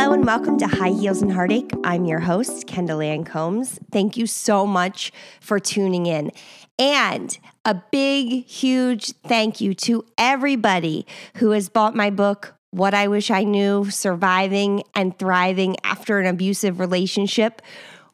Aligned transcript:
Hello 0.00 0.14
and 0.14 0.24
welcome 0.24 0.56
to 0.56 0.66
High 0.66 0.92
Heels 0.92 1.20
and 1.20 1.30
Heartache. 1.30 1.70
I'm 1.84 2.06
your 2.06 2.20
host, 2.20 2.66
Kendall 2.66 3.02
Ann 3.02 3.22
Combs. 3.22 3.78
Thank 3.92 4.16
you 4.16 4.26
so 4.26 4.66
much 4.66 5.12
for 5.42 5.60
tuning 5.60 6.06
in. 6.06 6.32
And 6.78 7.38
a 7.66 7.82
big, 7.92 8.46
huge 8.46 9.12
thank 9.24 9.60
you 9.60 9.74
to 9.74 10.06
everybody 10.16 11.06
who 11.34 11.50
has 11.50 11.68
bought 11.68 11.94
my 11.94 12.08
book, 12.08 12.54
What 12.70 12.94
I 12.94 13.08
Wish 13.08 13.30
I 13.30 13.44
Knew 13.44 13.90
Surviving 13.90 14.84
and 14.94 15.18
Thriving 15.18 15.76
After 15.84 16.18
an 16.18 16.24
Abusive 16.24 16.80
Relationship. 16.80 17.60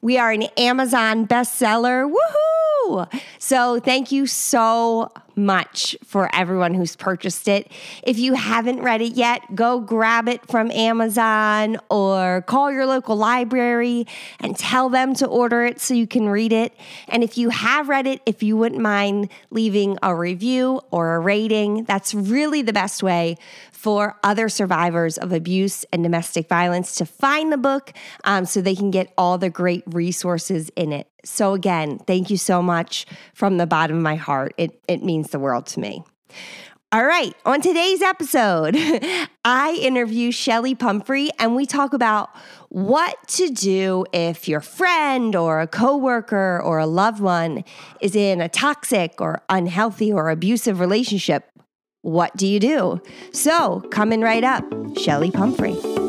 We 0.03 0.19
are 0.19 0.33
an 0.33 0.43
Amazon 0.59 1.25
bestseller. 1.25 2.11
Woohoo! 2.11 2.76
So, 3.39 3.81
thank 3.81 4.13
you 4.13 4.27
so 4.27 5.11
much 5.37 5.95
for 6.03 6.35
everyone 6.35 6.73
who's 6.75 6.97
purchased 6.97 7.47
it. 7.47 7.71
If 8.03 8.19
you 8.19 8.35
haven't 8.35 8.81
read 8.81 9.03
it 9.03 9.13
yet, 9.13 9.55
go 9.55 9.81
grab 9.81 10.29
it 10.29 10.47
from 10.49 10.71
Amazon 10.71 11.77
or 11.91 12.43
call 12.47 12.73
your 12.73 12.87
local 12.87 13.17
library 13.17 14.07
and 14.41 14.57
tell 14.57 14.89
them 14.89 15.15
to 15.15 15.27
order 15.27 15.65
it 15.65 15.81
so 15.81 15.93
you 15.93 16.07
can 16.07 16.29
read 16.29 16.53
it. 16.53 16.75
And 17.09 17.23
if 17.23 17.37
you 17.37 17.51
have 17.51 17.89
read 17.89 18.07
it, 18.07 18.23
if 18.25 18.43
you 18.43 18.57
wouldn't 18.57 18.81
mind 18.81 19.29
leaving 19.51 19.99
a 20.03 20.15
review 20.15 20.81
or 20.91 21.17
a 21.17 21.21
rating, 21.21 21.85
that's 21.85 22.15
really 22.15 22.63
the 22.63 22.73
best 22.73 23.03
way 23.03 23.37
for 23.73 24.19
other 24.25 24.49
survivors 24.49 25.19
of 25.19 25.33
abuse 25.33 25.85
and 25.93 26.03
domestic 26.03 26.49
violence 26.49 26.97
to 26.97 27.07
find 27.07 27.53
the 27.53 27.59
book 27.59 27.93
um, 28.25 28.47
so 28.47 28.61
they 28.61 28.75
can 28.75 28.91
get 28.91 29.13
all 29.19 29.37
the 29.39 29.51
great 29.51 29.85
resources 29.87 30.71
in 30.71 30.93
it. 30.93 31.09
So, 31.27 31.55
again, 31.55 31.99
thank 31.99 32.31
you 32.31 32.37
so 32.37 32.63
much 32.63 33.07
from 33.35 33.59
the 33.59 33.67
bottom 33.67 33.97
of 33.97 34.03
my 34.03 34.17
heart. 34.17 34.55
It, 34.57 34.81
it 34.89 35.03
means 35.03 35.31
the 35.31 35.39
world 35.39 35.67
to 35.67 35.81
me. 35.81 36.03
All 36.93 37.05
right, 37.05 37.35
on 37.45 37.61
today's 37.61 38.01
episode, 38.01 38.77
I 39.45 39.79
interview 39.83 40.31
Shelly 40.31 40.75
Pumphrey 40.75 41.31
and 41.39 41.57
we 41.57 41.67
talk 41.67 41.93
about 41.93 42.31
what 42.69 43.17
to 43.29 43.51
do 43.51 44.07
if 44.13 44.49
your 44.49 44.61
friend 44.61 45.35
or 45.35 45.61
a 45.61 45.67
coworker 45.67 46.61
or 46.65 46.79
a 46.79 46.87
loved 46.87 47.21
one 47.21 47.65
is 48.01 48.15
in 48.15 48.41
a 48.41 48.49
toxic 48.49 49.21
or 49.21 49.43
unhealthy 49.49 50.13
or 50.13 50.31
abusive 50.31 50.79
relationship 50.79 51.51
what 52.07 52.37
do 52.37 52.47
you 52.47 52.61
do? 52.61 53.01
So, 53.33 53.81
coming 53.91 54.21
right 54.21 54.45
up, 54.45 54.65
Shelly 54.97 55.33
Pumphrey. 55.33 56.06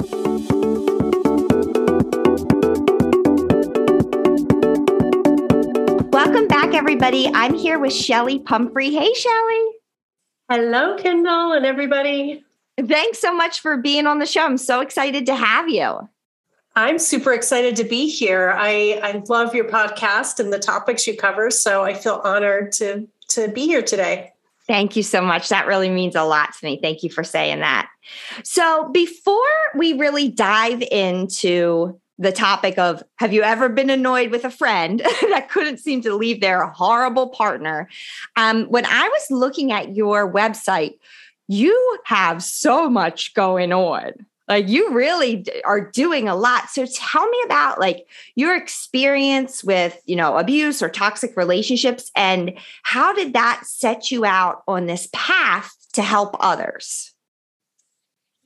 Everybody. 6.77 7.27
I'm 7.33 7.55
here 7.55 7.79
with 7.79 7.91
Shelly 7.91 8.37
Pumphrey. 8.37 8.91
Hey, 8.91 9.11
Shelly. 9.11 9.65
Hello, 10.47 10.95
Kendall, 10.95 11.53
and 11.53 11.65
everybody. 11.65 12.45
Thanks 12.79 13.17
so 13.17 13.33
much 13.33 13.61
for 13.61 13.77
being 13.77 14.05
on 14.05 14.19
the 14.19 14.27
show. 14.27 14.45
I'm 14.45 14.59
so 14.59 14.81
excited 14.81 15.25
to 15.25 15.35
have 15.35 15.67
you. 15.69 16.07
I'm 16.75 16.99
super 16.99 17.33
excited 17.33 17.75
to 17.77 17.83
be 17.83 18.07
here. 18.07 18.53
I, 18.55 18.99
I 19.01 19.23
love 19.27 19.55
your 19.55 19.65
podcast 19.65 20.39
and 20.39 20.53
the 20.53 20.59
topics 20.59 21.07
you 21.07 21.17
cover, 21.17 21.49
so 21.49 21.83
I 21.83 21.95
feel 21.95 22.21
honored 22.23 22.73
to 22.73 23.07
to 23.29 23.47
be 23.47 23.65
here 23.65 23.81
today. 23.81 24.33
Thank 24.67 24.95
you 24.95 25.01
so 25.01 25.19
much. 25.19 25.49
That 25.49 25.65
really 25.65 25.89
means 25.89 26.15
a 26.15 26.23
lot 26.23 26.53
to 26.53 26.65
me. 26.65 26.79
Thank 26.79 27.01
you 27.01 27.09
for 27.09 27.23
saying 27.23 27.61
that. 27.61 27.89
So, 28.43 28.89
before 28.89 29.41
we 29.75 29.93
really 29.93 30.29
dive 30.29 30.83
into 30.83 31.99
the 32.19 32.31
topic 32.31 32.77
of 32.77 33.03
have 33.17 33.33
you 33.33 33.43
ever 33.43 33.69
been 33.69 33.89
annoyed 33.89 34.31
with 34.31 34.43
a 34.43 34.51
friend? 34.51 35.01
That 35.27 35.49
couldn't 35.49 35.77
seem 35.77 36.01
to 36.01 36.15
leave 36.15 36.41
their 36.41 36.65
horrible 36.67 37.29
partner? 37.29 37.89
Um, 38.35 38.65
when 38.65 38.85
I 38.85 39.07
was 39.07 39.27
looking 39.29 39.71
at 39.71 39.95
your 39.95 40.31
website, 40.31 40.97
you 41.47 41.99
have 42.05 42.43
so 42.43 42.89
much 42.89 43.33
going 43.33 43.71
on. 43.71 44.13
Like 44.47 44.69
you 44.69 44.93
really 44.93 45.45
are 45.65 45.91
doing 45.91 46.29
a 46.29 46.35
lot. 46.35 46.69
So 46.69 46.85
tell 46.85 47.27
me 47.27 47.37
about 47.45 47.79
like 47.79 48.07
your 48.35 48.55
experience 48.55 49.63
with 49.63 49.99
you 50.05 50.15
know 50.15 50.37
abuse 50.37 50.81
or 50.81 50.89
toxic 50.89 51.35
relationships 51.35 52.11
and 52.15 52.57
how 52.83 53.13
did 53.13 53.33
that 53.33 53.63
set 53.65 54.09
you 54.09 54.25
out 54.25 54.63
on 54.67 54.85
this 54.85 55.09
path 55.11 55.75
to 55.93 56.01
help 56.01 56.37
others? 56.39 57.13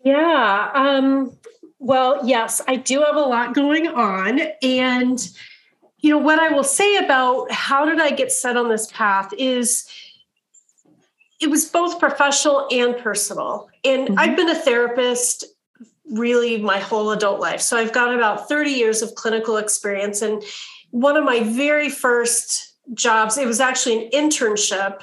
Yeah 0.04 0.72
um 0.74 1.38
well 1.82 2.20
yes 2.26 2.62
i 2.68 2.76
do 2.76 3.02
have 3.02 3.16
a 3.16 3.20
lot 3.20 3.54
going 3.54 3.88
on 3.88 4.40
and 4.62 5.30
you 6.00 6.10
know 6.10 6.18
what 6.18 6.40
i 6.40 6.50
will 6.50 6.64
say 6.64 6.96
about 6.98 7.52
how 7.52 7.86
did 7.86 8.00
i 8.00 8.10
get 8.10 8.32
set 8.32 8.56
on 8.56 8.70
this 8.70 8.90
path 8.92 9.34
is 9.38 9.90
it 11.42 11.50
was 11.50 11.66
both 11.66 12.00
professional 12.00 12.68
and 12.72 12.96
personal 12.98 13.68
and 13.84 14.08
mm-hmm. 14.08 14.20
i've 14.20 14.38
been 14.38 14.50
a 14.50 14.56
therapist 14.56 15.46
really 16.12 16.58
my 16.58 16.80
whole 16.80 17.12
adult 17.12 17.40
life. 17.40 17.62
So 17.62 17.78
I've 17.78 17.94
got 17.94 18.14
about 18.14 18.48
30 18.48 18.72
years 18.72 19.02
of 19.02 19.16
clinical 19.16 19.58
experience. 19.58 20.22
And 20.22 20.44
one 20.92 21.16
of 21.16 21.24
my 21.24 21.42
very 21.42 21.90
first 21.90 22.76
jobs, 22.94 23.38
it 23.38 23.48
was 23.48 23.60
actually 23.60 24.06
an 24.06 24.12
internship 24.12 25.02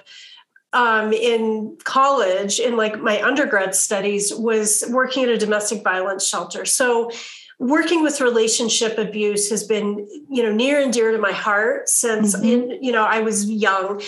um, 0.73 1.13
in 1.13 1.77
college 1.85 2.61
in 2.61 2.77
like 2.77 3.01
my 3.01 3.23
undergrad 3.23 3.75
studies 3.75 4.35
was 4.35 4.85
working 4.91 5.25
at 5.25 5.31
a 5.31 5.39
domestic 5.39 5.83
violence 5.83 6.27
shelter. 6.27 6.65
So 6.65 7.11
working 7.59 8.03
with 8.03 8.21
relationship 8.21 8.99
abuse 8.99 9.51
has 9.51 9.65
been, 9.65 10.07
you 10.31 10.43
know, 10.43 10.53
near 10.53 10.81
and 10.81 10.93
dear 10.93 11.11
to 11.13 11.19
my 11.19 11.33
heart 11.33 11.89
since 11.89 12.37
mm-hmm. 12.37 12.73
in, 12.73 12.83
you 12.83 12.93
know, 12.93 13.05
I 13.05 13.21
was 13.21 13.51
young. 13.51 14.03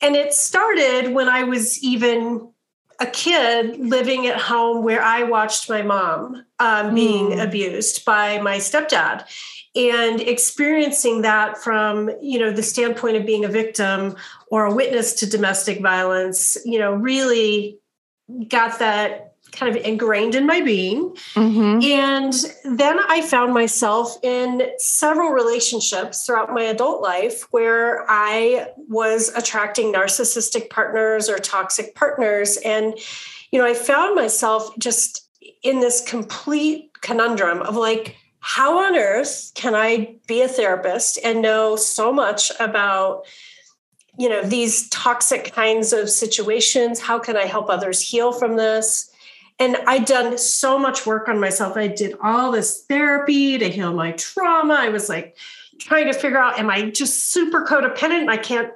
And 0.00 0.14
it 0.14 0.32
started 0.32 1.12
when 1.12 1.28
I 1.28 1.44
was 1.44 1.82
even 1.82 2.52
a 3.00 3.06
kid 3.06 3.78
living 3.78 4.26
at 4.26 4.40
home 4.40 4.82
where 4.82 5.02
I 5.02 5.24
watched 5.24 5.68
my 5.68 5.82
mom 5.82 6.46
um, 6.58 6.94
being 6.94 7.30
mm. 7.30 7.44
abused 7.44 8.04
by 8.06 8.38
my 8.40 8.56
stepdad 8.56 9.24
and 9.76 10.20
experiencing 10.20 11.22
that 11.22 11.58
from 11.58 12.10
you 12.20 12.38
know 12.38 12.50
the 12.50 12.62
standpoint 12.62 13.16
of 13.16 13.26
being 13.26 13.44
a 13.44 13.48
victim 13.48 14.16
or 14.48 14.64
a 14.64 14.74
witness 14.74 15.12
to 15.14 15.28
domestic 15.28 15.80
violence 15.80 16.56
you 16.64 16.78
know 16.78 16.92
really 16.92 17.78
got 18.48 18.78
that 18.78 19.26
kind 19.52 19.74
of 19.74 19.82
ingrained 19.84 20.34
in 20.34 20.46
my 20.46 20.60
being. 20.60 21.10
Mm-hmm. 21.34 21.82
And 21.82 22.32
then 22.78 22.98
I 23.08 23.22
found 23.22 23.54
myself 23.54 24.16
in 24.22 24.62
several 24.78 25.30
relationships 25.30 26.26
throughout 26.26 26.52
my 26.52 26.62
adult 26.62 27.02
life 27.02 27.46
where 27.52 28.04
I 28.08 28.68
was 28.88 29.30
attracting 29.34 29.92
narcissistic 29.92 30.70
partners 30.70 31.28
or 31.28 31.38
toxic 31.38 31.94
partners. 31.94 32.58
And, 32.64 32.94
you 33.50 33.58
know, 33.58 33.66
I 33.66 33.74
found 33.74 34.14
myself 34.14 34.76
just 34.78 35.28
in 35.62 35.80
this 35.80 36.06
complete 36.06 36.90
conundrum 37.00 37.62
of 37.62 37.76
like, 37.76 38.16
how 38.48 38.78
on 38.78 38.96
earth 38.96 39.50
can 39.54 39.74
I 39.74 40.16
be 40.28 40.40
a 40.40 40.48
therapist 40.48 41.18
and 41.24 41.42
know 41.42 41.76
so 41.76 42.12
much 42.12 42.52
about? 42.60 43.26
you 44.18 44.30
know 44.30 44.42
these 44.42 44.88
toxic 44.88 45.52
kinds 45.52 45.92
of 45.92 46.08
situations 46.08 46.98
how 46.98 47.18
can 47.18 47.36
i 47.36 47.44
help 47.44 47.68
others 47.68 48.00
heal 48.00 48.32
from 48.32 48.56
this 48.56 49.10
and 49.58 49.76
I'd 49.86 50.04
done 50.04 50.36
so 50.36 50.78
much 50.78 51.06
work 51.06 51.28
on 51.28 51.40
myself. 51.40 51.76
I 51.76 51.86
did 51.86 52.16
all 52.22 52.52
this 52.52 52.84
therapy 52.84 53.58
to 53.58 53.68
heal 53.70 53.92
my 53.92 54.12
trauma. 54.12 54.74
I 54.74 54.90
was 54.90 55.08
like 55.08 55.36
trying 55.78 56.06
to 56.06 56.12
figure 56.12 56.38
out, 56.38 56.58
am 56.58 56.68
I 56.68 56.90
just 56.90 57.32
super 57.32 57.64
codependent 57.64 58.28
I 58.28 58.36
can't 58.36 58.72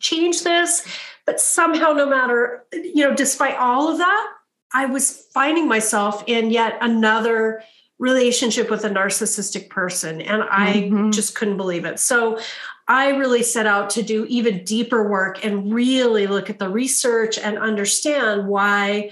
change 0.00 0.42
this? 0.42 0.86
But 1.24 1.40
somehow, 1.40 1.92
no 1.92 2.06
matter, 2.06 2.64
you 2.72 3.04
know, 3.04 3.14
despite 3.14 3.56
all 3.56 3.90
of 3.90 3.98
that, 3.98 4.32
I 4.72 4.86
was 4.86 5.26
finding 5.32 5.68
myself 5.68 6.24
in 6.26 6.50
yet 6.50 6.78
another 6.80 7.62
relationship 7.98 8.70
with 8.70 8.84
a 8.84 8.90
narcissistic 8.90 9.68
person. 9.70 10.20
And 10.20 10.42
I 10.44 10.74
mm-hmm. 10.74 11.10
just 11.10 11.34
couldn't 11.34 11.56
believe 11.56 11.84
it. 11.84 11.98
So 11.98 12.38
I 12.86 13.10
really 13.10 13.42
set 13.42 13.66
out 13.66 13.90
to 13.90 14.02
do 14.02 14.24
even 14.26 14.64
deeper 14.64 15.08
work 15.08 15.44
and 15.44 15.72
really 15.72 16.26
look 16.26 16.48
at 16.48 16.58
the 16.58 16.68
research 16.68 17.38
and 17.38 17.58
understand 17.58 18.46
why 18.46 19.10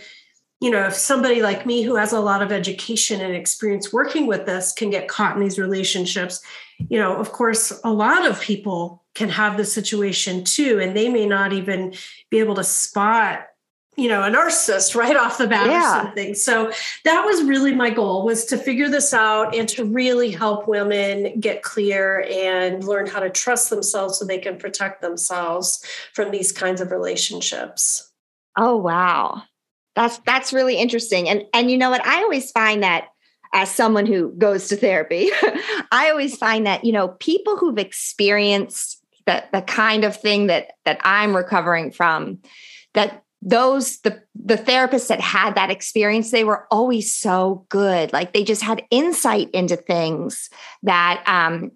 you 0.61 0.71
know, 0.71 0.87
if 0.87 0.95
somebody 0.95 1.43
like 1.43 1.67
me 1.67 1.83
who 1.83 1.97
has 1.97 2.13
a 2.13 2.21
lot 2.21 2.43
of 2.43 2.51
education 2.51 3.21
and 3.21 3.35
experience 3.35 3.93
working 3.93 4.27
with 4.27 4.47
this 4.47 4.73
can 4.73 4.89
get 4.89 5.07
caught 5.07 5.37
in 5.37 5.43
these 5.43 5.59
relationships, 5.59 6.41
you 6.89 6.99
know, 6.99 7.15
of 7.17 7.33
course, 7.33 7.79
a 7.85 7.93
lot 7.93 8.27
of 8.27 8.41
people 8.41 9.05
can 9.15 9.29
have 9.29 9.57
this 9.57 9.73
situation 9.73 10.45
too, 10.45 10.81
and 10.81 10.97
they 10.97 11.11
may 11.11 11.27
not 11.27 11.53
even 11.53 11.95
be 12.31 12.39
able 12.39 12.55
to 12.55 12.65
spot 12.65 13.47
you 13.97 14.09
know 14.09 14.23
a 14.23 14.31
narcissist 14.31 14.95
right 14.95 15.17
off 15.17 15.39
the 15.39 15.47
bat 15.47 15.67
yeah. 15.67 16.01
or 16.01 16.05
something 16.05 16.35
so 16.35 16.71
that 17.05 17.25
was 17.25 17.43
really 17.45 17.75
my 17.75 17.91
goal 17.91 18.25
was 18.25 18.45
to 18.45 18.59
figure 18.59 18.89
this 18.89 19.15
out 19.15 19.55
and 19.55 19.69
to 19.69 19.85
really 19.85 20.31
help 20.31 20.69
women 20.69 21.39
get 21.41 21.63
clear 21.63 22.25
and 22.31 22.85
learn 22.85 23.07
how 23.07 23.21
to 23.21 23.31
trust 23.31 23.71
themselves 23.71 24.19
so 24.19 24.25
they 24.25 24.39
can 24.39 24.59
protect 24.59 25.01
themselves 25.01 25.85
from 26.13 26.31
these 26.31 26.53
kinds 26.53 26.81
of 26.81 26.91
relationships 26.91 28.13
oh 28.57 28.77
wow 28.77 29.43
that's 29.97 30.19
that's 30.19 30.53
really 30.53 30.77
interesting. 30.77 31.29
And 31.29 31.45
and 31.53 31.71
you 31.71 31.79
know 31.79 31.91
what? 31.91 32.07
I 32.07 32.23
always 32.23 32.53
find 32.53 32.85
that 32.85 33.09
as 33.53 33.71
someone 33.71 34.07
who 34.07 34.31
goes 34.33 34.69
to 34.69 34.77
therapy, 34.77 35.31
I 35.91 36.11
always 36.11 36.37
find 36.37 36.67
that, 36.67 36.85
you 36.85 36.93
know, 36.93 37.09
people 37.09 37.57
who've 37.57 37.79
experienced 37.79 39.03
the 39.25 39.43
the 39.53 39.63
kind 39.63 40.05
of 40.05 40.15
thing 40.15 40.47
that 40.49 40.73
that 40.85 41.01
I'm 41.03 41.35
recovering 41.35 41.91
from, 41.91 42.39
that 42.93 43.25
those 43.47 43.99
the 43.99 44.21
the 44.35 44.57
therapists 44.57 45.07
that 45.07 45.21
had 45.21 45.55
that 45.55 45.71
experience 45.71 46.33
they 46.33 46.43
were 46.43 46.67
always 46.71 47.15
so 47.15 47.65
good. 47.69 48.13
Like 48.13 48.33
they 48.33 48.43
just 48.43 48.63
had 48.63 48.83
insight 48.91 49.49
into 49.53 49.77
things 49.77 50.51
that 50.83 51.23
um 51.27 51.71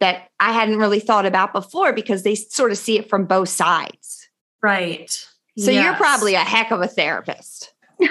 that 0.00 0.28
i 0.40 0.50
hadn't 0.52 0.78
really 0.78 0.98
thought 0.98 1.24
about 1.24 1.52
before 1.52 1.92
because 1.92 2.24
they 2.24 2.34
sort 2.34 2.72
of 2.72 2.76
see 2.76 2.98
it 2.98 3.08
from 3.08 3.24
both 3.24 3.48
sides. 3.48 4.28
Right. 4.62 5.10
So 5.56 5.70
yes. 5.70 5.84
you're 5.84 5.94
probably 5.94 6.34
a 6.34 6.40
heck 6.40 6.72
of 6.72 6.82
a 6.82 6.88
therapist. 6.88 7.72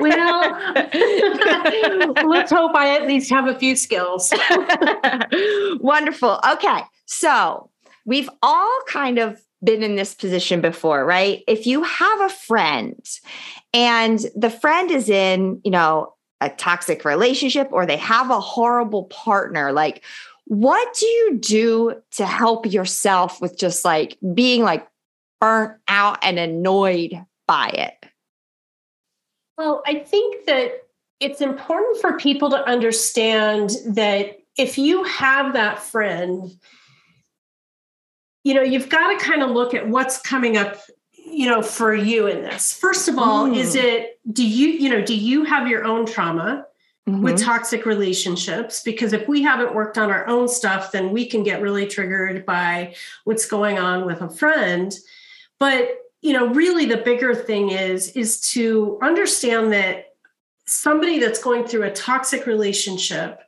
Well 0.00 0.50
let's 2.28 2.50
hope 2.50 2.74
i 2.74 2.96
at 2.96 3.06
least 3.06 3.30
have 3.30 3.46
a 3.46 3.58
few 3.58 3.74
skills. 3.74 4.32
Wonderful. 5.80 6.40
Okay 6.52 6.82
so 7.06 7.70
we've 8.04 8.28
all 8.42 8.80
kind 8.86 9.18
of 9.18 9.40
been 9.64 9.82
in 9.82 9.96
this 9.96 10.14
position 10.14 10.60
before, 10.60 11.04
right? 11.04 11.42
If 11.46 11.66
you 11.66 11.82
have 11.82 12.20
a 12.20 12.28
friend 12.28 13.08
and 13.72 14.18
the 14.34 14.50
friend 14.50 14.90
is 14.90 15.08
in, 15.08 15.60
you 15.64 15.70
know, 15.70 16.14
a 16.40 16.50
toxic 16.50 17.04
relationship 17.04 17.68
or 17.70 17.86
they 17.86 17.96
have 17.96 18.30
a 18.30 18.40
horrible 18.40 19.04
partner, 19.04 19.72
like 19.72 20.02
what 20.46 20.94
do 20.98 21.06
you 21.06 21.38
do 21.38 22.02
to 22.12 22.26
help 22.26 22.70
yourself 22.70 23.40
with 23.40 23.56
just 23.56 23.84
like 23.84 24.18
being 24.34 24.62
like 24.62 24.86
burnt 25.40 25.78
out 25.88 26.18
and 26.22 26.38
annoyed 26.38 27.24
by 27.46 27.68
it? 27.68 27.94
Well, 29.56 29.82
I 29.86 30.00
think 30.00 30.46
that 30.46 30.72
it's 31.20 31.40
important 31.40 32.00
for 32.00 32.18
people 32.18 32.50
to 32.50 32.68
understand 32.68 33.70
that 33.86 34.38
if 34.58 34.76
you 34.76 35.04
have 35.04 35.52
that 35.52 35.78
friend 35.78 36.50
you 38.44 38.54
know, 38.54 38.62
you've 38.62 38.88
got 38.88 39.18
to 39.18 39.24
kind 39.24 39.42
of 39.42 39.50
look 39.50 39.74
at 39.74 39.88
what's 39.88 40.20
coming 40.20 40.56
up, 40.56 40.76
you 41.14 41.46
know, 41.48 41.62
for 41.62 41.94
you 41.94 42.26
in 42.26 42.42
this. 42.42 42.72
First 42.72 43.08
of 43.08 43.18
all, 43.18 43.48
mm. 43.48 43.56
is 43.56 43.74
it, 43.74 44.18
do 44.32 44.46
you, 44.46 44.68
you 44.68 44.90
know, 44.90 45.02
do 45.02 45.16
you 45.16 45.44
have 45.44 45.68
your 45.68 45.84
own 45.84 46.06
trauma? 46.06 46.66
Mm-hmm. 47.08 47.20
with 47.20 47.42
toxic 47.42 47.84
relationships 47.84 48.80
because 48.84 49.12
if 49.12 49.26
we 49.26 49.42
haven't 49.42 49.74
worked 49.74 49.98
on 49.98 50.08
our 50.08 50.24
own 50.28 50.46
stuff 50.46 50.92
then 50.92 51.10
we 51.10 51.26
can 51.26 51.42
get 51.42 51.60
really 51.60 51.84
triggered 51.84 52.46
by 52.46 52.94
what's 53.24 53.44
going 53.44 53.76
on 53.76 54.06
with 54.06 54.20
a 54.20 54.30
friend 54.30 54.94
but 55.58 55.96
you 56.20 56.32
know 56.32 56.46
really 56.54 56.86
the 56.86 56.98
bigger 56.98 57.34
thing 57.34 57.70
is 57.70 58.10
is 58.10 58.40
to 58.52 59.00
understand 59.02 59.72
that 59.72 60.14
somebody 60.64 61.18
that's 61.18 61.42
going 61.42 61.64
through 61.64 61.82
a 61.82 61.90
toxic 61.90 62.46
relationship 62.46 63.40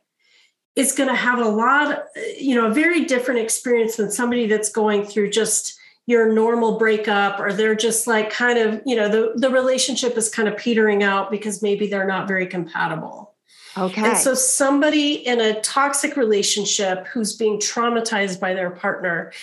is 0.75 0.91
going 0.91 1.09
to 1.09 1.15
have 1.15 1.39
a 1.39 1.47
lot, 1.47 2.05
you 2.37 2.55
know, 2.55 2.67
a 2.67 2.73
very 2.73 3.05
different 3.05 3.39
experience 3.39 3.95
than 3.95 4.11
somebody 4.11 4.45
that's 4.45 4.69
going 4.69 5.05
through 5.05 5.29
just 5.29 5.79
your 6.05 6.31
normal 6.31 6.77
breakup 6.77 7.39
or 7.39 7.51
they're 7.51 7.75
just 7.75 8.05
like 8.05 8.29
kind 8.29 8.59
of, 8.59 8.81
you 8.85 8.95
know, 8.95 9.09
the, 9.09 9.33
the 9.35 9.49
relationship 9.49 10.17
is 10.17 10.29
kind 10.29 10.47
of 10.47 10.55
petering 10.57 11.01
out 11.01 11.31
because 11.31 11.61
maybe 11.63 11.87
they're 11.87 12.05
not 12.05 12.27
very 12.27 12.45
compatible. 12.45 13.33
Okay. 13.77 14.05
And 14.05 14.17
so 14.17 14.33
somebody 14.33 15.13
in 15.13 15.41
a 15.41 15.59
toxic 15.61 16.15
relationship 16.15 17.07
who's 17.07 17.35
being 17.35 17.59
traumatized 17.59 18.39
by 18.39 18.53
their 18.53 18.69
partner, 18.69 19.33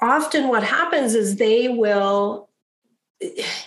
often 0.00 0.48
what 0.48 0.62
happens 0.62 1.14
is 1.14 1.36
they 1.36 1.68
will 1.68 2.48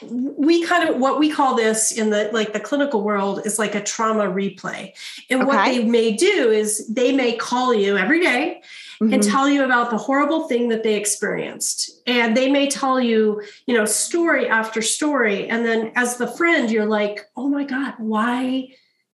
we 0.01 0.63
kind 0.65 0.89
of 0.89 0.97
what 0.97 1.19
we 1.19 1.29
call 1.29 1.55
this 1.55 1.91
in 1.91 2.09
the 2.09 2.29
like 2.33 2.53
the 2.53 2.59
clinical 2.59 3.01
world 3.01 3.45
is 3.45 3.57
like 3.57 3.75
a 3.75 3.81
trauma 3.81 4.25
replay 4.25 4.93
and 5.29 5.41
okay. 5.41 5.47
what 5.47 5.65
they 5.65 5.83
may 5.83 6.11
do 6.11 6.49
is 6.51 6.87
they 6.87 7.11
may 7.11 7.35
call 7.35 7.73
you 7.73 7.97
every 7.97 8.19
day 8.19 8.61
mm-hmm. 9.01 9.13
and 9.13 9.23
tell 9.23 9.47
you 9.49 9.63
about 9.63 9.89
the 9.89 9.97
horrible 9.97 10.47
thing 10.47 10.69
that 10.69 10.83
they 10.83 10.95
experienced 10.95 12.01
and 12.05 12.35
they 12.35 12.49
may 12.51 12.69
tell 12.69 12.99
you 12.99 13.41
you 13.65 13.73
know 13.73 13.85
story 13.85 14.47
after 14.47 14.81
story 14.81 15.47
and 15.49 15.65
then 15.65 15.91
as 15.95 16.17
the 16.17 16.27
friend 16.27 16.69
you're 16.69 16.85
like 16.85 17.29
oh 17.35 17.47
my 17.47 17.63
god 17.63 17.93
why 17.97 18.67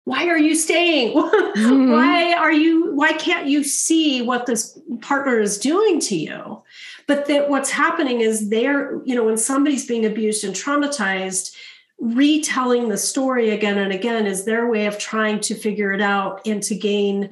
why 0.09 0.27
are 0.27 0.39
you 0.39 0.55
staying 0.55 1.15
mm-hmm. 1.17 1.93
why 1.93 2.33
are 2.33 2.53
you 2.53 2.95
why 2.95 3.13
can't 3.13 3.47
you 3.47 3.63
see 3.63 4.23
what 4.23 4.47
this 4.47 4.81
partner 5.03 5.39
is 5.39 5.59
doing 5.59 6.01
to 6.01 6.17
you 6.17 6.63
but 7.07 7.27
that 7.27 7.51
what's 7.51 7.71
happening 7.71 8.23
is 8.23 8.49
they're 8.49 9.03
you 9.05 9.15
know 9.15 9.25
when 9.25 9.37
somebody's 9.37 9.87
being 9.87 10.07
abused 10.07 10.45
and 10.45 10.55
traumatized 10.55 11.55
retelling 11.99 12.89
the 12.89 12.97
story 12.97 13.51
again 13.51 13.77
and 13.77 13.93
again 13.93 14.27
is 14.27 14.47
their 14.47 14.71
way 14.71 14.87
of 14.87 14.99
trying 14.99 15.41
to 15.41 15.55
figure 15.55 15.93
it 15.93 16.01
out 16.01 16.41
and 16.47 16.63
to 16.63 16.75
gain 16.75 17.29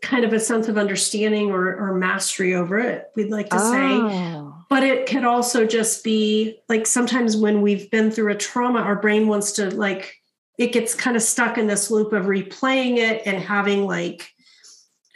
kind 0.00 0.24
of 0.24 0.32
a 0.32 0.40
sense 0.40 0.68
of 0.68 0.78
understanding 0.78 1.50
or, 1.50 1.76
or 1.76 1.94
mastery 1.94 2.54
over 2.54 2.78
it 2.78 3.10
we'd 3.16 3.30
like 3.30 3.50
to 3.50 3.58
oh. 3.58 3.70
say 3.70 4.64
but 4.70 4.82
it 4.82 5.06
could 5.06 5.24
also 5.24 5.66
just 5.66 6.02
be 6.02 6.58
like 6.70 6.86
sometimes 6.86 7.36
when 7.36 7.60
we've 7.60 7.90
been 7.90 8.10
through 8.10 8.32
a 8.32 8.34
trauma 8.34 8.80
our 8.80 8.96
brain 8.96 9.28
wants 9.28 9.52
to 9.52 9.68
like 9.74 10.21
it 10.58 10.72
gets 10.72 10.94
kind 10.94 11.16
of 11.16 11.22
stuck 11.22 11.58
in 11.58 11.66
this 11.66 11.90
loop 11.90 12.12
of 12.12 12.26
replaying 12.26 12.98
it 12.98 13.22
and 13.26 13.42
having 13.42 13.86
like 13.86 14.32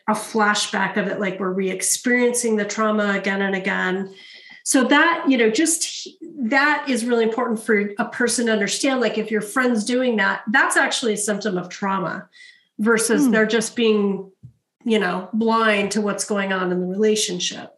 a 0.08 0.12
flashback 0.12 0.96
of 0.96 1.08
it 1.08 1.20
like 1.20 1.40
we're 1.40 1.50
re-experiencing 1.50 2.56
the 2.56 2.64
trauma 2.64 3.10
again 3.10 3.42
and 3.42 3.54
again. 3.54 4.14
So 4.64 4.84
that 4.84 5.24
you 5.28 5.36
know 5.36 5.50
just 5.50 6.08
that 6.38 6.88
is 6.88 7.04
really 7.04 7.24
important 7.24 7.62
for 7.62 7.90
a 7.98 8.04
person 8.06 8.46
to 8.46 8.52
understand 8.52 9.00
like 9.00 9.18
if 9.18 9.30
your 9.30 9.40
friend's 9.40 9.84
doing 9.84 10.16
that 10.16 10.42
that's 10.50 10.76
actually 10.76 11.12
a 11.14 11.16
symptom 11.16 11.56
of 11.56 11.68
trauma 11.68 12.28
versus 12.78 13.26
hmm. 13.26 13.30
they're 13.30 13.46
just 13.46 13.76
being 13.76 14.30
you 14.84 14.98
know 14.98 15.28
blind 15.32 15.92
to 15.92 16.00
what's 16.00 16.24
going 16.24 16.52
on 16.52 16.72
in 16.72 16.80
the 16.80 16.86
relationship. 16.86 17.72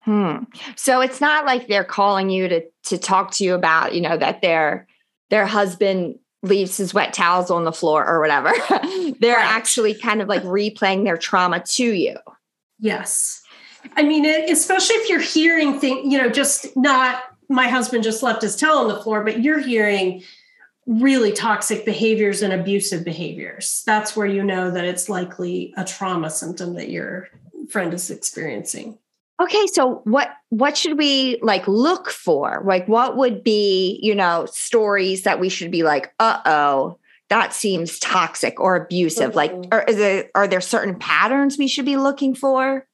Hmm. 0.00 0.44
So 0.76 1.00
it's 1.00 1.20
not 1.20 1.46
like 1.46 1.66
they're 1.66 1.84
calling 1.84 2.30
you 2.30 2.48
to 2.48 2.62
to 2.84 2.98
talk 2.98 3.30
to 3.32 3.44
you 3.44 3.54
about 3.54 3.94
you 3.94 4.00
know 4.00 4.16
that 4.16 4.42
their 4.42 4.86
their 5.30 5.46
husband 5.46 6.18
leaves 6.44 6.76
his 6.76 6.94
wet 6.94 7.12
towels 7.12 7.50
on 7.50 7.64
the 7.64 7.72
floor 7.72 8.06
or 8.06 8.20
whatever. 8.20 8.52
They're 9.20 9.36
right. 9.36 9.46
actually 9.46 9.94
kind 9.94 10.22
of 10.22 10.28
like 10.28 10.42
replaying 10.42 11.04
their 11.04 11.16
trauma 11.16 11.60
to 11.60 11.84
you. 11.84 12.16
Yes. 12.78 13.42
I 13.96 14.02
mean, 14.02 14.26
especially 14.26 14.96
if 14.96 15.08
you're 15.08 15.20
hearing 15.20 15.80
things, 15.80 16.12
you 16.12 16.18
know, 16.18 16.28
just 16.28 16.76
not 16.76 17.24
my 17.48 17.68
husband 17.68 18.04
just 18.04 18.22
left 18.22 18.42
his 18.42 18.56
towel 18.56 18.78
on 18.78 18.88
the 18.88 19.02
floor, 19.02 19.22
but 19.22 19.42
you're 19.42 19.58
hearing 19.58 20.22
really 20.86 21.32
toxic 21.32 21.84
behaviors 21.84 22.42
and 22.42 22.52
abusive 22.52 23.04
behaviors. 23.04 23.82
That's 23.86 24.16
where 24.16 24.26
you 24.26 24.42
know 24.42 24.70
that 24.70 24.84
it's 24.84 25.08
likely 25.08 25.72
a 25.76 25.84
trauma 25.84 26.30
symptom 26.30 26.74
that 26.74 26.90
your 26.90 27.28
friend 27.68 27.92
is 27.94 28.10
experiencing 28.10 28.98
okay 29.40 29.66
so 29.66 30.00
what 30.04 30.30
what 30.50 30.76
should 30.76 30.96
we 30.96 31.38
like 31.42 31.66
look 31.66 32.10
for 32.10 32.62
like 32.64 32.86
what 32.86 33.16
would 33.16 33.42
be 33.42 33.98
you 34.02 34.14
know 34.14 34.46
stories 34.50 35.22
that 35.22 35.40
we 35.40 35.48
should 35.48 35.70
be 35.70 35.82
like 35.82 36.12
uh-oh 36.20 36.98
that 37.30 37.52
seems 37.52 37.98
toxic 37.98 38.60
or 38.60 38.76
abusive 38.76 39.32
mm-hmm. 39.32 39.36
like 39.36 39.52
or 39.72 39.82
is 39.82 39.98
it 39.98 40.30
are 40.34 40.46
there 40.46 40.60
certain 40.60 40.94
patterns 40.94 41.58
we 41.58 41.68
should 41.68 41.84
be 41.84 41.96
looking 41.96 42.34
for 42.34 42.86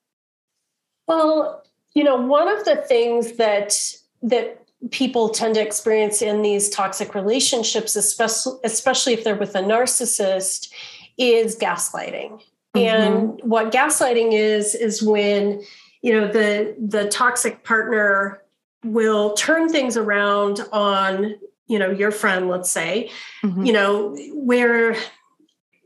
well 1.06 1.62
you 1.94 2.04
know 2.04 2.16
one 2.16 2.48
of 2.48 2.64
the 2.64 2.76
things 2.76 3.32
that 3.32 3.74
that 4.22 4.56
people 4.90 5.28
tend 5.28 5.54
to 5.54 5.60
experience 5.60 6.22
in 6.22 6.40
these 6.40 6.70
toxic 6.70 7.14
relationships 7.14 7.96
especially 7.96 8.58
especially 8.64 9.12
if 9.12 9.24
they're 9.24 9.34
with 9.36 9.54
a 9.54 9.60
narcissist 9.60 10.70
is 11.18 11.54
gaslighting 11.58 12.40
mm-hmm. 12.74 12.78
and 12.78 13.40
what 13.42 13.70
gaslighting 13.70 14.32
is 14.32 14.74
is 14.74 15.02
when 15.02 15.62
you 16.02 16.12
know 16.12 16.28
the 16.28 16.74
the 16.78 17.08
toxic 17.08 17.64
partner 17.64 18.42
will 18.84 19.34
turn 19.34 19.68
things 19.68 19.96
around 19.96 20.60
on 20.72 21.34
you 21.66 21.78
know 21.78 21.90
your 21.90 22.10
friend 22.10 22.48
let's 22.48 22.70
say 22.70 23.10
mm-hmm. 23.44 23.64
you 23.64 23.72
know 23.72 24.16
where 24.32 24.96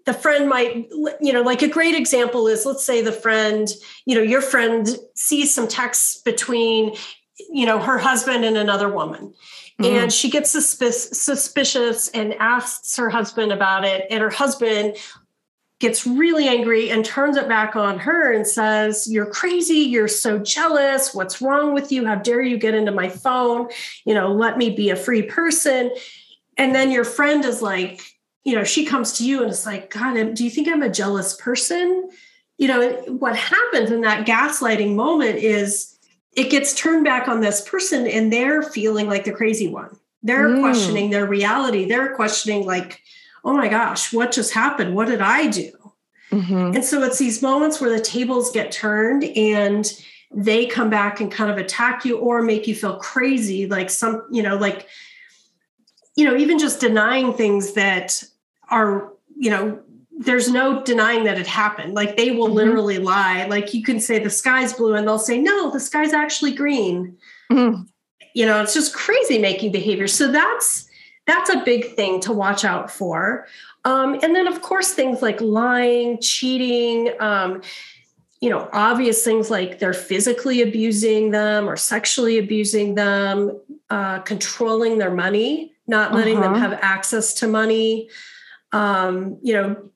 the 0.07 0.15
friend 0.15 0.49
might 0.49 0.89
you 1.21 1.33
know 1.33 1.43
like 1.43 1.63
a 1.63 1.69
great 1.69 1.95
example 1.95 2.47
is 2.47 2.65
let's 2.65 2.85
say 2.85 3.03
the 3.03 3.13
friend 3.13 3.69
you 4.07 4.15
know 4.15 4.23
your 4.23 4.41
friend 4.41 4.97
sees 5.15 5.53
some 5.53 5.69
texts 5.69 6.21
between 6.23 6.95
you 7.51 7.67
know 7.67 7.79
her 7.79 7.99
husband 7.99 8.45
and 8.45 8.57
another 8.57 8.89
woman 8.89 9.35
mm-hmm. 9.81 9.85
and 9.85 10.13
she 10.13 10.31
gets 10.31 10.51
suspicious 10.51 12.09
and 12.09 12.35
asks 12.35 12.97
her 12.97 13.11
husband 13.11 13.53
about 13.53 13.85
it 13.85 14.07
and 14.11 14.23
her 14.23 14.31
husband 14.31 14.97
gets 15.85 16.07
really 16.07 16.49
angry 16.49 16.91
and 16.91 17.05
turns 17.05 17.37
it 17.37 17.47
back 17.47 17.77
on 17.77 17.99
her 17.99 18.33
and 18.33 18.47
says, 18.47 19.07
You're 19.07 19.27
crazy. 19.27 19.81
You're 19.81 20.09
so 20.09 20.39
jealous. 20.39 21.15
What's 21.15 21.43
wrong 21.43 21.75
with 21.75 21.93
you? 21.93 22.07
How 22.07 22.15
dare 22.15 22.41
you 22.41 22.57
get 22.57 22.75
into 22.75 22.91
my 22.91 23.11
phone? 23.11 23.69
You 24.07 24.15
know, 24.15 24.33
let 24.33 24.57
me 24.57 24.71
be 24.71 24.89
a 24.89 24.97
free 24.97 25.23
person. 25.23 25.91
And 26.57 26.75
then 26.75 26.91
your 26.91 27.05
friend 27.05 27.45
is 27.45 27.61
like, 27.61 28.01
you 28.45 28.55
know, 28.55 28.65
she 28.65 28.87
comes 28.87 29.19
to 29.19 29.27
you 29.27 29.43
and 29.43 29.51
it's 29.51 29.67
like, 29.67 29.91
God, 29.91 30.35
do 30.35 30.43
you 30.43 30.49
think 30.49 30.69
I'm 30.69 30.83
a 30.83 30.89
jealous 30.89 31.37
person? 31.37 32.09
You 32.57 32.69
know, 32.69 32.93
what 33.09 33.37
happens 33.37 33.91
in 33.91 34.01
that 34.03 34.27
gaslighting 34.27 34.95
moment 34.95 35.37
is 35.37 35.99
it 36.33 36.51
gets 36.51 36.75
turned 36.75 37.05
back 37.05 37.29
on 37.29 37.41
this 37.41 37.61
person 37.69 38.07
and 38.07 38.33
they're 38.33 38.63
feeling 38.63 39.07
like 39.07 39.25
the 39.25 39.33
crazy 39.33 39.69
one. 39.69 39.99
They're 40.23 40.49
mm. 40.49 40.61
questioning 40.61 41.11
their 41.11 41.27
reality. 41.27 41.85
They're 41.85 42.15
questioning, 42.15 42.65
like, 42.65 43.03
oh 43.45 43.53
my 43.53 43.69
gosh, 43.69 44.13
what 44.13 44.33
just 44.33 44.55
happened? 44.55 44.95
What 44.95 45.09
did 45.09 45.21
I 45.21 45.49
do? 45.49 45.71
Mm-hmm. 46.31 46.77
And 46.77 46.85
so 46.85 47.03
it's 47.03 47.19
these 47.19 47.43
moments 47.43 47.81
where 47.81 47.91
the 47.91 48.01
tables 48.01 48.51
get 48.51 48.73
turned 48.73 49.25
and 49.25 49.87
they 50.35 50.67
come 50.67 50.91
back 50.91 51.21
and 51.21 51.31
kind 51.31 51.51
of 51.51 51.59
attack 51.59 52.05
you 52.05 52.19
or 52.19 52.43
make 52.43 52.67
you 52.67 52.75
feel 52.75 52.97
crazy 52.97 53.67
like 53.67 53.89
some 53.89 54.27
you 54.33 54.43
know 54.43 54.57
like 54.57 54.89
you 56.17 56.25
know 56.25 56.37
even 56.37 56.59
just 56.59 56.81
denying 56.81 57.33
things 57.33 57.75
that 57.75 58.23
are 58.69 59.13
you 59.37 59.49
know 59.49 59.81
there's 60.19 60.51
no 60.51 60.83
denying 60.83 61.25
that 61.25 61.39
it 61.39 61.47
happened 61.47 61.95
like 61.95 62.17
they 62.17 62.33
will 62.33 62.47
mm-hmm. 62.47 62.57
literally 62.57 62.99
lie 62.99 63.47
like 63.47 63.73
you 63.75 63.83
can 63.85 64.01
say 64.01 64.19
the 64.19 64.31
sky's 64.31 64.73
blue 64.73 64.95
and 64.95 65.07
they'll 65.07 65.19
say 65.19 65.39
no 65.39 65.71
the 65.71 65.79
sky's 65.79 66.13
actually 66.13 66.53
green 66.53 67.17
mm-hmm. 67.53 67.83
you 68.35 68.45
know 68.45 68.61
it's 68.61 68.75
just 68.75 68.95
crazy 68.95 69.39
making 69.39 69.71
behavior 69.71 70.09
so 70.09 70.33
that's 70.33 70.89
that's 71.27 71.51
a 71.51 71.63
big 71.65 71.95
thing 71.95 72.21
to 72.21 72.33
watch 72.33 72.65
out 72.65 72.91
for 72.91 73.47
um, 73.85 74.15
and 74.23 74.35
then 74.35 74.47
of 74.47 74.63
course 74.63 74.93
things 74.93 75.23
like 75.23 75.41
lying 75.41 76.21
cheating 76.21 77.13
um, 77.21 77.61
you 78.45 78.51
know, 78.51 78.69
obvious 78.75 79.25
things 79.25 79.51
like 79.51 79.79
they're 79.79 79.95
physically 79.95 80.61
abusing 80.61 81.31
them 81.31 81.67
or 81.67 81.79
sexually 81.79 82.37
abusing 82.37 82.95
them, 82.95 83.59
uh, 83.89 84.19
controlling 84.19 84.99
their 84.99 85.11
money, 85.11 85.73
not 85.87 86.13
letting 86.13 86.37
uh-huh. 86.37 86.53
them 86.53 86.61
have 86.61 86.79
access 86.83 87.33
to 87.33 87.49
money, 87.49 88.11
um, 88.73 89.39
you 89.41 89.55
know, 89.55 89.91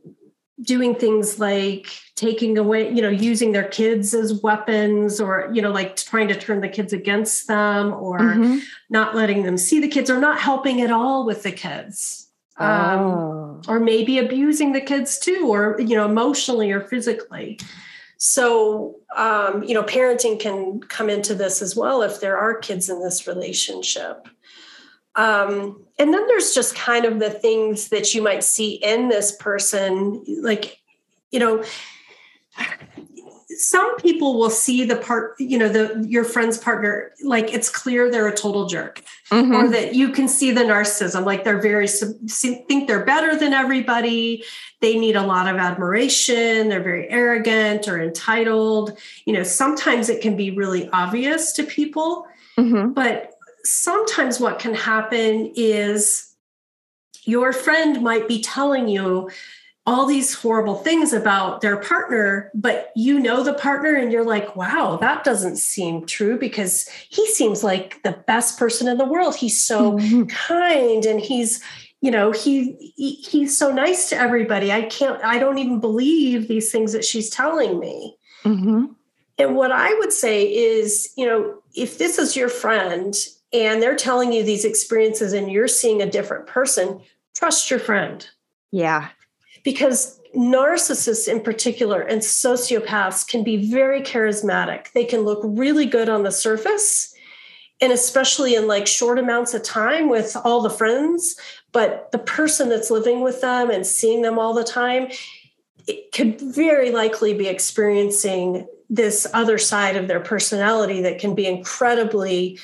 doing 0.63 0.95
things 0.95 1.39
like 1.39 1.87
taking 2.17 2.59
away, 2.59 2.93
you 2.93 3.01
know, 3.01 3.09
using 3.09 3.53
their 3.53 3.69
kids 3.69 4.13
as 4.15 4.43
weapons 4.43 5.21
or, 5.21 5.51
you 5.53 5.63
know, 5.63 5.71
like 5.71 5.97
trying 5.97 6.29
to 6.29 6.35
turn 6.35 6.61
the 6.61 6.69
kids 6.69 6.93
against 6.93 7.47
them 7.47 7.93
or 7.93 8.19
mm-hmm. 8.19 8.59
not 8.91 9.15
letting 9.15 9.45
them 9.45 9.57
see 9.57 9.81
the 9.81 9.89
kids 9.89 10.11
or 10.11 10.19
not 10.19 10.41
helping 10.41 10.81
at 10.81 10.91
all 10.91 11.25
with 11.25 11.43
the 11.43 11.53
kids. 11.53 12.25
Um, 12.57 13.01
oh. 13.01 13.61
or 13.69 13.79
maybe 13.79 14.19
abusing 14.19 14.73
the 14.73 14.81
kids 14.81 15.21
too, 15.21 15.47
or, 15.49 15.77
you 15.79 15.95
know, 15.95 16.05
emotionally 16.05 16.73
or 16.73 16.81
physically. 16.81 17.61
So, 18.17 18.97
um, 19.17 19.63
you 19.63 19.75
know, 19.75 19.85
parenting 19.85 20.41
can 20.41 20.81
come 20.81 21.09
into 21.09 21.37
this 21.37 21.63
as 21.63 21.77
well 21.77 22.03
if 22.03 22.21
there 22.21 22.37
are 22.37 22.59
kids 22.59 22.89
in 22.89 23.01
this 23.01 23.29
relationship. 23.29 24.29
Um, 25.19 25.85
and 25.99 26.15
then 26.15 26.27
there's 26.29 26.55
just 26.55 26.77
kind 26.77 27.05
of 27.05 27.19
the 27.19 27.29
things 27.29 27.89
that 27.89 28.15
you 28.15 28.23
might 28.23 28.45
see 28.45 28.75
in 28.75 29.09
this 29.09 29.33
person, 29.33 30.25
like, 30.43 30.79
you 31.33 31.41
know, 31.41 31.65
some 33.59 33.97
people 33.97 34.39
will 34.39 34.51
see 34.51 34.85
the 34.85 34.95
part 34.95 35.35
you 35.41 35.59
know 35.59 35.69
the 35.69 36.07
your 36.09 36.23
friend's 36.23 36.57
partner 36.57 37.11
like 37.25 37.53
it's 37.53 37.69
clear 37.69 38.09
they're 38.09 38.29
a 38.29 38.35
total 38.35 38.67
jerk. 38.67 39.03
Mm-hmm. 39.31 39.53
or 39.53 39.69
that 39.69 39.95
you 39.95 40.11
can 40.11 40.27
see 40.29 40.53
the 40.53 40.63
narcissism 40.63 41.25
like 41.27 41.45
they're 41.45 41.61
very 41.61 41.89
think 41.89 42.87
they're 42.87 43.05
better 43.05 43.37
than 43.37 43.53
everybody. 43.53 44.45
They 44.81 44.99
need 44.99 45.17
a 45.17 45.27
lot 45.27 45.49
of 45.49 45.57
admiration. 45.57 46.69
They're 46.69 46.83
very 46.83 47.11
arrogant 47.11 47.89
or 47.89 48.01
entitled. 48.01 48.97
You 49.25 49.33
know 49.33 49.43
sometimes 49.43 50.09
it 50.09 50.23
can 50.23 50.37
be 50.37 50.53
really 50.53 50.89
obvious 50.91 51.53
to 51.55 51.65
people. 51.65 52.27
Mm-hmm. 52.57 52.93
but 52.93 53.38
sometimes 53.65 54.41
what 54.41 54.59
can 54.59 54.75
happen 54.75 55.53
is 55.57 56.35
your 57.25 57.53
friend 57.53 58.03
might 58.03 58.27
be 58.27 58.43
telling 58.43 58.89
you 58.89 59.31
all 59.89 60.05
these 60.05 60.35
horrible 60.35 60.75
things 60.75 61.15
about 61.15 61.63
their 61.63 61.79
partner, 61.79 62.51
but 62.55 62.93
you 62.95 63.19
know 63.19 63.43
the 63.43 63.55
partner 63.55 63.95
and 63.95 64.13
you're 64.13 64.25
like, 64.25 64.55
wow, 64.55 64.99
that 65.01 65.25
doesn't 65.25 65.57
seem 65.57 66.05
true 66.05 66.39
because 66.39 66.87
he 67.09 67.27
seems 67.29 67.65
like 67.65 68.03
the 68.03 68.23
best 68.27 68.59
person 68.59 68.87
in 68.87 68.99
the 68.99 69.07
world. 69.07 69.35
He's 69.35 69.63
so 69.63 69.93
mm-hmm. 69.93 70.25
kind 70.25 71.07
and 71.07 71.19
he's, 71.19 71.63
you 72.03 72.11
know, 72.11 72.33
he, 72.33 72.93
he 72.97 73.15
he's 73.15 73.57
so 73.57 73.73
nice 73.73 74.11
to 74.11 74.17
everybody. 74.17 74.71
I 74.71 74.83
can't, 74.83 75.25
I 75.25 75.39
don't 75.39 75.57
even 75.57 75.81
believe 75.81 76.49
these 76.49 76.71
things 76.71 76.93
that 76.93 77.05
she's 77.05 77.31
telling 77.31 77.79
me. 77.79 78.15
Mm-hmm. 78.45 78.93
And 79.39 79.57
what 79.57 79.73
I 79.73 79.95
would 79.95 80.13
say 80.13 80.45
is, 80.45 81.15
you 81.17 81.25
know, 81.25 81.63
if 81.75 81.97
this 81.97 82.19
is 82.19 82.37
your 82.37 82.51
friend 82.51 83.15
and 83.53 83.83
they're 83.83 83.97
telling 83.97 84.33
you 84.33 84.43
these 84.43 84.65
experiences 84.65 85.33
and 85.33 85.51
you're 85.51 85.69
seeing 85.69 86.03
a 86.03 86.11
different 86.11 86.47
person, 86.47 87.01
trust 87.35 87.71
your 87.71 87.81
friend. 87.81 88.29
Yeah 88.71 89.09
because 89.69 90.19
narcissists 90.35 91.29
in 91.29 91.41
particular 91.41 92.01
and 92.01 92.21
sociopaths 92.21 93.27
can 93.27 93.45
be 93.45 93.71
very 93.71 94.01
charismatic. 94.01 94.93
They 94.93 95.05
can 95.05 95.23
look 95.23 95.41
really 95.43 95.87
good 95.87 96.09
on 96.09 96.23
the 96.23 96.31
surface 96.33 97.15
and 97.81 97.93
especially 97.93 98.55
in 98.55 98.67
like 98.67 98.87
short 98.87 99.19
amounts 99.19 99.55
of 99.55 99.63
time 99.63 100.09
with 100.09 100.37
all 100.43 100.63
the 100.63 100.71
friends, 100.71 101.37
but 101.73 102.11
the 102.13 102.19
person 102.19 102.71
that's 102.71 102.91
living 102.91 103.21
with 103.21 103.43
them 103.43 103.71
and 103.71 103.87
seeing 103.87 104.23
them 104.23 104.39
all 104.39 104.55
the 104.55 104.65
time 104.65 105.09
it 105.87 106.13
could 106.13 106.41
very 106.41 106.91
likely 106.91 107.33
be 107.33 107.47
experiencing 107.47 108.67
this 108.91 109.27
other 109.33 109.59
side 109.59 109.97
of 109.97 110.09
their 110.09 110.21
personality 110.21 111.03
that 111.03 111.19
can 111.19 111.35
be 111.35 111.47
incredibly 111.47 112.59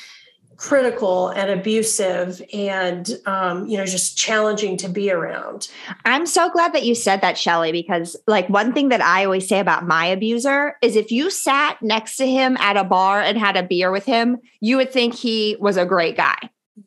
critical 0.56 1.28
and 1.28 1.50
abusive 1.50 2.42
and 2.52 3.10
um, 3.26 3.66
you 3.66 3.76
know 3.76 3.84
just 3.84 4.16
challenging 4.16 4.76
to 4.78 4.88
be 4.88 5.10
around. 5.10 5.68
I'm 6.04 6.26
so 6.26 6.50
glad 6.50 6.72
that 6.72 6.84
you 6.84 6.94
said 6.94 7.20
that 7.20 7.38
shelly 7.38 7.72
because 7.72 8.16
like 8.26 8.48
one 8.48 8.72
thing 8.72 8.88
that 8.88 9.00
i 9.00 9.24
always 9.24 9.48
say 9.48 9.58
about 9.58 9.86
my 9.86 10.06
abuser 10.06 10.76
is 10.82 10.96
if 10.96 11.10
you 11.10 11.30
sat 11.30 11.80
next 11.82 12.16
to 12.16 12.26
him 12.26 12.56
at 12.58 12.76
a 12.76 12.84
bar 12.84 13.20
and 13.20 13.38
had 13.38 13.56
a 13.56 13.62
beer 13.62 13.90
with 13.90 14.04
him 14.04 14.38
you 14.60 14.76
would 14.76 14.92
think 14.92 15.14
he 15.14 15.56
was 15.60 15.76
a 15.76 15.86
great 15.86 16.16
guy. 16.16 16.36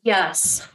Yes 0.02 0.66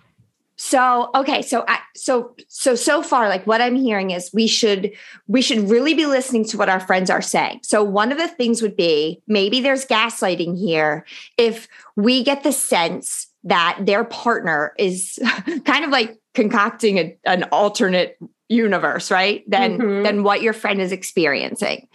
so 0.64 1.10
okay, 1.14 1.42
so 1.42 1.66
I, 1.68 1.80
so 1.94 2.34
so 2.48 2.74
so 2.74 3.04
far, 3.04 3.28
like 3.28 3.46
what 3.46 3.60
I'm 3.60 3.76
hearing 3.76 4.12
is 4.12 4.32
we 4.34 4.48
should 4.48 4.94
we 5.28 5.42
should 5.42 5.70
really 5.70 5.94
be 5.94 6.06
listening 6.06 6.46
to 6.46 6.58
what 6.58 6.70
our 6.70 6.80
friends 6.80 7.10
are 7.10 7.22
saying. 7.22 7.60
So 7.64 7.84
one 7.84 8.14
of 8.14 8.18
the 8.18 8.30
things 8.30 8.62
would 8.62 8.78
be 8.78 9.22
maybe 9.28 9.60
there's 9.60 9.86
gaslighting 9.86 10.58
here 10.58 11.06
if 11.38 11.68
we 11.98 12.24
get 12.24 12.44
the 12.44 12.54
sense 12.54 13.28
that 13.44 13.78
their 13.82 14.06
partner 14.06 14.74
is 14.80 15.20
kind 15.66 15.84
of 15.84 15.92
like 15.92 16.18
concocting 16.34 16.98
a, 16.98 17.18
an 17.26 17.44
alternate 17.52 18.18
universe, 18.48 19.12
right? 19.12 19.44
Than 19.50 19.78
mm-hmm. 19.78 20.04
than 20.04 20.24
what 20.24 20.42
your 20.42 20.54
friend 20.54 20.80
is 20.80 20.94
experiencing. 20.94 21.90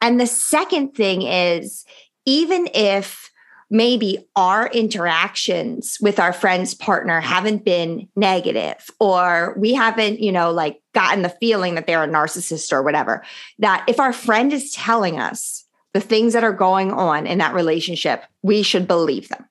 And 0.00 0.20
the 0.20 0.28
second 0.28 0.94
thing 0.94 1.22
is 1.22 1.84
even 2.26 2.68
if 2.74 3.32
maybe 3.74 4.24
our 4.36 4.68
interactions 4.68 5.98
with 6.00 6.20
our 6.20 6.32
friend's 6.32 6.74
partner 6.74 7.20
haven't 7.20 7.64
been 7.64 8.08
negative 8.14 8.88
or 9.00 9.52
we 9.58 9.74
haven't 9.74 10.20
you 10.20 10.30
know 10.30 10.52
like 10.52 10.80
gotten 10.94 11.22
the 11.22 11.28
feeling 11.28 11.74
that 11.74 11.86
they're 11.86 12.04
a 12.04 12.08
narcissist 12.08 12.72
or 12.72 12.82
whatever 12.82 13.24
that 13.58 13.84
if 13.88 13.98
our 13.98 14.12
friend 14.12 14.52
is 14.52 14.70
telling 14.70 15.18
us 15.18 15.64
the 15.92 16.00
things 16.00 16.32
that 16.34 16.44
are 16.44 16.52
going 16.52 16.92
on 16.92 17.26
in 17.26 17.38
that 17.38 17.52
relationship 17.52 18.24
we 18.42 18.62
should 18.62 18.86
believe 18.86 19.28
them. 19.28 19.44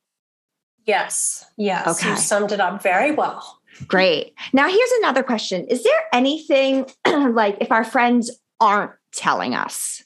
Yes 0.85 1.45
yes 1.57 1.85
okay. 1.99 2.11
you 2.11 2.15
summed 2.15 2.53
it 2.53 2.61
up 2.61 2.81
very 2.81 3.11
well. 3.11 3.59
Great. 3.87 4.33
Now 4.53 4.69
here's 4.69 4.91
another 4.99 5.23
question. 5.23 5.65
Is 5.67 5.83
there 5.83 6.01
anything 6.13 6.85
like 7.05 7.57
if 7.59 7.73
our 7.73 7.83
friends 7.83 8.31
aren't 8.61 8.91
telling 9.11 9.53
us 9.53 10.03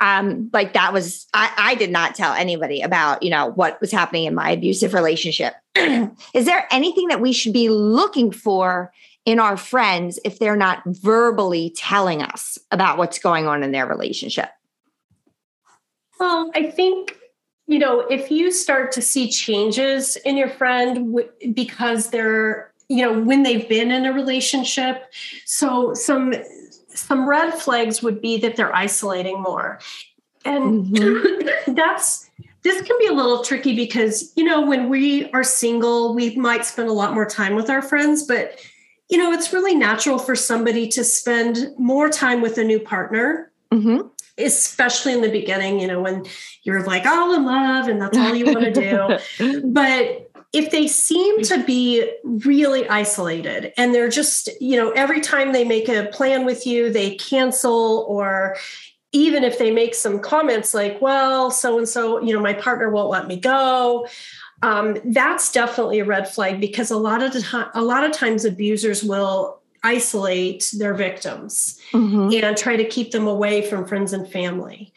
um, 0.00 0.50
like 0.52 0.72
that 0.72 0.92
was 0.92 1.26
I, 1.34 1.52
I 1.56 1.74
did 1.74 1.90
not 1.90 2.14
tell 2.14 2.32
anybody 2.32 2.80
about 2.80 3.22
you 3.22 3.30
know 3.30 3.50
what 3.50 3.80
was 3.80 3.92
happening 3.92 4.24
in 4.24 4.34
my 4.34 4.50
abusive 4.50 4.94
relationship. 4.94 5.54
Is 5.76 6.46
there 6.46 6.66
anything 6.70 7.08
that 7.08 7.20
we 7.20 7.32
should 7.32 7.52
be 7.52 7.68
looking 7.68 8.32
for 8.32 8.92
in 9.26 9.38
our 9.38 9.56
friends 9.56 10.18
if 10.24 10.38
they're 10.38 10.56
not 10.56 10.82
verbally 10.86 11.70
telling 11.76 12.22
us 12.22 12.58
about 12.70 12.98
what's 12.98 13.18
going 13.18 13.46
on 13.46 13.62
in 13.62 13.72
their 13.72 13.86
relationship? 13.86 14.48
Well 16.18 16.50
i 16.54 16.70
think 16.70 17.16
you 17.66 17.78
know 17.78 18.00
if 18.00 18.30
you 18.30 18.50
start 18.50 18.92
to 18.92 19.02
see 19.02 19.30
changes 19.30 20.16
in 20.16 20.36
your 20.36 20.50
friend 20.50 21.14
w- 21.14 21.30
because 21.54 22.10
they're 22.10 22.72
you 22.88 23.02
know 23.02 23.18
when 23.22 23.42
they've 23.42 23.68
been 23.68 23.90
in 23.90 24.04
a 24.04 24.12
relationship 24.12 25.04
so 25.46 25.94
some 25.94 26.34
some 26.94 27.28
red 27.28 27.52
flags 27.52 28.02
would 28.02 28.20
be 28.20 28.38
that 28.38 28.56
they're 28.56 28.74
isolating 28.74 29.40
more. 29.40 29.78
And 30.44 30.86
mm-hmm. 30.86 31.74
that's 31.74 32.30
this 32.62 32.82
can 32.82 32.96
be 32.98 33.06
a 33.06 33.12
little 33.12 33.42
tricky 33.42 33.74
because 33.74 34.32
you 34.36 34.44
know 34.44 34.60
when 34.60 34.88
we 34.88 35.30
are 35.32 35.44
single 35.44 36.14
we 36.14 36.36
might 36.36 36.64
spend 36.64 36.88
a 36.88 36.92
lot 36.92 37.14
more 37.14 37.26
time 37.26 37.54
with 37.54 37.70
our 37.70 37.82
friends 37.82 38.24
but 38.26 38.58
you 39.08 39.18
know 39.18 39.32
it's 39.32 39.52
really 39.52 39.74
natural 39.74 40.18
for 40.18 40.36
somebody 40.36 40.86
to 40.88 41.04
spend 41.04 41.72
more 41.78 42.08
time 42.08 42.40
with 42.40 42.58
a 42.58 42.64
new 42.64 42.78
partner 42.78 43.50
mm-hmm. 43.72 44.06
especially 44.38 45.12
in 45.12 45.20
the 45.20 45.30
beginning 45.30 45.80
you 45.80 45.86
know 45.86 46.00
when 46.00 46.24
you're 46.62 46.84
like 46.84 47.06
all 47.06 47.34
in 47.34 47.44
love 47.44 47.88
and 47.88 48.00
that's 48.00 48.18
all 48.18 48.34
you 48.34 48.46
want 48.46 48.60
to 48.60 48.72
do 48.72 49.62
but 49.72 50.29
if 50.52 50.70
they 50.70 50.86
seem 50.86 51.42
to 51.42 51.62
be 51.64 52.10
really 52.24 52.88
isolated 52.88 53.72
and 53.76 53.94
they're 53.94 54.08
just, 54.08 54.48
you 54.60 54.76
know, 54.76 54.90
every 54.90 55.20
time 55.20 55.52
they 55.52 55.64
make 55.64 55.88
a 55.88 56.08
plan 56.12 56.44
with 56.44 56.66
you, 56.66 56.92
they 56.92 57.14
cancel 57.14 58.04
or 58.08 58.56
even 59.12 59.44
if 59.44 59.58
they 59.58 59.70
make 59.70 59.94
some 59.94 60.18
comments 60.18 60.74
like, 60.74 61.00
well, 61.00 61.50
so 61.50 61.78
and 61.78 61.88
so, 61.88 62.20
you 62.20 62.32
know, 62.32 62.40
my 62.40 62.52
partner 62.52 62.90
won't 62.90 63.10
let 63.10 63.28
me 63.28 63.36
go. 63.36 64.06
Um, 64.62 64.98
that's 65.04 65.52
definitely 65.52 66.00
a 66.00 66.04
red 66.04 66.28
flag 66.28 66.60
because 66.60 66.90
a 66.90 66.96
lot 66.96 67.22
of 67.22 67.32
the 67.32 67.40
time, 67.40 67.70
a 67.74 67.82
lot 67.82 68.04
of 68.04 68.12
times 68.12 68.44
abusers 68.44 69.02
will 69.02 69.60
isolate 69.82 70.72
their 70.76 70.94
victims 70.94 71.78
mm-hmm. 71.92 72.44
and 72.44 72.56
try 72.56 72.76
to 72.76 72.84
keep 72.84 73.12
them 73.12 73.26
away 73.26 73.62
from 73.62 73.86
friends 73.86 74.12
and 74.12 74.30
family. 74.30 74.92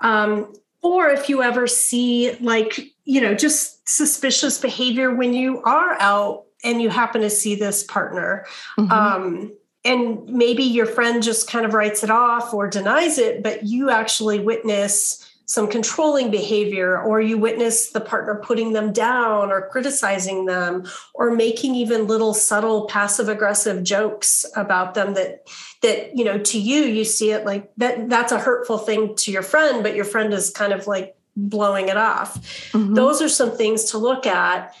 Um, 0.00 0.52
or 0.82 1.08
if 1.08 1.28
you 1.28 1.42
ever 1.42 1.66
see 1.66 2.36
like 2.40 2.78
you 3.04 3.20
know 3.20 3.34
just 3.34 3.75
suspicious 3.86 4.58
behavior 4.58 5.14
when 5.14 5.32
you 5.32 5.62
are 5.62 5.96
out 6.00 6.44
and 6.64 6.82
you 6.82 6.90
happen 6.90 7.20
to 7.20 7.30
see 7.30 7.54
this 7.54 7.84
partner 7.84 8.44
mm-hmm. 8.78 8.90
um, 8.90 9.56
and 9.84 10.24
maybe 10.26 10.64
your 10.64 10.86
friend 10.86 11.22
just 11.22 11.48
kind 11.48 11.64
of 11.64 11.72
writes 11.72 12.02
it 12.02 12.10
off 12.10 12.52
or 12.52 12.68
denies 12.68 13.18
it 13.18 13.42
but 13.42 13.64
you 13.64 13.90
actually 13.90 14.40
witness 14.40 15.32
some 15.48 15.68
controlling 15.68 16.28
behavior 16.28 17.00
or 17.00 17.20
you 17.20 17.38
witness 17.38 17.90
the 17.90 18.00
partner 18.00 18.34
putting 18.34 18.72
them 18.72 18.92
down 18.92 19.52
or 19.52 19.68
criticizing 19.68 20.46
them 20.46 20.84
or 21.14 21.30
making 21.30 21.76
even 21.76 22.08
little 22.08 22.34
subtle 22.34 22.86
passive 22.86 23.28
aggressive 23.28 23.84
jokes 23.84 24.44
about 24.56 24.94
them 24.94 25.14
that 25.14 25.46
that 25.82 26.16
you 26.16 26.24
know 26.24 26.38
to 26.38 26.58
you 26.58 26.82
you 26.82 27.04
see 27.04 27.30
it 27.30 27.44
like 27.44 27.70
that 27.76 28.08
that's 28.08 28.32
a 28.32 28.40
hurtful 28.40 28.78
thing 28.78 29.14
to 29.14 29.30
your 29.30 29.42
friend 29.42 29.84
but 29.84 29.94
your 29.94 30.04
friend 30.04 30.34
is 30.34 30.50
kind 30.50 30.72
of 30.72 30.88
like 30.88 31.15
blowing 31.36 31.88
it 31.88 31.96
off 31.96 32.70
mm-hmm. 32.72 32.94
those 32.94 33.20
are 33.20 33.28
some 33.28 33.56
things 33.56 33.84
to 33.84 33.98
look 33.98 34.26
at 34.26 34.74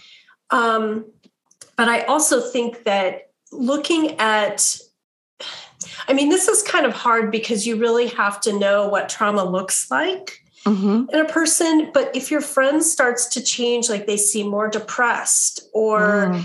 um, 0.50 1.04
but 1.76 1.88
i 1.88 2.00
also 2.02 2.40
think 2.40 2.84
that 2.84 3.30
looking 3.52 4.18
at 4.18 4.78
I 6.08 6.12
mean, 6.12 6.28
this 6.28 6.48
is 6.48 6.62
kind 6.62 6.86
of 6.86 6.92
hard 6.92 7.30
because 7.30 7.66
you 7.66 7.76
really 7.76 8.08
have 8.08 8.40
to 8.42 8.58
know 8.58 8.88
what 8.88 9.08
trauma 9.08 9.44
looks 9.44 9.90
like 9.90 10.42
mm-hmm. 10.64 11.04
in 11.12 11.20
a 11.20 11.28
person. 11.28 11.90
But 11.92 12.14
if 12.14 12.30
your 12.30 12.40
friend 12.40 12.82
starts 12.82 13.26
to 13.28 13.42
change, 13.42 13.88
like 13.88 14.06
they 14.06 14.16
seem 14.16 14.48
more 14.48 14.68
depressed, 14.68 15.68
or 15.72 16.32
mm. 16.32 16.44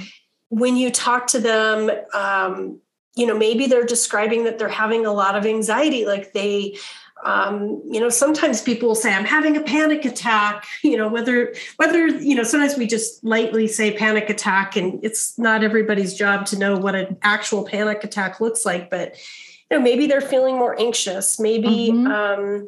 when 0.50 0.78
you 0.78 0.92
talk 0.92 1.28
to 1.28 1.40
them, 1.40 1.90
um, 2.14 2.80
you 3.16 3.26
know, 3.26 3.38
maybe 3.38 3.68
they're 3.68 3.86
describing 3.86 4.46
that 4.46 4.58
they're 4.58 4.70
having 4.70 5.06
a 5.06 5.14
lot 5.14 5.36
of 5.36 5.46
anxiety, 5.46 6.06
like 6.06 6.34
they 6.34 6.78
um, 7.24 7.82
you 7.90 8.00
know 8.00 8.10
sometimes 8.10 8.62
people 8.62 8.88
will 8.90 8.96
say 8.96 9.14
i'm 9.14 9.26
having 9.26 9.56
a 9.58 9.62
panic 9.62 10.06
attack 10.06 10.66
you 10.84 10.98
know 10.98 11.08
whether 11.08 11.54
whether 11.78 12.08
you 12.08 12.36
know 12.36 12.44
sometimes 12.44 12.78
we 12.78 12.88
just 12.88 13.24
lightly 13.24 13.68
say 13.68 13.96
panic 13.96 14.30
attack 14.30 14.76
and 14.76 15.04
it's 15.04 15.38
not 15.38 15.64
everybody's 15.64 16.14
job 16.14 16.46
to 16.46 16.58
know 16.58 16.78
what 16.78 16.96
an 16.96 17.18
actual 17.22 17.64
panic 17.64 18.04
attack 18.04 18.40
looks 18.40 18.66
like 18.66 18.90
but 18.90 19.16
you 19.70 19.78
know 19.78 19.84
maybe 19.84 20.08
they're 20.08 20.22
feeling 20.22 20.56
more 20.56 20.80
anxious 20.80 21.40
maybe 21.40 21.92
mm-hmm. 21.92 22.08
um, 22.08 22.68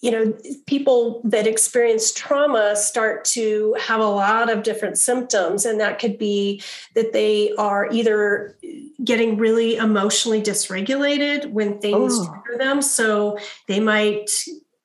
you 0.00 0.10
know 0.10 0.34
people 0.66 1.20
that 1.24 1.46
experience 1.46 2.12
trauma 2.12 2.74
start 2.74 3.24
to 3.24 3.76
have 3.78 4.00
a 4.00 4.04
lot 4.04 4.48
of 4.48 4.62
different 4.62 4.96
symptoms. 4.96 5.66
And 5.66 5.78
that 5.80 5.98
could 5.98 6.18
be 6.18 6.62
that 6.94 7.12
they 7.12 7.52
are 7.58 7.88
either 7.90 8.56
getting 9.04 9.36
really 9.36 9.76
emotionally 9.76 10.40
dysregulated 10.40 11.50
when 11.50 11.78
things 11.80 12.14
oh. 12.16 12.42
trigger 12.42 12.58
them. 12.58 12.82
So 12.82 13.38
they 13.68 13.80
might 13.80 14.30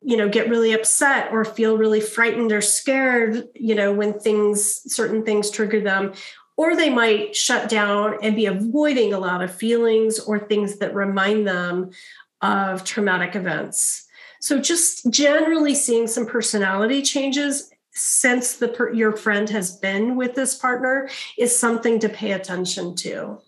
you 0.02 0.18
know 0.18 0.30
get 0.30 0.50
really 0.50 0.74
upset 0.74 1.32
or 1.32 1.46
feel 1.46 1.78
really 1.78 2.02
frightened 2.02 2.52
or 2.52 2.62
scared 2.62 3.48
you 3.56 3.74
know 3.74 3.92
when 3.94 4.20
things 4.20 4.82
certain 4.94 5.24
things 5.24 5.50
trigger 5.50 5.80
them. 5.80 6.14
Or 6.58 6.74
they 6.76 6.90
might 6.90 7.36
shut 7.36 7.68
down 7.68 8.18
and 8.22 8.34
be 8.34 8.46
avoiding 8.46 9.14
a 9.14 9.20
lot 9.20 9.42
of 9.42 9.54
feelings 9.54 10.20
or 10.20 10.40
things 10.40 10.78
that 10.78 10.96
remind 10.96 11.46
them 11.46 11.92
of 12.42 12.86
traumatic 12.86 13.36
events 13.36 14.06
so 14.42 14.60
just 14.60 15.10
generally 15.12 15.76
seeing 15.76 16.08
some 16.08 16.26
personality 16.26 17.02
changes 17.02 17.72
since 17.92 18.58
the 18.58 18.68
per- 18.68 18.94
your 18.94 19.16
friend 19.16 19.50
has 19.50 19.78
been 19.78 20.16
with 20.16 20.36
this 20.36 20.56
partner 20.56 21.10
is 21.38 21.58
something 21.58 22.00
to 22.00 22.10
pay 22.10 22.34
attention 22.34 22.96
to. 22.96 23.40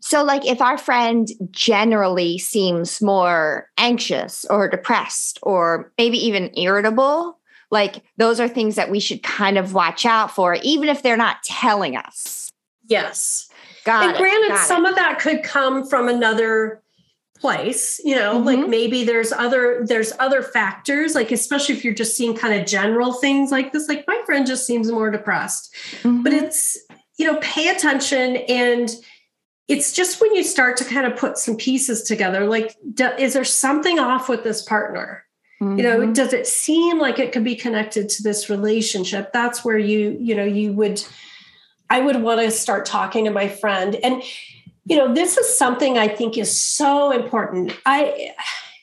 So, 0.00 0.24
like, 0.24 0.46
if 0.46 0.62
our 0.62 0.78
friend 0.78 1.28
generally 1.50 2.38
seems 2.38 3.02
more 3.02 3.68
anxious 3.76 4.46
or 4.48 4.68
depressed 4.68 5.38
or 5.42 5.92
maybe 5.98 6.16
even 6.16 6.56
irritable, 6.56 7.38
like, 7.70 8.02
those 8.16 8.40
are 8.40 8.48
things 8.48 8.76
that 8.76 8.90
we 8.90 9.00
should 9.00 9.22
kind 9.22 9.58
of 9.58 9.74
watch 9.74 10.06
out 10.06 10.30
for, 10.30 10.54
even 10.62 10.88
if 10.88 11.02
they're 11.02 11.16
not 11.16 11.42
telling 11.42 11.96
us. 11.96 12.48
Yes. 12.86 13.50
Got 13.84 14.04
and 14.04 14.12
it, 14.14 14.18
granted, 14.18 14.56
some 14.58 14.86
it. 14.86 14.90
of 14.90 14.96
that 14.96 15.18
could 15.18 15.42
come 15.42 15.86
from 15.86 16.08
another 16.08 16.82
place 17.38 18.00
you 18.04 18.14
know 18.14 18.34
mm-hmm. 18.34 18.44
like 18.44 18.68
maybe 18.68 19.04
there's 19.04 19.32
other 19.32 19.84
there's 19.86 20.12
other 20.18 20.42
factors 20.42 21.14
like 21.14 21.30
especially 21.30 21.74
if 21.74 21.84
you're 21.84 21.94
just 21.94 22.16
seeing 22.16 22.34
kind 22.34 22.58
of 22.58 22.66
general 22.66 23.12
things 23.12 23.50
like 23.50 23.72
this 23.72 23.88
like 23.88 24.04
my 24.06 24.20
friend 24.24 24.46
just 24.46 24.66
seems 24.66 24.90
more 24.90 25.10
depressed 25.10 25.74
mm-hmm. 26.02 26.22
but 26.22 26.32
it's 26.32 26.78
you 27.16 27.30
know 27.30 27.38
pay 27.40 27.68
attention 27.68 28.36
and 28.48 28.96
it's 29.68 29.92
just 29.92 30.20
when 30.20 30.34
you 30.34 30.44
start 30.44 30.76
to 30.76 30.84
kind 30.84 31.06
of 31.06 31.18
put 31.18 31.38
some 31.38 31.56
pieces 31.56 32.02
together 32.02 32.46
like 32.46 32.74
do, 32.94 33.06
is 33.18 33.34
there 33.34 33.44
something 33.44 33.98
off 33.98 34.28
with 34.28 34.42
this 34.42 34.62
partner 34.62 35.24
mm-hmm. 35.60 35.76
you 35.76 35.82
know 35.82 36.00
mm-hmm. 36.00 36.12
does 36.12 36.32
it 36.32 36.46
seem 36.46 36.98
like 36.98 37.18
it 37.18 37.32
could 37.32 37.44
be 37.44 37.56
connected 37.56 38.08
to 38.08 38.22
this 38.22 38.48
relationship 38.48 39.32
that's 39.32 39.64
where 39.64 39.78
you 39.78 40.16
you 40.20 40.34
know 40.34 40.44
you 40.44 40.72
would 40.72 41.02
i 41.90 42.00
would 42.00 42.22
want 42.22 42.40
to 42.40 42.50
start 42.50 42.86
talking 42.86 43.24
to 43.24 43.30
my 43.30 43.48
friend 43.48 43.96
and 43.96 44.22
you 44.86 44.96
know 44.96 45.12
this 45.12 45.36
is 45.36 45.58
something 45.58 45.98
i 45.98 46.08
think 46.08 46.38
is 46.38 46.58
so 46.58 47.10
important. 47.10 47.72
I 47.84 48.34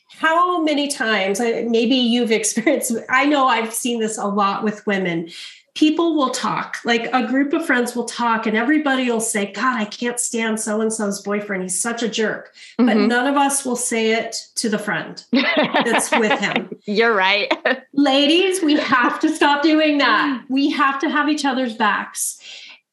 how 0.10 0.62
many 0.62 0.88
times 0.88 1.40
maybe 1.40 1.96
you've 1.96 2.32
experienced 2.42 2.94
i 3.10 3.26
know 3.26 3.48
i've 3.48 3.74
seen 3.74 4.00
this 4.00 4.18
a 4.18 4.28
lot 4.28 4.64
with 4.64 4.86
women. 4.86 5.30
People 5.76 6.16
will 6.16 6.30
talk 6.30 6.78
like 6.86 7.10
a 7.14 7.26
group 7.26 7.52
of 7.52 7.66
friends 7.66 7.96
will 7.96 8.06
talk 8.06 8.46
and 8.46 8.56
everybody 8.56 9.10
will 9.10 9.20
say 9.20 9.52
god 9.54 9.82
i 9.82 9.86
can't 9.86 10.20
stand 10.20 10.60
so 10.60 10.82
and 10.82 10.94
so's 10.94 11.22
boyfriend. 11.22 11.64
He's 11.64 11.82
such 11.82 12.04
a 12.04 12.10
jerk. 12.10 12.54
Mm-hmm. 12.80 12.86
but 12.86 12.98
none 12.98 13.26
of 13.26 13.38
us 13.38 13.66
will 13.66 13.76
say 13.76 14.12
it 14.12 14.36
to 14.56 14.70
the 14.70 14.78
friend 14.78 15.24
that's 15.32 16.12
with 16.20 16.40
him. 16.40 16.70
You're 16.86 17.16
right. 17.16 17.52
Ladies 17.94 18.62
we 18.62 18.76
have 18.76 19.20
to 19.22 19.30
stop 19.34 19.64
doing 19.64 19.98
that. 20.00 20.44
We 20.50 20.70
have 20.70 21.00
to 21.00 21.10
have 21.10 21.30
each 21.30 21.46
other's 21.46 21.76
backs 21.76 22.40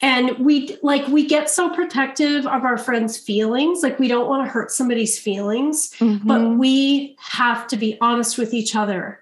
and 0.02 0.38
we 0.38 0.78
like 0.82 1.06
we 1.08 1.26
get 1.26 1.50
so 1.50 1.70
protective 1.70 2.46
of 2.46 2.64
our 2.64 2.78
friends 2.78 3.18
feelings 3.18 3.82
like 3.82 3.98
we 3.98 4.08
don't 4.08 4.28
want 4.28 4.44
to 4.44 4.50
hurt 4.50 4.70
somebody's 4.70 5.18
feelings 5.18 5.92
mm-hmm. 5.98 6.26
but 6.26 6.56
we 6.58 7.16
have 7.18 7.66
to 7.66 7.76
be 7.76 7.98
honest 8.00 8.38
with 8.38 8.54
each 8.54 8.74
other 8.74 9.20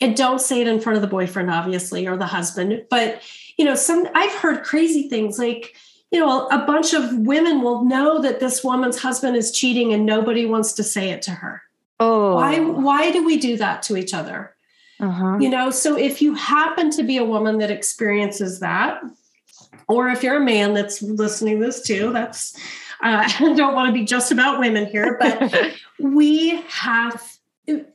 and 0.00 0.16
don't 0.16 0.40
say 0.40 0.60
it 0.60 0.68
in 0.68 0.80
front 0.80 0.96
of 0.96 1.02
the 1.02 1.08
boyfriend 1.08 1.50
obviously 1.50 2.06
or 2.06 2.16
the 2.16 2.26
husband 2.26 2.84
but 2.90 3.22
you 3.56 3.64
know 3.64 3.74
some 3.74 4.06
i've 4.14 4.34
heard 4.34 4.64
crazy 4.64 5.08
things 5.08 5.38
like 5.38 5.74
you 6.10 6.20
know 6.20 6.46
a 6.48 6.64
bunch 6.66 6.94
of 6.94 7.16
women 7.18 7.62
will 7.62 7.84
know 7.84 8.20
that 8.20 8.40
this 8.40 8.64
woman's 8.64 8.98
husband 8.98 9.36
is 9.36 9.52
cheating 9.52 9.92
and 9.92 10.06
nobody 10.06 10.46
wants 10.46 10.72
to 10.72 10.82
say 10.82 11.10
it 11.10 11.22
to 11.22 11.30
her 11.30 11.62
oh 12.00 12.34
why 12.36 12.58
why 12.60 13.10
do 13.10 13.24
we 13.24 13.36
do 13.36 13.56
that 13.56 13.82
to 13.82 13.96
each 13.96 14.14
other 14.14 14.54
uh-huh. 14.98 15.36
you 15.38 15.48
know 15.50 15.70
so 15.70 15.96
if 15.96 16.22
you 16.22 16.34
happen 16.34 16.90
to 16.90 17.02
be 17.02 17.18
a 17.18 17.24
woman 17.24 17.58
that 17.58 17.70
experiences 17.70 18.60
that 18.60 19.02
or 19.88 20.08
if 20.08 20.22
you're 20.22 20.36
a 20.36 20.44
man 20.44 20.74
that's 20.74 21.02
listening 21.02 21.60
to 21.60 21.66
this 21.66 21.82
too, 21.82 22.12
that's 22.12 22.56
uh, 23.02 23.28
I 23.40 23.54
don't 23.54 23.74
want 23.74 23.88
to 23.88 23.92
be 23.92 24.04
just 24.04 24.32
about 24.32 24.60
women 24.60 24.86
here, 24.86 25.16
but 25.18 25.74
we 25.98 26.62
have 26.68 27.22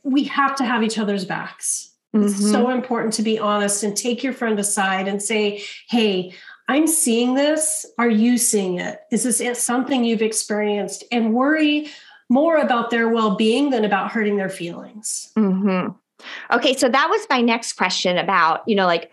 we 0.02 0.24
have 0.24 0.54
to 0.56 0.64
have 0.64 0.82
each 0.82 0.98
other's 0.98 1.24
backs. 1.24 1.90
Mm-hmm. 2.14 2.26
It's 2.26 2.50
so 2.50 2.68
important 2.70 3.14
to 3.14 3.22
be 3.22 3.38
honest 3.38 3.82
and 3.82 3.96
take 3.96 4.22
your 4.22 4.34
friend 4.34 4.58
aside 4.58 5.08
and 5.08 5.22
say, 5.22 5.62
"Hey, 5.88 6.34
I'm 6.68 6.86
seeing 6.86 7.34
this. 7.34 7.86
Are 7.98 8.10
you 8.10 8.38
seeing 8.38 8.78
it? 8.78 9.00
Is 9.10 9.22
this 9.22 9.62
something 9.62 10.04
you've 10.04 10.22
experienced?" 10.22 11.04
And 11.10 11.32
worry 11.32 11.88
more 12.28 12.56
about 12.56 12.90
their 12.90 13.08
well-being 13.08 13.70
than 13.70 13.84
about 13.84 14.10
hurting 14.10 14.36
their 14.36 14.48
feelings. 14.48 15.30
Mm-hmm. 15.36 15.92
Okay, 16.54 16.74
so 16.74 16.88
that 16.88 17.08
was 17.10 17.26
my 17.28 17.40
next 17.40 17.74
question 17.74 18.16
about, 18.16 18.66
you 18.66 18.74
know, 18.74 18.86
like, 18.86 19.10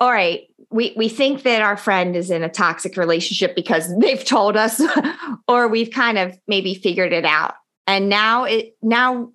all 0.00 0.12
right, 0.12 0.48
we 0.72 0.92
we 0.96 1.08
think 1.08 1.42
that 1.42 1.62
our 1.62 1.76
friend 1.76 2.16
is 2.16 2.30
in 2.30 2.42
a 2.42 2.48
toxic 2.48 2.96
relationship 2.96 3.54
because 3.54 3.96
they've 3.98 4.24
told 4.24 4.56
us 4.56 4.80
or 5.48 5.68
we've 5.68 5.90
kind 5.90 6.18
of 6.18 6.38
maybe 6.46 6.74
figured 6.74 7.12
it 7.12 7.24
out. 7.24 7.54
And 7.86 8.08
now 8.08 8.44
it 8.44 8.76
now 8.82 9.30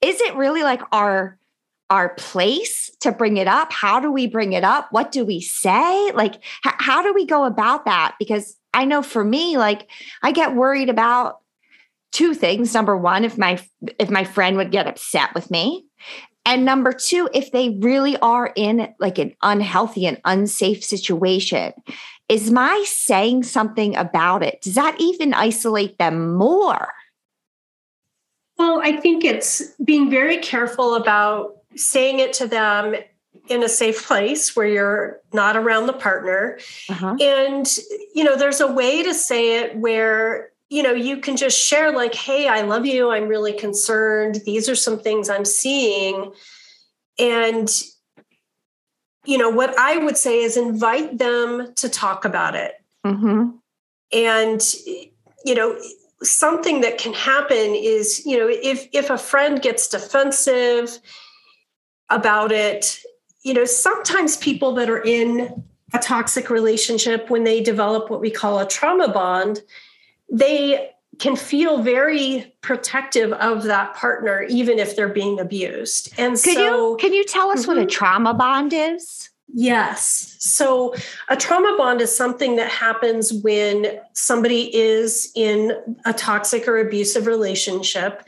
is 0.00 0.20
it 0.20 0.34
really 0.34 0.62
like 0.62 0.82
our 0.92 1.38
our 1.90 2.14
place 2.14 2.90
to 3.00 3.12
bring 3.12 3.36
it 3.36 3.46
up? 3.46 3.72
How 3.72 4.00
do 4.00 4.10
we 4.10 4.26
bring 4.26 4.54
it 4.54 4.64
up? 4.64 4.88
What 4.92 5.12
do 5.12 5.24
we 5.24 5.40
say? 5.40 6.10
Like 6.12 6.36
h- 6.66 6.74
how 6.78 7.02
do 7.02 7.12
we 7.12 7.26
go 7.26 7.44
about 7.44 7.84
that? 7.84 8.16
Because 8.18 8.56
i 8.74 8.86
know 8.86 9.02
for 9.02 9.22
me 9.22 9.58
like 9.58 9.86
i 10.22 10.32
get 10.32 10.54
worried 10.54 10.88
about 10.88 11.40
two 12.10 12.34
things. 12.34 12.74
Number 12.74 12.96
one 12.96 13.24
if 13.24 13.38
my 13.38 13.62
if 13.98 14.10
my 14.10 14.24
friend 14.24 14.56
would 14.56 14.70
get 14.70 14.86
upset 14.86 15.34
with 15.34 15.50
me 15.50 15.86
and 16.44 16.64
number 16.64 16.92
two, 16.92 17.28
if 17.32 17.52
they 17.52 17.70
really 17.70 18.16
are 18.18 18.52
in 18.56 18.92
like 18.98 19.18
an 19.18 19.34
unhealthy 19.42 20.06
and 20.06 20.20
unsafe 20.24 20.84
situation, 20.84 21.72
is 22.28 22.50
my 22.50 22.82
saying 22.86 23.44
something 23.44 23.96
about 23.96 24.42
it? 24.42 24.62
Does 24.62 24.74
that 24.74 24.96
even 24.98 25.34
isolate 25.34 25.98
them 25.98 26.34
more? 26.34 26.92
Well, 28.58 28.80
I 28.82 28.96
think 28.96 29.24
it's 29.24 29.62
being 29.84 30.10
very 30.10 30.38
careful 30.38 30.94
about 30.94 31.56
saying 31.76 32.20
it 32.20 32.32
to 32.34 32.46
them 32.46 32.94
in 33.48 33.62
a 33.62 33.68
safe 33.68 34.06
place 34.06 34.54
where 34.54 34.66
you're 34.66 35.20
not 35.32 35.56
around 35.56 35.86
the 35.86 35.92
partner. 35.92 36.58
Uh-huh. 36.88 37.16
And, 37.20 37.66
you 38.14 38.24
know, 38.24 38.36
there's 38.36 38.60
a 38.60 38.70
way 38.70 39.02
to 39.02 39.14
say 39.14 39.60
it 39.60 39.76
where 39.76 40.51
you 40.72 40.82
know 40.82 40.92
you 40.92 41.16
can 41.18 41.36
just 41.36 41.58
share 41.58 41.92
like 41.92 42.14
hey 42.14 42.48
i 42.48 42.62
love 42.62 42.86
you 42.86 43.10
i'm 43.10 43.28
really 43.28 43.52
concerned 43.52 44.40
these 44.46 44.68
are 44.68 44.76
some 44.76 44.98
things 44.98 45.28
i'm 45.28 45.44
seeing 45.44 46.32
And, 47.18 47.70
you 49.24 49.38
know, 49.38 49.50
what 49.50 49.78
I 49.78 49.98
would 49.98 50.16
say 50.16 50.42
is 50.42 50.56
invite 50.56 51.18
them 51.18 51.74
to 51.76 51.88
talk 51.88 52.24
about 52.24 52.54
it. 52.54 52.72
Mm-hmm. 53.06 53.50
And, 54.12 54.74
you 55.44 55.54
know, 55.54 55.78
something 56.22 56.80
that 56.82 56.98
can 56.98 57.12
happen 57.12 57.74
is, 57.74 58.24
you 58.26 58.38
know, 58.38 58.48
if 58.48 58.88
if 58.92 59.10
a 59.10 59.18
friend 59.18 59.60
gets 59.60 59.88
defensive 59.88 60.98
about 62.10 62.52
it, 62.52 62.98
you 63.42 63.54
know, 63.54 63.64
sometimes 63.64 64.36
people 64.36 64.74
that 64.74 64.90
are 64.90 65.02
in 65.02 65.64
a 65.94 65.98
toxic 65.98 66.48
relationship 66.50 67.28
when 67.28 67.44
they 67.44 67.60
develop 67.60 68.10
what 68.10 68.20
we 68.20 68.30
call 68.30 68.58
a 68.58 68.66
trauma 68.66 69.08
bond, 69.08 69.62
they 70.32 70.90
can 71.18 71.36
feel 71.36 71.82
very 71.82 72.52
protective 72.62 73.32
of 73.34 73.64
that 73.64 73.94
partner 73.94 74.42
even 74.48 74.78
if 74.78 74.96
they're 74.96 75.08
being 75.08 75.38
abused. 75.38 76.12
And 76.18 76.32
Could 76.32 76.54
so 76.54 76.90
you 76.92 76.96
can 76.98 77.12
you 77.12 77.24
tell 77.24 77.50
us 77.50 77.66
what 77.66 77.76
a 77.78 77.82
Mhm. 77.82 77.90
trauma 77.90 78.34
bond 78.34 78.72
is? 78.72 79.28
Yes. 79.54 80.34
So 80.38 80.94
a 81.28 81.36
trauma 81.36 81.74
bond 81.76 82.00
is 82.00 82.14
something 82.16 82.56
that 82.56 82.70
happens 82.70 83.32
when 83.32 84.00
somebody 84.14 84.74
is 84.74 85.30
in 85.34 85.72
a 86.06 86.12
toxic 86.14 86.66
or 86.66 86.78
abusive 86.78 87.26
relationship. 87.26 88.26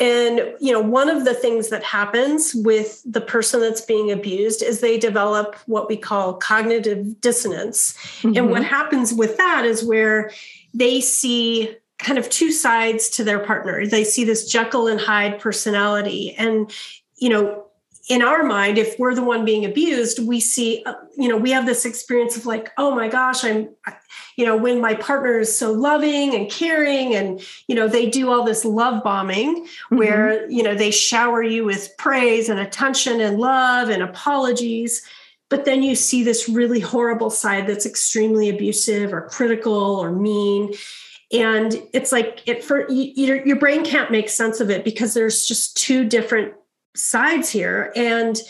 And, 0.00 0.54
you 0.60 0.72
know, 0.72 0.80
one 0.80 1.10
of 1.10 1.26
the 1.26 1.34
things 1.34 1.68
that 1.68 1.82
happens 1.82 2.54
with 2.54 3.02
the 3.04 3.20
person 3.20 3.60
that's 3.60 3.82
being 3.82 4.10
abused 4.10 4.62
is 4.62 4.80
they 4.80 4.98
develop 4.98 5.56
what 5.66 5.88
we 5.88 5.96
call 5.96 6.34
cognitive 6.34 7.20
dissonance. 7.20 7.94
And 8.22 8.34
Mm-hmm. 8.34 8.50
what 8.50 8.64
happens 8.64 9.12
with 9.12 9.36
that 9.36 9.64
is 9.66 9.84
where 9.84 10.30
they 10.72 11.00
see 11.02 11.76
kind 11.98 12.18
of 12.18 12.28
two 12.30 12.50
sides 12.50 13.10
to 13.10 13.24
their 13.24 13.38
partner. 13.38 13.86
They 13.86 14.04
see 14.04 14.24
this 14.24 14.50
Jekyll 14.50 14.88
and 14.88 14.98
Hyde 14.98 15.38
personality. 15.38 16.34
And, 16.36 16.72
you 17.16 17.28
know, 17.28 17.66
in 18.08 18.20
our 18.20 18.42
mind, 18.42 18.78
if 18.78 18.98
we're 18.98 19.14
the 19.14 19.22
one 19.22 19.44
being 19.44 19.64
abused, 19.64 20.26
we 20.26 20.40
see, 20.40 20.82
uh, 20.86 20.94
you 21.16 21.28
know, 21.28 21.36
we 21.36 21.52
have 21.52 21.66
this 21.66 21.84
experience 21.84 22.36
of 22.36 22.46
like, 22.46 22.70
oh 22.76 22.94
my 22.94 23.08
gosh, 23.08 23.44
I'm, 23.44 23.68
you 24.36 24.44
know, 24.44 24.56
when 24.56 24.80
my 24.80 24.94
partner 24.94 25.38
is 25.38 25.56
so 25.56 25.72
loving 25.72 26.34
and 26.34 26.50
caring 26.50 27.14
and, 27.14 27.40
you 27.68 27.76
know, 27.76 27.86
they 27.86 28.10
do 28.10 28.30
all 28.30 28.44
this 28.44 28.64
love 28.64 29.04
bombing 29.04 29.66
Mm-hmm. 29.92 29.96
where, 29.96 30.50
you 30.50 30.62
know, 30.62 30.74
they 30.74 30.90
shower 30.90 31.42
you 31.42 31.64
with 31.64 31.94
praise 31.98 32.48
and 32.48 32.58
attention 32.58 33.20
and 33.20 33.38
love 33.38 33.88
and 33.88 34.02
apologies. 34.02 35.02
But 35.48 35.64
then 35.64 35.82
you 35.82 35.94
see 35.94 36.22
this 36.22 36.48
really 36.48 36.80
horrible 36.80 37.30
side 37.30 37.66
that's 37.66 37.86
extremely 37.86 38.48
abusive 38.48 39.12
or 39.12 39.22
critical 39.22 39.72
or 39.72 40.10
mean. 40.10 40.72
And 41.30 41.82
it's 41.92 42.12
like 42.12 42.42
it 42.46 42.64
for 42.64 42.90
you, 42.90 43.42
your 43.44 43.56
brain 43.56 43.84
can't 43.84 44.10
make 44.10 44.28
sense 44.28 44.60
of 44.60 44.70
it 44.70 44.84
because 44.84 45.14
there's 45.14 45.46
just 45.46 45.76
two 45.76 46.08
different 46.08 46.54
sides 46.94 47.50
here. 47.50 47.92
And 47.96 48.40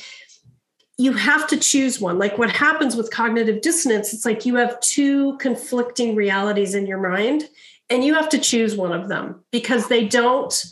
you 0.99 1.13
have 1.13 1.47
to 1.49 1.57
choose 1.57 2.01
one. 2.01 2.19
Like 2.19 2.39
what 2.39 2.51
happens 2.51 2.97
with 2.97 3.11
cognitive 3.11 3.61
dissonance, 3.61 4.13
it's 4.13 4.25
like 4.25 4.47
you 4.47 4.57
have 4.57 4.79
two 4.81 5.37
conflicting 5.39 6.15
realities 6.15 6.75
in 6.75 6.87
your 6.87 6.99
mind, 6.99 7.49
and 7.91 8.05
you 8.05 8.15
have 8.15 8.29
to 8.31 8.39
choose 8.39 8.77
one 8.77 8.93
of 8.93 9.09
them 9.09 9.45
because 9.51 9.89
they 9.89 10.07
don't 10.07 10.65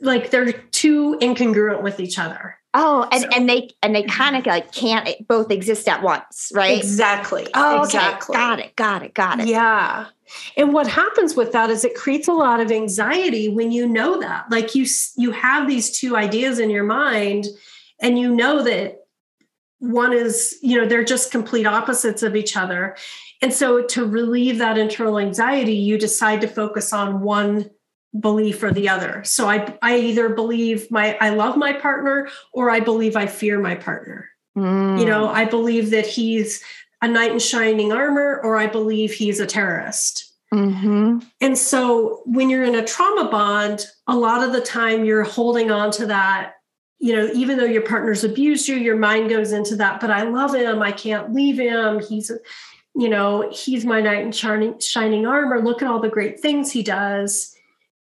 like 0.00 0.30
they're 0.30 0.52
too 0.52 1.18
incongruent 1.20 1.82
with 1.82 2.00
each 2.00 2.18
other. 2.18 2.56
Oh, 2.74 3.08
and, 3.10 3.22
So- 3.22 3.28
and 3.34 3.48
they 3.48 3.70
and 3.82 3.94
they 3.94 4.02
mm-hmm. 4.02 4.10
kind 4.10 4.36
of 4.36 4.46
like 4.46 4.72
can't 4.72 5.08
both 5.26 5.50
exist 5.50 5.88
at 5.88 6.02
once, 6.02 6.52
right? 6.54 6.78
Exactly. 6.78 7.48
Oh, 7.54 7.82
exactly. 7.82 8.34
okay. 8.34 8.44
Got 8.44 8.60
it. 8.60 8.76
Got 8.76 9.02
it. 9.02 9.14
Got 9.14 9.40
it. 9.40 9.48
Yeah. 9.48 10.06
And 10.56 10.72
what 10.72 10.86
happens 10.86 11.34
with 11.34 11.52
that 11.52 11.70
is 11.70 11.84
it 11.84 11.94
creates 11.94 12.28
a 12.28 12.32
lot 12.32 12.60
of 12.60 12.70
anxiety 12.70 13.48
when 13.48 13.72
you 13.72 13.86
know 13.86 14.20
that. 14.20 14.50
Like 14.50 14.74
you 14.74 14.86
you 15.16 15.30
have 15.32 15.66
these 15.66 15.90
two 15.90 16.16
ideas 16.16 16.58
in 16.58 16.70
your 16.70 16.84
mind 16.84 17.46
and 18.00 18.18
you 18.18 18.34
know 18.34 18.62
that 18.62 19.04
one 19.80 20.12
is, 20.12 20.58
you 20.60 20.78
know, 20.78 20.86
they're 20.86 21.04
just 21.04 21.30
complete 21.30 21.66
opposites 21.66 22.22
of 22.22 22.34
each 22.34 22.56
other. 22.56 22.96
And 23.40 23.52
so 23.52 23.82
to 23.82 24.04
relieve 24.04 24.58
that 24.58 24.76
internal 24.76 25.18
anxiety, 25.18 25.74
you 25.74 25.98
decide 25.98 26.40
to 26.40 26.48
focus 26.48 26.92
on 26.92 27.20
one 27.20 27.70
belief 28.18 28.62
or 28.62 28.72
the 28.72 28.88
other. 28.88 29.22
So 29.24 29.48
I 29.48 29.76
I 29.82 29.98
either 29.98 30.28
believe 30.30 30.90
my 30.90 31.16
I 31.20 31.30
love 31.30 31.56
my 31.56 31.72
partner 31.72 32.28
or 32.52 32.70
I 32.70 32.80
believe 32.80 33.16
I 33.16 33.26
fear 33.26 33.60
my 33.60 33.74
partner. 33.74 34.28
Mm. 34.56 34.98
You 34.98 35.06
know, 35.06 35.28
I 35.28 35.44
believe 35.44 35.90
that 35.90 36.06
he's 36.06 36.62
a 37.00 37.08
knight 37.08 37.32
in 37.32 37.38
shining 37.38 37.92
armor, 37.92 38.40
or 38.42 38.56
I 38.56 38.66
believe 38.66 39.12
he's 39.12 39.40
a 39.40 39.46
terrorist. 39.46 40.32
Mm-hmm. 40.52 41.18
And 41.40 41.58
so 41.58 42.22
when 42.24 42.48
you're 42.48 42.64
in 42.64 42.74
a 42.74 42.84
trauma 42.84 43.30
bond, 43.30 43.86
a 44.06 44.16
lot 44.16 44.42
of 44.42 44.52
the 44.52 44.60
time 44.60 45.04
you're 45.04 45.24
holding 45.24 45.70
on 45.70 45.90
to 45.92 46.06
that. 46.06 46.54
You 47.00 47.14
know, 47.14 47.30
even 47.32 47.58
though 47.58 47.64
your 47.64 47.82
partner's 47.82 48.24
abused 48.24 48.66
you, 48.66 48.74
your 48.74 48.96
mind 48.96 49.30
goes 49.30 49.52
into 49.52 49.76
that, 49.76 50.00
but 50.00 50.10
I 50.10 50.22
love 50.22 50.54
him. 50.54 50.82
I 50.82 50.90
can't 50.90 51.32
leave 51.32 51.58
him. 51.58 52.00
He's, 52.00 52.32
you 52.96 53.08
know, 53.08 53.48
he's 53.52 53.84
my 53.84 54.00
knight 54.00 54.22
in 54.22 54.32
shining, 54.32 54.80
shining 54.80 55.24
armor. 55.24 55.62
Look 55.62 55.80
at 55.80 55.88
all 55.88 56.00
the 56.00 56.08
great 56.08 56.40
things 56.40 56.72
he 56.72 56.82
does. 56.82 57.54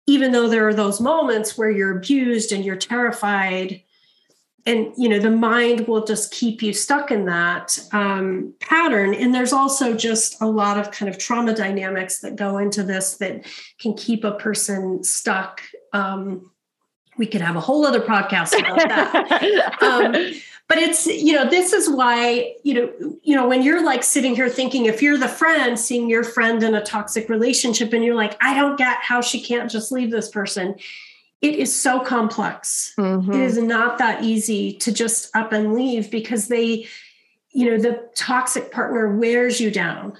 Even 0.07 0.33
though 0.33 0.49
there 0.49 0.67
are 0.67 0.75
those 0.75 1.01
moments 1.01 1.59
where 1.59 1.71
you're 1.71 1.99
abused 1.99 2.53
and 2.53 2.65
you're 2.65 2.77
terrified, 2.77 3.83
and 4.67 4.93
you 4.97 5.09
know 5.09 5.21
the 5.21 5.31
mind 5.31 5.87
will 5.87 6.05
just 6.05 6.33
keep 6.33 6.61
you 6.61 6.73
stuck 6.73 7.11
in 7.11 7.25
that 7.27 7.79
um, 7.93 8.53
pattern. 8.61 9.15
And 9.15 9.33
there's 9.33 9.53
also 9.53 9.97
just 9.97 10.41
a 10.43 10.47
lot 10.47 10.77
of 10.79 10.91
kind 10.91 11.09
of 11.09 11.19
trauma 11.19 11.55
dynamics 11.55 12.19
that 12.21 12.37
go 12.37 12.59
into 12.59 12.83
this 12.83 13.15
that 13.19 13.47
can 13.79 13.95
keep 13.95 14.25
a 14.25 14.33
person 14.33 15.05
stuck. 15.05 15.63
Um, 15.93 16.51
we 17.17 17.27
could 17.27 17.41
have 17.41 17.57
a 17.57 17.61
whole 17.61 17.87
other 17.87 18.01
podcast 18.01 18.59
about 18.59 18.77
that. 18.77 19.73
Um, 19.83 20.13
but 20.69 20.79
it's 20.79 21.07
you 21.07 21.33
know 21.33 21.49
this 21.49 21.73
is 21.73 21.89
why 21.89 22.55
you 22.65 22.75
know 22.75 23.17
you 23.23 23.37
know 23.37 23.47
when 23.47 23.63
you're 23.63 23.85
like 23.85 24.03
sitting 24.03 24.35
here 24.35 24.49
thinking 24.49 24.87
if 24.87 25.01
you're 25.01 25.19
the 25.19 25.29
friend 25.29 25.79
seeing 25.79 26.11
your 26.11 26.25
friend 26.25 26.63
in 26.63 26.75
a 26.75 26.83
toxic 26.83 27.29
relationship 27.29 27.93
and 27.93 28.05
you're 28.05 28.17
like 28.17 28.37
i 28.43 28.55
don't 28.55 28.77
get 28.77 28.99
how 29.01 29.21
she 29.21 29.41
can't 29.41 29.71
just 29.71 29.93
leave 29.93 30.11
this 30.11 30.29
person 30.29 30.75
it 31.43 31.55
is 31.57 31.75
so 31.75 32.01
complex 32.01 32.93
Mhm. 32.99 33.35
it 33.35 33.41
is 33.41 33.59
not 33.59 33.99
that 33.99 34.23
easy 34.23 34.73
to 34.75 34.93
just 34.93 35.35
up 35.37 35.53
and 35.53 35.75
leave 35.75 36.11
because 36.11 36.49
they 36.49 36.87
you 37.53 37.71
know 37.71 37.79
the 37.79 38.09
toxic 38.15 38.71
partner 38.73 39.17
wears 39.17 39.61
you 39.61 39.71
down 39.71 40.15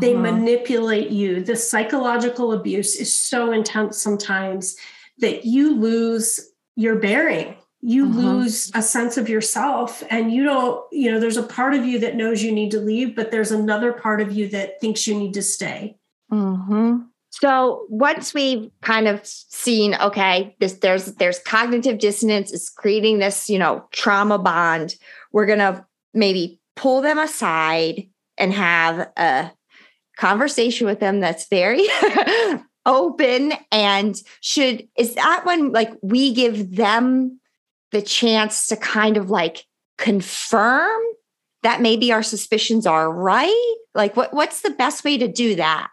they 0.00 0.14
Mhm. 0.14 0.22
manipulate 0.22 1.10
you 1.10 1.42
the 1.42 1.56
psychological 1.56 2.52
abuse 2.52 2.94
is 2.94 3.12
so 3.14 3.50
intense 3.52 3.98
sometimes 3.98 4.76
that 5.18 5.44
you 5.44 5.74
lose 5.74 6.38
your 6.76 6.96
bearing 6.96 7.56
you 7.86 8.06
Mhm. 8.06 8.14
lose 8.14 8.70
a 8.74 8.80
sense 8.80 9.16
of 9.18 9.28
yourself 9.28 10.02
and 10.10 10.32
you 10.32 10.42
don't 10.44 10.80
you 10.92 11.10
know 11.10 11.18
there's 11.20 11.36
a 11.36 11.42
part 11.42 11.74
of 11.74 11.84
you 11.84 11.98
that 11.98 12.16
knows 12.16 12.42
you 12.42 12.52
need 12.52 12.70
to 12.70 12.80
leave 12.80 13.14
but 13.14 13.30
there's 13.30 13.52
another 13.52 13.92
part 13.92 14.20
of 14.20 14.32
you 14.32 14.48
that 14.48 14.80
thinks 14.80 15.06
you 15.06 15.14
need 15.14 15.34
to 15.34 15.42
stay 15.42 15.96
hmm 16.30 16.96
So 17.40 17.84
once 17.88 18.32
we've 18.32 18.70
kind 18.80 19.08
of 19.08 19.20
seen, 19.24 19.96
okay, 19.96 20.54
this 20.60 20.74
there's 20.74 21.06
there's 21.14 21.40
cognitive 21.40 21.98
dissonance, 21.98 22.52
it's 22.52 22.70
creating 22.70 23.18
this, 23.18 23.50
you 23.50 23.58
know, 23.58 23.84
trauma 23.90 24.38
bond. 24.38 24.94
We're 25.32 25.46
gonna 25.46 25.84
maybe 26.12 26.60
pull 26.76 27.00
them 27.00 27.18
aside 27.18 28.08
and 28.38 28.52
have 28.52 29.10
a 29.16 29.50
conversation 30.16 30.86
with 30.86 31.00
them 31.00 31.18
that's 31.18 31.48
very 31.48 31.84
open 32.86 33.52
and 33.72 34.14
should 34.40 34.86
is 34.96 35.16
that 35.16 35.42
when 35.44 35.72
like 35.72 35.90
we 36.02 36.32
give 36.32 36.76
them 36.76 37.40
the 37.90 38.02
chance 38.02 38.68
to 38.68 38.76
kind 38.76 39.16
of 39.16 39.28
like 39.28 39.64
confirm 39.98 41.02
that 41.64 41.80
maybe 41.80 42.12
our 42.12 42.22
suspicions 42.22 42.86
are 42.86 43.12
right 43.12 43.74
like 43.92 44.16
what 44.16 44.32
what's 44.32 44.60
the 44.60 44.70
best 44.70 45.02
way 45.02 45.18
to 45.18 45.26
do 45.26 45.56
that 45.56 45.90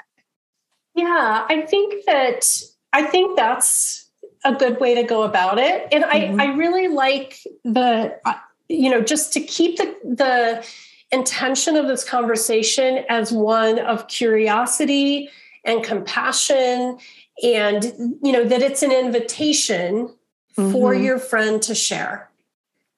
Yeah, 0.96 1.46
I 1.50 1.62
think 1.62 2.06
that 2.06 2.62
I 2.94 3.04
think 3.04 3.38
that's 3.38 4.10
a 4.44 4.54
good 4.54 4.80
way 4.80 4.96
to 4.96 5.04
go 5.04 5.24
about 5.24 5.58
it, 5.60 5.88
and 5.92 6.04
Mhm. 6.04 6.42
I 6.42 6.46
I 6.46 6.56
really 6.56 6.88
like 6.88 7.40
the 7.64 8.18
uh, 8.26 8.34
you 8.68 8.90
know 8.90 9.02
just 9.02 9.34
to 9.34 9.40
keep 9.42 9.78
the 9.78 9.96
the 10.04 10.66
intention 11.12 11.76
of 11.76 11.88
this 11.88 12.04
conversation 12.04 13.04
as 13.10 13.32
one 13.32 13.80
of 13.80 14.08
curiosity 14.08 15.30
and 15.64 15.84
compassion, 15.84 16.98
and 17.44 17.84
you 18.22 18.32
know 18.32 18.44
that 18.44 18.62
it's 18.62 18.84
an 18.84 18.92
invitation 18.92 20.14
for 20.56 20.94
Mhm. 20.94 21.04
your 21.04 21.20
friend 21.20 21.62
to 21.64 21.74
share. 21.76 22.30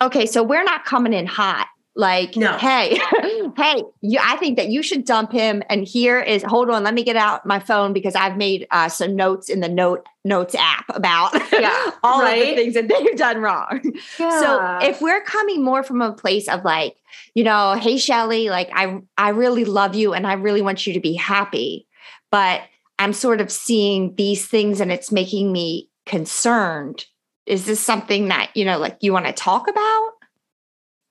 Okay, 0.01 0.25
so 0.25 0.41
we're 0.43 0.63
not 0.63 0.85
coming 0.85 1.13
in 1.13 1.27
hot. 1.27 1.67
Like, 1.95 2.35
No. 2.35 2.57
hey, 2.57 2.99
hey, 3.57 3.83
you, 4.01 4.19
I 4.21 4.35
think 4.37 4.57
that 4.57 4.69
you 4.69 4.81
should 4.81 5.05
dump 5.05 5.31
him. 5.31 5.61
And 5.69 5.87
here 5.87 6.19
is, 6.19 6.41
hold 6.41 6.71
on, 6.71 6.83
let 6.83 6.95
me 6.95 7.03
get 7.03 7.15
out 7.15 7.45
my 7.45 7.59
phone 7.59 7.93
because 7.93 8.15
I've 8.15 8.35
made 8.35 8.65
uh, 8.71 8.89
some 8.89 9.15
notes 9.15 9.47
in 9.47 9.59
the 9.59 9.69
note 9.69 10.05
notes 10.25 10.55
app 10.55 10.85
about 10.89 11.33
Yeah, 11.51 11.91
all 12.03 12.21
of 12.21 12.33
the 12.33 12.55
things 12.55 12.73
that 12.75 12.87
they've 12.87 13.15
done 13.17 13.39
wrong. 13.41 13.81
So 14.17 14.77
if 14.81 15.01
we're 15.01 15.21
coming 15.21 15.63
more 15.63 15.83
from 15.83 16.01
a 16.01 16.13
place 16.13 16.47
of 16.47 16.63
like, 16.63 16.95
you 17.35 17.43
know, 17.43 17.73
hey 17.73 17.97
Shelly, 17.97 18.49
like 18.49 18.69
I 18.73 19.01
I 19.17 19.29
really 19.29 19.65
love 19.65 19.93
you 19.95 20.13
and 20.13 20.25
I 20.25 20.33
really 20.33 20.61
want 20.61 20.87
you 20.87 20.93
to 20.93 20.99
be 20.99 21.13
happy, 21.13 21.87
but 22.31 22.61
I'm 22.97 23.13
sort 23.13 23.41
of 23.41 23.51
seeing 23.51 24.15
these 24.15 24.47
things 24.47 24.79
and 24.79 24.91
it's 24.91 25.11
making 25.11 25.51
me 25.51 25.89
concerned. 26.05 27.05
Is 27.45 27.65
this 27.65 27.81
something 27.81 28.29
that, 28.29 28.51
you 28.55 28.63
know, 28.63 28.79
like 28.79 28.97
you 29.01 29.11
want 29.11 29.25
to 29.25 29.33
talk 29.33 29.67
about? 29.67 30.09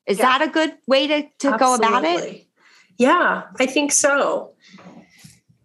Is 0.06 0.18
yeah. 0.18 0.38
that 0.38 0.48
a 0.48 0.50
good 0.50 0.74
way 0.86 1.06
to, 1.06 1.28
to 1.40 1.56
go 1.58 1.74
about 1.74 2.04
it? 2.04 2.46
Yeah, 2.98 3.44
I 3.58 3.66
think 3.66 3.92
so. 3.92 4.52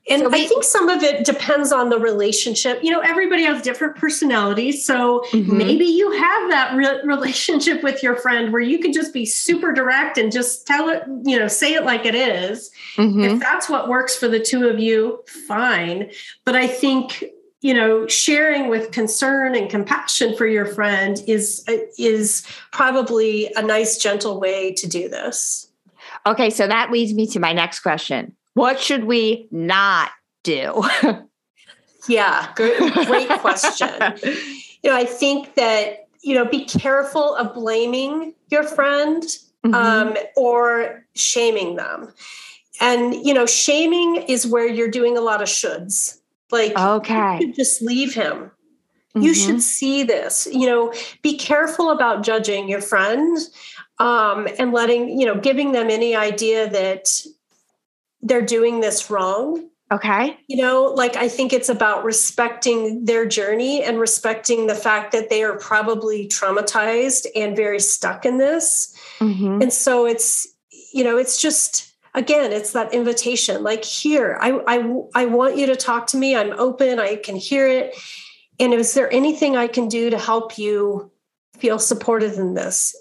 And 0.09 0.21
so 0.21 0.29
we, 0.29 0.45
I 0.45 0.47
think 0.47 0.63
some 0.63 0.87
of 0.87 1.03
it 1.03 1.25
depends 1.25 1.73
on 1.73 1.89
the 1.89 1.99
relationship. 1.99 2.81
You 2.81 2.91
know, 2.91 3.01
everybody 3.01 3.43
has 3.43 3.61
different 3.61 3.97
personalities. 3.97 4.85
So 4.85 5.25
mm-hmm. 5.31 5.57
maybe 5.57 5.83
you 5.83 6.11
have 6.11 6.49
that 6.49 6.75
re- 6.75 7.01
relationship 7.03 7.83
with 7.83 8.01
your 8.01 8.15
friend 8.15 8.53
where 8.53 8.61
you 8.61 8.79
can 8.79 8.93
just 8.93 9.13
be 9.13 9.25
super 9.25 9.73
direct 9.73 10.17
and 10.17 10.31
just 10.31 10.65
tell 10.65 10.87
it, 10.87 11.03
you 11.23 11.37
know, 11.37 11.47
say 11.49 11.73
it 11.73 11.83
like 11.83 12.05
it 12.05 12.15
is. 12.15 12.71
Mm-hmm. 12.95 13.21
If 13.21 13.39
that's 13.41 13.69
what 13.69 13.89
works 13.89 14.15
for 14.15 14.29
the 14.29 14.39
two 14.39 14.69
of 14.69 14.79
you, 14.79 15.23
fine. 15.47 16.09
But 16.45 16.55
I 16.55 16.67
think 16.67 17.25
you 17.67 17.73
know 17.73 18.07
sharing 18.07 18.69
with 18.69 18.91
concern 18.91 19.55
and 19.55 19.69
compassion 19.69 20.35
for 20.35 20.47
your 20.47 20.65
friend 20.65 21.23
is 21.27 21.65
is 21.97 22.45
probably 22.71 23.51
a 23.55 23.61
nice 23.61 23.97
gentle 23.97 24.39
way 24.39 24.73
to 24.73 24.87
do 24.87 25.09
this 25.09 25.67
okay 26.25 26.49
so 26.49 26.67
that 26.67 26.91
leads 26.91 27.13
me 27.13 27.27
to 27.27 27.39
my 27.39 27.53
next 27.53 27.81
question 27.81 28.35
what 28.57 28.79
should 28.79 29.03
we 29.03 29.47
not 29.51 30.09
do? 30.41 30.81
yeah, 32.07 32.51
good, 32.55 32.91
great 33.05 33.29
question. 33.29 33.89
you 34.23 34.89
know, 34.89 34.95
I 34.95 35.05
think 35.05 35.53
that, 35.53 36.07
you 36.23 36.33
know, 36.33 36.43
be 36.43 36.65
careful 36.65 37.35
of 37.35 37.53
blaming 37.53 38.33
your 38.49 38.63
friend 38.63 39.21
mm-hmm. 39.63 39.75
um, 39.75 40.17
or 40.35 41.05
shaming 41.13 41.75
them. 41.75 42.11
And, 42.81 43.13
you 43.13 43.31
know, 43.31 43.45
shaming 43.45 44.23
is 44.27 44.47
where 44.47 44.67
you're 44.67 44.89
doing 44.89 45.19
a 45.19 45.21
lot 45.21 45.43
of 45.43 45.47
shoulds. 45.47 46.17
Like, 46.51 46.77
okay, 46.77 47.51
just 47.51 47.81
leave 47.81 48.13
him. 48.13 48.51
Mm-hmm. 49.15 49.21
You 49.21 49.33
should 49.33 49.61
see 49.61 50.03
this. 50.03 50.47
You 50.51 50.67
know, 50.67 50.93
be 51.21 51.37
careful 51.37 51.91
about 51.91 52.23
judging 52.23 52.69
your 52.69 52.81
friend 52.81 53.37
um, 53.99 54.47
and 54.57 54.71
letting, 54.71 55.19
you 55.19 55.25
know, 55.25 55.39
giving 55.39 55.71
them 55.71 55.89
any 55.89 56.15
idea 56.15 56.69
that 56.69 57.09
they're 58.21 58.45
doing 58.45 58.79
this 58.79 59.09
wrong. 59.09 59.69
Okay. 59.91 60.37
You 60.47 60.57
know, 60.57 60.83
like 60.83 61.15
I 61.15 61.29
think 61.29 61.53
it's 61.53 61.69
about 61.69 62.03
respecting 62.03 63.05
their 63.05 63.25
journey 63.25 63.83
and 63.83 63.99
respecting 63.99 64.67
the 64.67 64.75
fact 64.75 65.13
that 65.13 65.29
they 65.29 65.43
are 65.43 65.57
probably 65.57 66.27
traumatized 66.27 67.25
and 67.35 67.55
very 67.55 67.79
stuck 67.79 68.25
in 68.25 68.37
this. 68.37 68.95
Mm-hmm. 69.19 69.61
And 69.61 69.73
so 69.73 70.05
it's, 70.05 70.47
you 70.93 71.03
know, 71.03 71.17
it's 71.17 71.41
just, 71.41 71.93
again, 72.13 72.51
it's 72.51 72.73
that 72.73 72.93
invitation 72.93 73.63
like, 73.63 73.83
here, 73.83 74.37
I, 74.41 74.59
I, 74.67 75.01
I 75.15 75.25
want 75.25 75.57
you 75.57 75.65
to 75.67 75.75
talk 75.75 76.07
to 76.07 76.17
me. 76.17 76.35
I'm 76.35 76.53
open, 76.53 76.99
I 76.99 77.15
can 77.15 77.35
hear 77.35 77.67
it. 77.67 77.95
And 78.59 78.73
is 78.73 78.93
there 78.93 79.11
anything 79.13 79.55
I 79.55 79.67
can 79.67 79.87
do 79.87 80.09
to 80.09 80.17
help 80.17 80.57
you 80.57 81.11
feel 81.57 81.79
supported 81.79 82.33
in 82.33 82.53
this? 82.55 82.95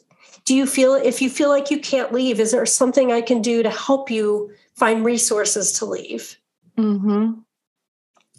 Do 0.45 0.55
you 0.55 0.67
feel, 0.67 0.95
if 0.95 1.21
you 1.21 1.31
feel 1.31 1.49
like 1.49 1.71
you 1.71 1.81
can't 1.81 2.13
leave, 2.13 2.39
is 2.39 2.53
there 2.53 2.67
something 2.67 3.11
I 3.11 3.21
can 3.21 3.43
do 3.43 3.63
to 3.63 3.71
help 3.71 4.11
you 4.11 4.53
find 4.77 5.05
resources 5.05 5.73
to 5.73 5.87
leave 5.87 6.37
mm-hmm. 6.79 7.33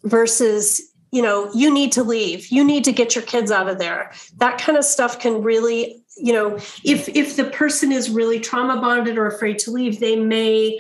versus 0.04 0.82
you 1.12 1.22
know 1.22 1.50
you 1.54 1.74
need 1.74 1.92
to 1.92 2.04
leave 2.04 2.48
you 2.50 2.64
need 2.64 2.84
to 2.84 2.92
get 2.92 3.16
your 3.16 3.24
kids 3.24 3.50
out 3.50 3.70
of 3.70 3.80
there 3.80 4.12
that 4.38 4.58
kind 4.60 4.78
of 4.78 4.84
stuff 4.84 5.20
can 5.20 5.42
really 5.42 6.04
you 6.18 6.34
know 6.34 6.56
if 6.84 7.08
if 7.10 7.36
the 7.36 7.46
person 7.46 7.92
is 7.92 8.10
really 8.10 8.40
trauma 8.40 8.80
bonded 8.82 9.18
or 9.18 9.28
afraid 9.28 9.60
to 9.60 9.72
leave 9.72 10.00
they 10.00 10.16
may 10.16 10.80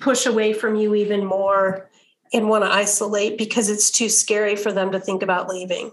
push 0.00 0.26
away 0.26 0.52
from 0.52 0.76
you 0.76 0.94
even 0.94 1.24
more 1.24 1.88
and 2.32 2.48
want 2.48 2.64
to 2.64 2.70
isolate 2.70 3.36
because 3.36 3.68
it's 3.68 3.90
too 3.90 4.08
scary 4.08 4.56
for 4.56 4.72
them 4.72 4.92
to 4.92 5.00
think 5.00 5.22
about 5.22 5.48
leaving 5.48 5.90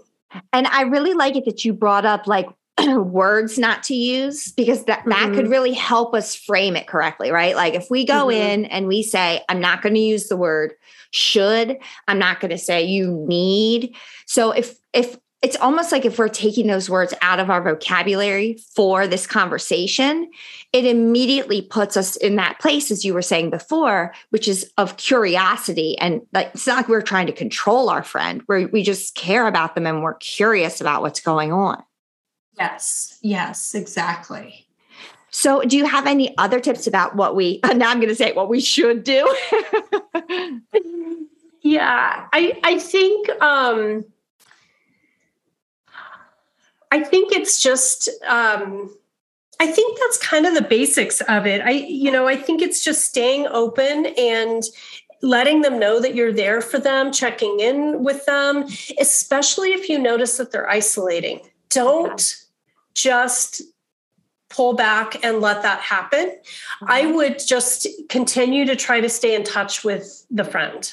and 0.52 0.66
i 0.68 0.82
really 0.82 1.14
like 1.14 1.36
it 1.36 1.44
that 1.44 1.64
you 1.64 1.72
brought 1.72 2.04
up 2.04 2.26
like 2.26 2.46
words 2.88 3.58
not 3.58 3.82
to 3.82 3.94
use 3.94 4.52
because 4.52 4.84
that 4.84 5.00
mm-hmm. 5.00 5.10
that 5.10 5.26
could 5.34 5.44
mm-hmm. 5.44 5.52
really 5.52 5.72
help 5.72 6.14
us 6.14 6.34
frame 6.34 6.76
it 6.76 6.86
correctly 6.86 7.30
right 7.30 7.56
like 7.56 7.74
if 7.74 7.90
we 7.90 8.04
go 8.04 8.26
mm-hmm. 8.26 8.40
in 8.40 8.64
and 8.66 8.86
we 8.86 9.02
say 9.02 9.42
i'm 9.48 9.60
not 9.60 9.82
going 9.82 9.94
to 9.94 10.00
use 10.00 10.28
the 10.28 10.36
word 10.36 10.72
should 11.10 11.76
i'm 12.08 12.18
not 12.18 12.40
going 12.40 12.50
to 12.50 12.58
say 12.58 12.82
you 12.82 13.24
need 13.28 13.94
so 14.26 14.52
if 14.52 14.78
if 14.92 15.16
it's 15.42 15.56
almost 15.56 15.90
like 15.90 16.04
if 16.04 16.18
we're 16.18 16.28
taking 16.28 16.66
those 16.66 16.90
words 16.90 17.14
out 17.22 17.40
of 17.40 17.48
our 17.48 17.62
vocabulary 17.62 18.58
for 18.74 19.06
this 19.06 19.26
conversation 19.26 20.30
it 20.72 20.84
immediately 20.84 21.62
puts 21.62 21.96
us 21.96 22.16
in 22.16 22.36
that 22.36 22.58
place 22.60 22.90
as 22.90 23.04
you 23.04 23.14
were 23.14 23.22
saying 23.22 23.50
before 23.50 24.12
which 24.30 24.46
is 24.48 24.70
of 24.78 24.96
curiosity 24.96 25.98
and 25.98 26.20
like 26.32 26.50
it's 26.54 26.66
not 26.66 26.76
like 26.76 26.88
we're 26.88 27.00
trying 27.00 27.26
to 27.26 27.32
control 27.32 27.88
our 27.88 28.02
friend 28.02 28.42
we 28.48 28.66
we 28.66 28.82
just 28.82 29.14
care 29.14 29.46
about 29.46 29.74
them 29.74 29.86
and 29.86 30.02
we're 30.02 30.14
curious 30.14 30.80
about 30.80 31.02
what's 31.02 31.20
going 31.20 31.52
on 31.52 31.82
Yes, 32.60 33.18
yes, 33.22 33.74
exactly. 33.74 34.66
So, 35.30 35.62
do 35.62 35.78
you 35.78 35.86
have 35.86 36.06
any 36.06 36.36
other 36.36 36.60
tips 36.60 36.86
about 36.86 37.16
what 37.16 37.34
we 37.34 37.60
now 37.74 37.90
I'm 37.90 37.98
going 37.98 38.08
to 38.08 38.14
say 38.14 38.32
what 38.32 38.50
we 38.50 38.60
should 38.60 39.02
do? 39.02 39.34
yeah, 41.62 42.26
I 42.32 42.60
I 42.62 42.78
think 42.78 43.30
um 43.42 44.04
I 46.90 47.02
think 47.02 47.32
it's 47.32 47.62
just 47.62 48.08
um 48.26 48.94
I 49.60 49.66
think 49.66 49.98
that's 49.98 50.16
kind 50.18 50.46
of 50.46 50.54
the 50.54 50.62
basics 50.62 51.20
of 51.22 51.46
it. 51.46 51.60
I 51.60 51.70
you 51.70 52.10
know, 52.10 52.26
I 52.26 52.36
think 52.36 52.62
it's 52.62 52.82
just 52.82 53.04
staying 53.04 53.46
open 53.48 54.06
and 54.18 54.62
letting 55.22 55.60
them 55.60 55.78
know 55.78 56.00
that 56.00 56.14
you're 56.14 56.32
there 56.32 56.60
for 56.60 56.78
them, 56.78 57.12
checking 57.12 57.60
in 57.60 58.02
with 58.02 58.24
them, 58.24 58.66
especially 58.98 59.72
if 59.72 59.88
you 59.88 59.98
notice 59.98 60.38
that 60.38 60.50
they're 60.50 60.68
isolating. 60.68 61.40
Don't 61.68 62.36
just 62.94 63.62
pull 64.48 64.74
back 64.74 65.24
and 65.24 65.40
let 65.40 65.62
that 65.62 65.80
happen. 65.80 66.26
Mm-hmm. 66.28 66.86
I 66.88 67.06
would 67.06 67.38
just 67.38 67.86
continue 68.08 68.64
to 68.66 68.76
try 68.76 69.00
to 69.00 69.08
stay 69.08 69.34
in 69.34 69.44
touch 69.44 69.84
with 69.84 70.26
the 70.30 70.44
friend. 70.44 70.92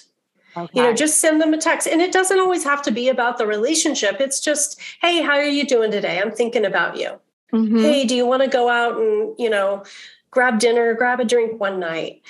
Okay. 0.58 0.80
You 0.80 0.84
know, 0.84 0.94
just 0.94 1.20
send 1.20 1.42
them 1.42 1.54
a 1.54 1.58
text. 1.58 1.88
And 1.88 2.02
it 2.02 2.12
doesn't 2.12 2.40
always 2.40 2.64
have 2.64 2.82
to 2.84 2.92
be 2.92 3.10
about 3.10 3.38
the 3.38 3.46
relationship. 3.46 4.20
It's 4.20 4.40
just, 4.40 4.80
hey, 5.02 5.22
how 5.22 5.34
are 5.34 5.44
you 5.44 5.66
doing 5.66 5.92
today? 5.92 6.20
I'm 6.20 6.32
thinking 6.32 6.66
about 6.66 6.98
you. 6.98 7.20
Mm-hmm. 7.54 7.80
Hey, 7.80 8.06
do 8.06 8.16
you 8.16 8.26
want 8.26 8.44
to 8.44 8.50
go 8.50 8.70
out 8.70 8.98
and, 8.98 9.36
you 9.38 9.50
know, 9.50 9.84
grab 10.32 10.60
dinner, 10.60 10.94
grab 10.94 11.20
a 11.20 11.26
drink 11.26 11.60
one 11.60 11.80
night? 11.80 12.22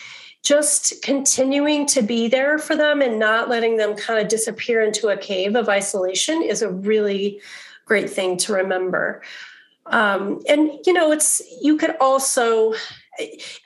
Just 0.44 1.02
continuing 1.02 1.86
to 1.88 2.02
be 2.02 2.28
there 2.28 2.58
for 2.60 2.76
them 2.76 3.02
and 3.02 3.20
not 3.20 3.50
letting 3.50 3.78
them 3.78 3.96
kind 3.96 4.20
of 4.20 4.28
disappear 4.28 4.82
into 4.82 5.10
a 5.10 5.18
cave 5.18 5.56
of 5.56 5.70
isolation 5.70 6.42
is 6.42 6.62
a 6.62 6.70
really 6.70 7.42
great 7.86 8.10
thing 8.10 8.38
to 8.38 8.54
remember. 8.54 9.22
Um, 9.88 10.42
and 10.48 10.70
you 10.86 10.94
know, 10.94 11.12
it's 11.12 11.42
you 11.62 11.78
could 11.78 11.96
also, 12.00 12.74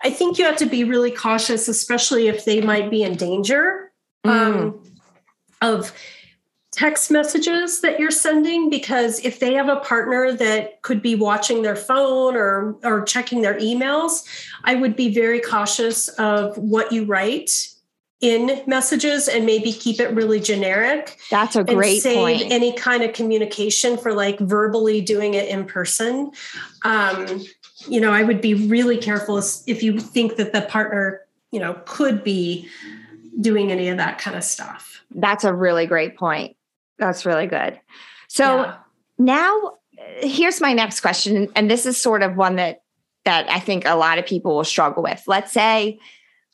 I 0.03 0.09
think 0.09 0.39
you 0.39 0.45
have 0.45 0.57
to 0.57 0.65
be 0.65 0.83
really 0.83 1.11
cautious, 1.11 1.67
especially 1.67 2.27
if 2.27 2.45
they 2.45 2.61
might 2.61 2.89
be 2.89 3.03
in 3.03 3.15
danger 3.15 3.90
um, 4.23 4.71
mm. 4.71 4.89
of 5.61 5.93
text 6.71 7.11
messages 7.11 7.81
that 7.81 7.99
you're 7.99 8.09
sending 8.11 8.69
because 8.69 9.19
if 9.25 9.39
they 9.39 9.53
have 9.53 9.67
a 9.67 9.75
partner 9.81 10.31
that 10.31 10.81
could 10.83 11.01
be 11.01 11.15
watching 11.15 11.61
their 11.63 11.75
phone 11.75 12.35
or 12.35 12.77
or 12.83 13.03
checking 13.03 13.41
their 13.41 13.59
emails 13.59 14.23
i 14.63 14.73
would 14.73 14.95
be 14.95 15.13
very 15.13 15.41
cautious 15.41 16.07
of 16.07 16.57
what 16.57 16.89
you 16.89 17.03
write 17.03 17.71
in 18.21 18.61
messages 18.67 19.27
and 19.27 19.45
maybe 19.45 19.73
keep 19.73 19.99
it 19.99 20.13
really 20.13 20.39
generic. 20.39 21.19
That's 21.31 21.55
a 21.55 21.63
great 21.63 22.03
save 22.03 22.17
point. 22.17 22.51
Any 22.51 22.71
kind 22.71 23.01
of 23.01 23.13
communication 23.13 23.97
for 23.97 24.13
like 24.13 24.39
verbally 24.39 25.01
doing 25.01 25.33
it 25.33 25.49
in 25.49 25.65
person. 25.65 26.31
Um, 26.83 27.43
you 27.87 27.99
know, 27.99 28.11
I 28.11 28.21
would 28.21 28.39
be 28.39 28.53
really 28.53 28.97
careful 28.97 29.39
if 29.65 29.81
you 29.81 29.99
think 29.99 30.35
that 30.35 30.53
the 30.53 30.61
partner, 30.61 31.21
you 31.51 31.59
know, 31.59 31.81
could 31.85 32.23
be 32.23 32.69
doing 33.39 33.71
any 33.71 33.89
of 33.89 33.97
that 33.97 34.17
kind 34.17 34.35
of 34.35 34.43
stuff. 34.43 35.03
That's 35.11 35.43
a 35.43 35.53
really 35.53 35.85
great 35.85 36.17
point. 36.17 36.55
That's 36.97 37.25
really 37.25 37.47
good. 37.47 37.79
So 38.27 38.57
yeah. 38.57 38.75
now 39.17 39.73
here's 40.21 40.61
my 40.61 40.73
next 40.73 41.01
question 41.01 41.47
and 41.55 41.69
this 41.69 41.85
is 41.85 41.97
sort 41.97 42.23
of 42.23 42.35
one 42.35 42.55
that 42.55 42.83
that 43.23 43.49
I 43.49 43.59
think 43.59 43.85
a 43.85 43.95
lot 43.95 44.17
of 44.17 44.25
people 44.25 44.55
will 44.55 44.63
struggle 44.63 45.03
with. 45.03 45.23
Let's 45.27 45.51
say 45.51 45.99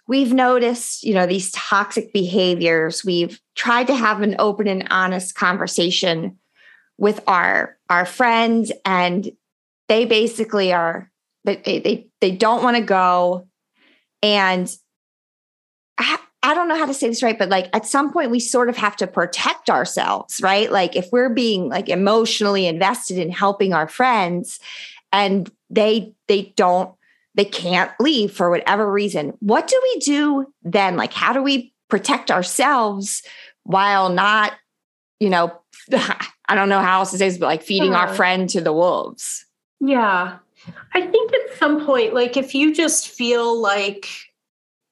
we've 0.08 0.34
noticed, 0.34 1.04
you 1.04 1.14
know, 1.14 1.26
these 1.26 1.52
toxic 1.52 2.12
behaviors. 2.12 3.06
We've 3.06 3.40
tried 3.56 3.88
to 3.88 3.96
have 3.96 4.22
an 4.22 4.36
open 4.38 4.68
and 4.68 4.88
honest 4.90 5.36
conversation 5.36 6.38
with 6.98 7.22
our 7.28 7.78
our 7.90 8.06
friends 8.06 8.72
and 8.84 9.32
they 9.88 10.06
basically 10.06 10.74
are 10.74 11.12
they 11.46 11.56
they 11.56 12.08
they 12.20 12.32
don't 12.32 12.64
want 12.64 12.76
to 12.76 12.84
go 12.84 13.48
and 14.24 14.76
I, 16.52 16.54
don't 16.54 16.68
know 16.68 16.78
how 16.78 16.86
to 16.86 16.94
say 16.94 17.08
this 17.08 17.24
right 17.24 17.38
but 17.38 17.50
like 17.50 17.70
at 17.74 17.86
some 17.86 18.12
point 18.12 18.32
we 18.32 18.40
sort 18.40 18.70
of 18.70 18.78
have 18.78 18.96
to 18.98 19.08
protect 19.08 19.70
ourselves 19.70 20.40
right 20.42 20.72
like 20.72 20.96
if 20.96 21.08
we're 21.12 21.30
being 21.30 21.70
like 21.70 21.90
emotionally 21.90 22.68
invested 22.68 23.18
in 23.18 23.32
helping 23.32 23.74
our 23.74 23.88
friends 23.88 24.60
and 25.12 25.52
they 25.70 26.14
they 26.28 26.54
don't 26.56 26.94
they 27.38 27.46
can't 27.46 27.92
leave 28.00 28.34
for 28.34 28.50
whatever 28.50 28.92
reason. 28.92 29.32
What 29.40 29.68
do 29.68 29.80
we 29.82 30.00
do 30.00 30.52
then? 30.64 30.98
Like, 30.98 31.14
how 31.14 31.34
do 31.34 31.42
we 31.42 31.72
protect 31.88 32.32
ourselves 32.32 33.22
while 33.64 34.10
not, 34.10 34.54
you 35.20 35.30
know, 35.30 35.54
I 35.94 36.56
don't 36.56 36.68
know 36.68 36.82
how 36.82 37.00
else 37.00 37.12
to 37.12 37.18
say 37.20 37.30
this, 37.30 37.38
but 37.38 37.46
like 37.46 37.62
feeding 37.62 37.94
our 37.94 38.12
friend 38.14 38.50
to 38.50 38.60
the 38.60 38.74
wolves? 38.74 39.46
Yeah. 39.80 40.40
I 40.96 41.02
think 41.02 41.32
at 41.32 41.58
some 41.60 41.86
point, 41.86 42.16
like 42.16 42.38
if 42.38 42.56
you 42.56 42.74
just 42.74 43.08
feel 43.08 43.62
like 43.62 44.10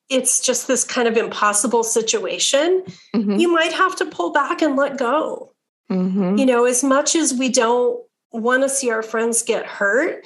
it's 0.10 0.40
just 0.40 0.68
this 0.68 0.84
kind 0.84 1.08
of 1.08 1.18
impossible 1.18 1.84
situation, 1.84 2.84
mm-hmm. 3.16 3.38
you 3.38 3.52
might 3.52 3.74
have 3.74 3.96
to 3.98 4.06
pull 4.06 4.32
back 4.32 4.62
and 4.62 4.76
let 4.76 4.98
go. 4.98 5.52
Mm-hmm. 5.90 6.38
You 6.38 6.46
know, 6.46 6.66
as 6.66 6.84
much 6.84 7.16
as 7.16 7.34
we 7.34 7.50
don't 7.50 8.04
want 8.32 8.64
to 8.64 8.70
see 8.70 8.92
our 8.92 9.04
friends 9.04 9.42
get 9.42 9.66
hurt, 9.66 10.26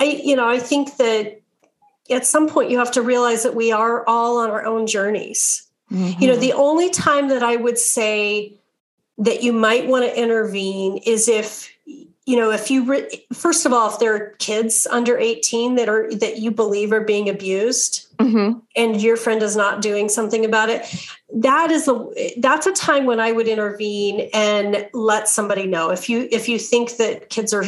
I, 0.00 0.20
you 0.24 0.34
know, 0.34 0.48
I 0.48 0.58
think 0.58 0.96
that 0.96 1.40
at 2.10 2.26
some 2.26 2.48
point 2.48 2.70
you 2.70 2.78
have 2.78 2.90
to 2.92 3.02
realize 3.02 3.42
that 3.42 3.54
we 3.54 3.70
are 3.70 4.06
all 4.08 4.38
on 4.38 4.50
our 4.50 4.64
own 4.64 4.86
journeys. 4.86 5.66
Mm-hmm. 5.92 6.22
You 6.22 6.28
know, 6.28 6.36
the 6.36 6.52
only 6.52 6.90
time 6.90 7.28
that 7.28 7.42
I 7.42 7.56
would 7.56 7.78
say 7.78 8.56
that 9.18 9.42
you 9.42 9.52
might 9.52 9.86
want 9.86 10.04
to 10.04 10.20
intervene 10.20 10.98
is 10.98 11.28
if 11.28 11.70
you 11.86 12.36
know 12.36 12.50
if 12.50 12.70
you 12.70 12.84
re- 12.84 13.26
first 13.32 13.66
of 13.66 13.72
all 13.72 13.90
if 13.90 13.98
there 13.98 14.14
are 14.14 14.30
kids 14.38 14.86
under 14.90 15.18
18 15.18 15.74
that 15.74 15.88
are 15.88 16.12
that 16.14 16.38
you 16.38 16.50
believe 16.50 16.92
are 16.92 17.00
being 17.02 17.28
abused 17.28 18.06
mm-hmm. 18.20 18.58
and 18.76 19.02
your 19.02 19.16
friend 19.16 19.42
is 19.42 19.56
not 19.56 19.82
doing 19.82 20.08
something 20.08 20.44
about 20.44 20.68
it 20.68 20.86
that 21.32 21.70
is 21.70 21.88
a 21.88 22.34
that's 22.38 22.66
a 22.66 22.72
time 22.72 23.06
when 23.06 23.20
i 23.20 23.32
would 23.32 23.48
intervene 23.48 24.28
and 24.34 24.88
let 24.92 25.28
somebody 25.28 25.66
know 25.66 25.90
if 25.90 26.08
you 26.08 26.28
if 26.30 26.48
you 26.48 26.58
think 26.58 26.96
that 26.96 27.30
kids 27.30 27.54
are 27.54 27.64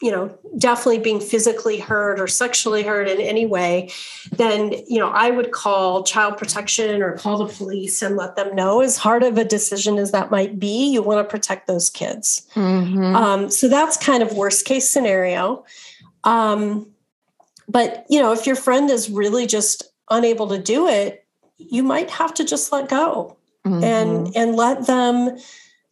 you 0.00 0.10
know 0.10 0.36
definitely 0.58 0.98
being 0.98 1.20
physically 1.20 1.78
hurt 1.78 2.20
or 2.20 2.26
sexually 2.26 2.82
hurt 2.82 3.08
in 3.08 3.20
any 3.20 3.46
way 3.46 3.88
then 4.32 4.72
you 4.88 4.98
know 4.98 5.08
i 5.10 5.30
would 5.30 5.52
call 5.52 6.02
child 6.02 6.36
protection 6.36 7.02
or 7.02 7.16
call 7.16 7.38
the 7.38 7.52
police 7.54 8.02
and 8.02 8.16
let 8.16 8.36
them 8.36 8.54
know 8.54 8.80
as 8.80 8.98
hard 8.98 9.22
of 9.22 9.38
a 9.38 9.44
decision 9.44 9.96
as 9.96 10.10
that 10.10 10.30
might 10.30 10.58
be 10.58 10.90
you 10.90 11.00
want 11.00 11.18
to 11.26 11.30
protect 11.30 11.66
those 11.66 11.88
kids 11.88 12.46
mm-hmm. 12.54 13.16
um, 13.16 13.48
so 13.48 13.68
that's 13.68 13.96
kind 13.96 14.22
of 14.22 14.32
worst 14.32 14.64
case 14.64 14.90
scenario 14.90 15.64
um, 16.24 16.86
but 17.68 18.04
you 18.10 18.20
know 18.20 18.32
if 18.32 18.46
your 18.46 18.56
friend 18.56 18.90
is 18.90 19.08
really 19.08 19.46
just 19.46 19.93
unable 20.10 20.48
to 20.48 20.58
do 20.58 20.88
it, 20.88 21.26
you 21.56 21.82
might 21.82 22.10
have 22.10 22.34
to 22.34 22.44
just 22.44 22.72
let 22.72 22.88
go 22.88 23.36
mm-hmm. 23.66 23.82
and 23.82 24.36
and 24.36 24.56
let 24.56 24.86
them 24.86 25.36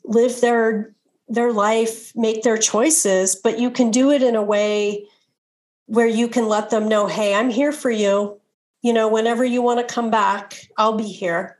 live 0.04 0.40
their 0.40 0.94
their 1.28 1.52
life, 1.52 2.14
make 2.14 2.42
their 2.42 2.58
choices, 2.58 3.36
but 3.36 3.58
you 3.58 3.70
can 3.70 3.90
do 3.90 4.10
it 4.10 4.22
in 4.22 4.36
a 4.36 4.42
way 4.42 5.06
where 5.86 6.06
you 6.06 6.28
can 6.28 6.48
let 6.48 6.70
them 6.70 6.88
know, 6.88 7.06
"Hey, 7.06 7.34
I'm 7.34 7.50
here 7.50 7.72
for 7.72 7.90
you. 7.90 8.38
You 8.82 8.92
know, 8.92 9.08
whenever 9.08 9.44
you 9.44 9.62
want 9.62 9.86
to 9.86 9.94
come 9.94 10.10
back, 10.10 10.68
I'll 10.76 10.96
be 10.96 11.08
here." 11.08 11.58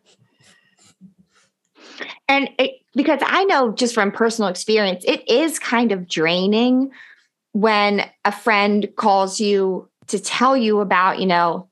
And 2.29 2.49
it, 2.59 2.81
because 2.95 3.21
I 3.23 3.45
know 3.45 3.73
just 3.73 3.95
from 3.95 4.11
personal 4.11 4.49
experience, 4.49 5.05
it 5.07 5.27
is 5.29 5.59
kind 5.59 5.93
of 5.93 6.09
draining 6.09 6.91
when 7.53 8.09
a 8.25 8.33
friend 8.33 8.89
calls 8.97 9.41
you 9.41 9.89
to 10.09 10.19
tell 10.19 10.57
you 10.57 10.81
about, 10.81 11.21
you 11.21 11.27
know, 11.27 11.69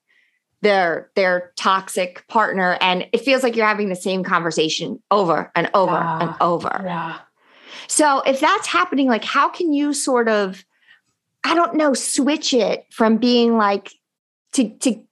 their 0.62 1.10
their 1.16 1.52
toxic 1.56 2.26
partner 2.28 2.76
and 2.80 3.06
it 3.12 3.22
feels 3.22 3.42
like 3.42 3.56
you're 3.56 3.66
having 3.66 3.88
the 3.88 3.96
same 3.96 4.22
conversation 4.22 5.00
over 5.10 5.50
and 5.54 5.70
over 5.74 5.92
yeah. 5.92 6.20
and 6.20 6.30
ah, 6.30 6.36
over. 6.40 6.82
Yeah. 6.84 7.18
So 7.88 8.20
if 8.20 8.40
that's 8.40 8.66
happening 8.66 9.08
like 9.08 9.24
how 9.24 9.48
can 9.48 9.72
you 9.72 9.92
sort 9.92 10.28
of 10.28 10.64
I 11.44 11.54
don't 11.54 11.74
know 11.74 11.94
switch 11.94 12.52
it 12.52 12.84
from 12.90 13.16
being 13.16 13.56
like 13.56 13.90
to 14.52 14.68
to 14.78 15.02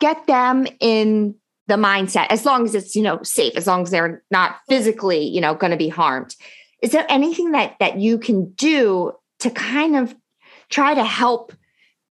get 0.00 0.26
them 0.26 0.66
in 0.80 1.34
the 1.68 1.74
mindset 1.74 2.26
as 2.30 2.44
long 2.44 2.64
as 2.64 2.74
it's 2.74 2.94
you 2.94 3.02
know 3.02 3.22
safe 3.22 3.56
as 3.56 3.66
long 3.66 3.82
as 3.82 3.90
they're 3.90 4.22
not 4.30 4.56
physically 4.68 5.24
you 5.24 5.40
know 5.40 5.54
going 5.54 5.70
to 5.70 5.76
be 5.76 5.88
harmed 5.88 6.34
is 6.82 6.92
there 6.92 7.06
anything 7.08 7.52
that 7.52 7.76
that 7.78 7.98
you 7.98 8.18
can 8.18 8.50
do 8.52 9.12
to 9.38 9.50
kind 9.50 9.96
of 9.96 10.14
try 10.70 10.94
to 10.94 11.04
help 11.04 11.52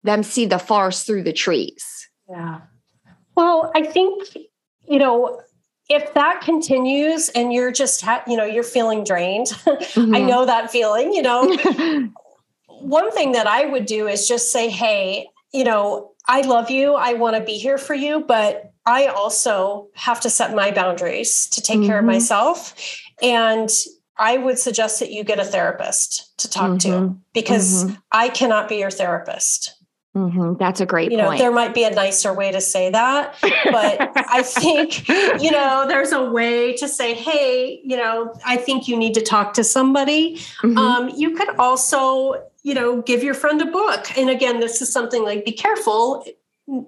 them 0.03 0.23
see 0.23 0.45
the 0.45 0.59
forest 0.59 1.05
through 1.05 1.23
the 1.23 1.33
trees 1.33 2.07
yeah 2.29 2.61
well, 3.39 3.71
I 3.73 3.83
think, 3.83 4.35
you 4.85 4.99
know, 4.99 5.41
if 5.89 6.13
that 6.13 6.41
continues 6.41 7.29
and 7.29 7.53
you're 7.53 7.71
just, 7.71 8.01
ha- 8.01 8.21
you 8.27 8.35
know, 8.35 8.43
you're 8.43 8.63
feeling 8.63 9.05
drained, 9.05 9.47
mm-hmm. 9.47 10.13
I 10.13 10.19
know 10.19 10.45
that 10.45 10.69
feeling, 10.69 11.13
you 11.13 11.21
know. 11.21 11.45
One 12.67 13.11
thing 13.13 13.31
that 13.31 13.47
I 13.47 13.65
would 13.65 13.85
do 13.85 14.07
is 14.07 14.27
just 14.27 14.51
say, 14.51 14.69
hey, 14.69 15.29
you 15.53 15.63
know, 15.63 16.11
I 16.27 16.41
love 16.41 16.69
you. 16.69 16.95
I 16.95 17.13
want 17.13 17.37
to 17.37 17.41
be 17.41 17.57
here 17.57 17.77
for 17.77 17.93
you, 17.93 18.25
but 18.27 18.73
I 18.85 19.07
also 19.07 19.87
have 19.93 20.19
to 20.21 20.29
set 20.29 20.53
my 20.53 20.71
boundaries 20.71 21.47
to 21.47 21.61
take 21.61 21.77
mm-hmm. 21.77 21.87
care 21.87 21.99
of 21.99 22.01
mm-hmm. 22.01 22.11
myself. 22.11 22.75
And 23.23 23.69
I 24.17 24.37
would 24.37 24.59
suggest 24.59 24.99
that 24.99 25.11
you 25.11 25.23
get 25.23 25.39
a 25.39 25.45
therapist 25.45 26.37
to 26.39 26.49
talk 26.49 26.71
mm-hmm. 26.71 27.13
to 27.13 27.17
because 27.33 27.85
mm-hmm. 27.85 27.95
I 28.11 28.27
cannot 28.27 28.67
be 28.67 28.75
your 28.79 28.91
therapist. 28.91 29.78
Mm-hmm. 30.15 30.53
That's 30.57 30.81
a 30.81 30.85
great 30.87 31.11
you 31.11 31.17
know, 31.17 31.27
point. 31.27 31.39
There 31.39 31.51
might 31.51 31.73
be 31.73 31.83
a 31.83 31.91
nicer 31.91 32.33
way 32.33 32.51
to 32.51 32.59
say 32.59 32.89
that, 32.89 33.35
but 33.41 34.11
I 34.29 34.41
think, 34.41 35.07
you 35.07 35.51
know, 35.51 35.85
there's 35.87 36.11
a 36.11 36.23
way 36.23 36.73
to 36.77 36.87
say, 36.87 37.13
hey, 37.13 37.79
you 37.83 37.95
know, 37.95 38.33
I 38.45 38.57
think 38.57 38.87
you 38.87 38.97
need 38.97 39.13
to 39.13 39.21
talk 39.21 39.53
to 39.53 39.63
somebody. 39.63 40.37
Mm-hmm. 40.63 40.77
Um, 40.77 41.09
you 41.09 41.35
could 41.35 41.49
also, 41.57 42.43
you 42.63 42.73
know, 42.73 43.03
give 43.03 43.23
your 43.23 43.35
friend 43.35 43.61
a 43.61 43.67
book. 43.67 44.17
And 44.17 44.31
again, 44.31 44.59
this 44.59 44.81
is 44.81 44.91
something 44.91 45.23
like 45.23 45.45
be 45.45 45.51
careful 45.51 46.25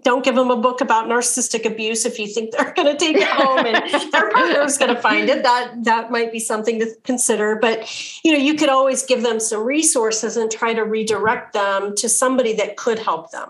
don't 0.04 0.24
give 0.24 0.36
them 0.36 0.52
a 0.52 0.58
book 0.58 0.80
about 0.82 1.08
narcissistic 1.08 1.66
abuse 1.66 2.06
if 2.06 2.20
you 2.20 2.28
think 2.28 2.52
they're 2.52 2.74
going 2.76 2.88
to 2.88 2.98
take 2.98 3.18
it 3.18 3.28
home 3.28 3.66
and 3.66 4.14
their 4.14 4.30
partner 4.30 4.62
is 4.62 4.78
going 4.78 4.94
to 4.94 5.02
find 5.02 5.30
it. 5.30 5.44
That 5.44 5.84
that 5.86 6.12
might 6.12 6.32
be 6.32 6.40
something 6.40 6.80
to 6.80 6.94
consider 7.04 7.56
but 7.56 7.90
you 8.24 8.32
know 8.32 8.38
you 8.38 8.56
could 8.56 8.70
always 8.70 9.04
give 9.04 9.24
them 9.24 9.40
some 9.40 9.64
resources 9.64 10.38
and 10.38 10.52
try 10.52 10.74
to 10.74 10.84
redirect 10.84 11.54
them 11.54 11.96
to 11.96 12.08
somebody 12.08 12.54
that 12.54 12.78
could 12.78 13.00
help 13.00 13.32
them. 13.32 13.50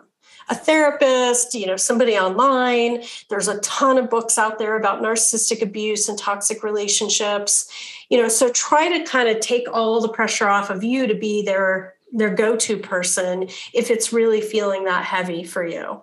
A 0.50 0.56
therapist 0.56 1.54
you 1.54 1.66
know 1.66 1.76
somebody 1.76 2.18
online. 2.18 3.04
There's 3.30 3.50
a 3.50 3.60
ton 3.60 3.98
of 3.98 4.10
books 4.10 4.38
out 4.38 4.58
there 4.58 4.78
about 4.78 5.02
narcissistic 5.02 5.62
abuse 5.62 6.08
and 6.08 6.18
toxic 6.18 6.64
relationships. 6.64 7.70
You 8.10 8.22
know 8.22 8.30
so 8.30 8.50
try 8.52 8.98
to 8.98 9.04
kind 9.04 9.28
of 9.28 9.42
take 9.42 9.68
all 9.72 10.00
the 10.00 10.10
pressure 10.10 10.48
off 10.48 10.70
of 10.70 10.84
you 10.84 11.08
to 11.08 11.16
be 11.16 11.44
their 11.44 11.96
their 12.14 12.34
go-to 12.34 12.78
person 12.78 13.44
if 13.74 13.90
it's 13.90 14.14
really 14.14 14.42
feeling 14.42 14.84
that 14.86 15.04
heavy 15.06 15.44
for 15.44 15.66
you 15.66 16.02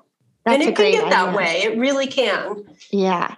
that's 0.49 0.63
and 0.63 0.71
it 0.71 0.77
can 0.77 0.93
get 0.93 1.05
idea. 1.05 1.11
that 1.11 1.35
way. 1.35 1.63
It 1.63 1.79
really 1.79 2.07
can. 2.07 2.65
Yeah. 2.91 3.35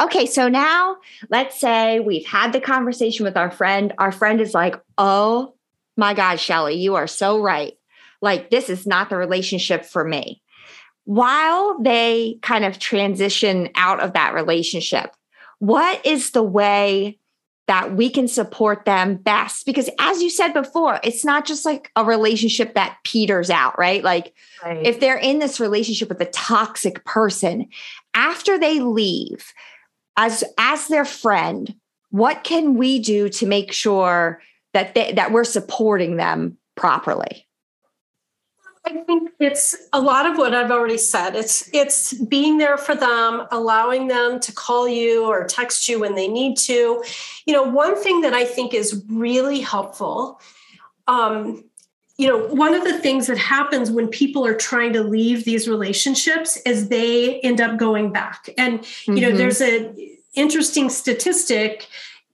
Okay. 0.00 0.26
So 0.26 0.48
now 0.48 0.96
let's 1.30 1.58
say 1.58 2.00
we've 2.00 2.26
had 2.26 2.52
the 2.52 2.60
conversation 2.60 3.24
with 3.24 3.36
our 3.36 3.50
friend. 3.50 3.92
Our 3.98 4.12
friend 4.12 4.40
is 4.40 4.54
like, 4.54 4.76
oh 4.98 5.54
my 5.96 6.14
God, 6.14 6.40
Shelly, 6.40 6.76
you 6.76 6.94
are 6.94 7.06
so 7.06 7.40
right. 7.40 7.74
Like, 8.20 8.50
this 8.50 8.70
is 8.70 8.86
not 8.86 9.10
the 9.10 9.16
relationship 9.16 9.84
for 9.84 10.04
me. 10.04 10.40
While 11.04 11.80
they 11.82 12.38
kind 12.42 12.64
of 12.64 12.78
transition 12.78 13.70
out 13.74 14.00
of 14.00 14.12
that 14.12 14.34
relationship, 14.34 15.14
what 15.58 16.04
is 16.06 16.30
the 16.30 16.42
way 16.42 17.18
that 17.72 17.96
we 17.96 18.10
can 18.10 18.28
support 18.28 18.84
them 18.84 19.16
best. 19.16 19.64
Because 19.64 19.88
as 19.98 20.20
you 20.20 20.28
said 20.28 20.52
before 20.52 21.00
it's 21.02 21.24
not 21.24 21.46
just 21.46 21.64
like 21.64 21.90
a 21.96 22.04
relationship 22.04 22.74
that 22.74 22.98
peters 23.02 23.48
out 23.48 23.78
right? 23.78 24.04
Like 24.04 24.34
right. 24.62 24.84
if 24.86 25.00
they're 25.00 25.16
in 25.16 25.38
this 25.38 25.58
relationship 25.58 26.10
with 26.10 26.20
a 26.20 26.26
toxic 26.26 27.02
person 27.06 27.68
after 28.12 28.58
they 28.58 28.80
leave 28.80 29.54
as 30.18 30.44
as 30.58 30.88
their 30.88 31.06
friend 31.06 31.74
what 32.10 32.44
can 32.44 32.74
we 32.74 32.98
do 32.98 33.30
to 33.30 33.46
make 33.46 33.72
sure 33.72 34.42
that 34.74 34.94
they, 34.94 35.12
that 35.12 35.32
we're 35.32 35.42
supporting 35.42 36.16
them 36.16 36.58
properly 36.76 37.46
I 38.84 38.96
think 39.04 39.30
it's 39.38 39.76
a 39.92 40.00
lot 40.00 40.26
of 40.26 40.36
what 40.36 40.54
I've 40.54 40.70
already 40.70 40.98
said. 40.98 41.36
It's 41.36 41.70
it's 41.72 42.14
being 42.14 42.58
there 42.58 42.76
for 42.76 42.94
them, 42.94 43.46
allowing 43.52 44.08
them 44.08 44.40
to 44.40 44.52
call 44.52 44.88
you 44.88 45.24
or 45.24 45.44
text 45.46 45.88
you 45.88 46.00
when 46.00 46.16
they 46.16 46.26
need 46.26 46.56
to. 46.58 47.02
You 47.46 47.54
know, 47.54 47.62
one 47.62 47.96
thing 47.96 48.22
that 48.22 48.34
I 48.34 48.44
think 48.44 48.74
is 48.74 49.04
really 49.08 49.60
helpful. 49.60 50.40
Um, 51.06 51.64
you 52.18 52.26
know, 52.26 52.38
one 52.48 52.74
of 52.74 52.84
the 52.84 52.98
things 52.98 53.26
that 53.28 53.38
happens 53.38 53.90
when 53.90 54.08
people 54.08 54.44
are 54.44 54.54
trying 54.54 54.92
to 54.92 55.02
leave 55.02 55.44
these 55.44 55.68
relationships 55.68 56.56
is 56.66 56.88
they 56.88 57.40
end 57.40 57.60
up 57.60 57.78
going 57.78 58.12
back. 58.12 58.48
And 58.58 58.84
you 59.06 59.20
know, 59.20 59.28
mm-hmm. 59.28 59.38
there's 59.38 59.60
a 59.60 59.92
interesting 60.34 60.88
statistic 60.88 61.88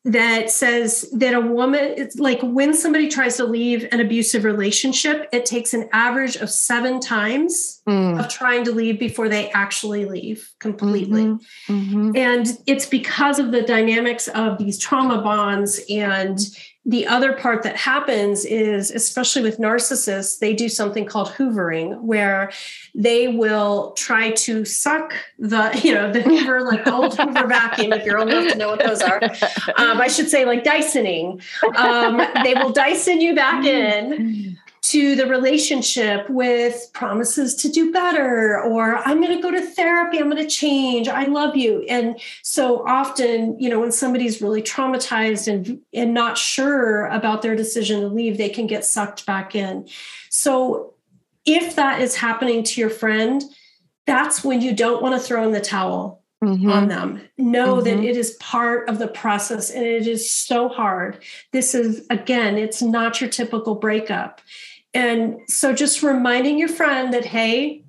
that 0.09 0.51
says 0.51 1.07
that 1.13 1.35
a 1.35 1.41
woman 1.41 1.81
it's 1.97 2.17
like 2.17 2.41
when 2.41 2.73
somebody 2.73 3.09
tries 3.09 3.37
to 3.37 3.45
leave 3.45 3.87
an 3.93 4.01
abusive 4.01 4.43
relationship 4.43 5.29
it 5.33 5.45
takes 5.45 5.75
an 5.75 5.87
average 5.93 6.37
of 6.37 6.49
seven 6.49 6.99
times 6.99 7.83
mm. 7.87 8.19
of 8.19 8.27
trying 8.29 8.65
to 8.65 8.73
leave 8.73 8.99
before 8.99 9.29
they 9.29 9.51
actually 9.51 10.07
leave 10.07 10.51
completely 10.61 11.25
mm-hmm. 11.25 11.73
Mm-hmm. 11.73 12.17
and 12.17 12.59
it's 12.67 12.87
because 12.87 13.39
of 13.39 13.53
the 13.53 13.61
dynamics 13.61 14.29
of 14.29 14.57
these 14.57 14.79
trauma 14.79 15.21
bonds 15.21 15.79
and 15.91 16.39
the 16.89 17.07
other 17.07 17.35
part 17.35 17.63
that 17.63 17.77
happens 17.77 18.47
is 18.47 18.91
especially 18.91 19.43
with 19.43 19.59
narcissists 19.59 20.39
they 20.39 20.55
do 20.55 20.69
something 20.69 21.05
called 21.05 21.29
hoovering 21.29 22.01
where 22.01 22.51
they 22.95 23.29
will 23.29 23.93
try 23.93 24.31
to 24.31 24.65
suck 24.65 25.13
the 25.39 25.79
you 25.85 25.93
know 25.95 26.11
the 26.11 26.23
hoover 26.23 26.63
like 26.63 26.87
old 26.87 27.17
hoover 27.17 27.47
vacuum 27.47 27.93
if 27.93 28.05
you're 28.05 28.19
old 28.19 28.31
enough 28.31 28.51
to 28.51 28.59
know 28.59 28.69
what 28.69 28.85
those 28.85 29.03
are. 29.03 29.23
Um, 29.77 30.01
i 30.01 30.09
should 30.09 30.31
say 30.31 30.45
like 30.45 30.65
dysoning 30.65 31.41
um, 31.77 32.21
they 32.43 32.55
will 32.55 32.73
dyson 32.73 33.21
you 33.21 33.35
back 33.35 33.65
in 33.65 34.59
to 34.83 35.17
the 35.17 35.27
relationship 35.27 36.29
with 36.31 36.91
promises 36.93 37.55
to 37.57 37.69
do 37.69 37.93
better 37.93 38.61
or 38.63 38.97
i'm 38.99 39.21
going 39.21 39.37
to 39.37 39.43
go 39.43 39.51
to 39.51 39.61
therapy 39.61 40.19
i'm 40.19 40.31
going 40.31 40.43
to 40.43 40.49
change 40.49 41.09
i 41.09 41.25
love 41.25 41.57
you. 41.57 41.85
And 41.89 42.21
so 42.43 42.87
often 42.87 43.59
you 43.59 43.69
know 43.69 43.81
when 43.81 43.93
somebody's 43.93 44.41
really 44.41 44.63
traumatized 44.63 45.53
and 45.53 45.81
and 45.93 46.15
not 46.15 46.39
sure 46.39 47.07
about 47.07 47.43
their 47.43 47.57
decision 47.57 48.01
to 48.01 48.09
leave 48.09 48.39
they 48.39 48.49
can 48.49 48.67
get 48.67 48.85
sucked 48.85 49.27
back 49.27 49.55
in. 49.55 49.89
So 50.31 50.95
if 51.45 51.77
that 51.77 52.01
is 52.01 52.17
happening 52.17 52.63
to 52.65 52.81
your 52.81 52.91
friend 52.91 53.43
that's 54.07 54.43
when 54.43 54.61
you 54.63 54.75
don't 54.75 55.03
want 55.03 55.15
to 55.15 55.21
throw 55.21 55.45
in 55.45 55.53
the 55.53 55.61
towel 55.61 56.23
mm-hmm. 56.43 56.71
on 56.71 56.89
them. 56.89 57.21
Know 57.37 57.77
mm-hmm. 57.77 57.85
that 57.85 58.05
it 58.05 58.17
is 58.17 58.33
part 58.41 58.89
of 58.89 58.99
the 58.99 59.09
process 59.09 59.71
and 59.71 59.85
it 59.85 60.07
is 60.07 60.31
so 60.31 60.69
hard. 60.69 61.23
This 61.53 61.75
is, 61.75 62.07
again, 62.11 62.57
it's 62.57 62.83
not 62.83 63.21
your 63.21 63.31
typical 63.31 63.75
breakup. 63.75 64.41
And 64.95 65.41
so 65.49 65.75
just 65.75 66.03
reminding 66.03 66.59
your 66.59 66.69
friend 66.69 67.13
that, 67.13 67.25
hey, 67.25 67.85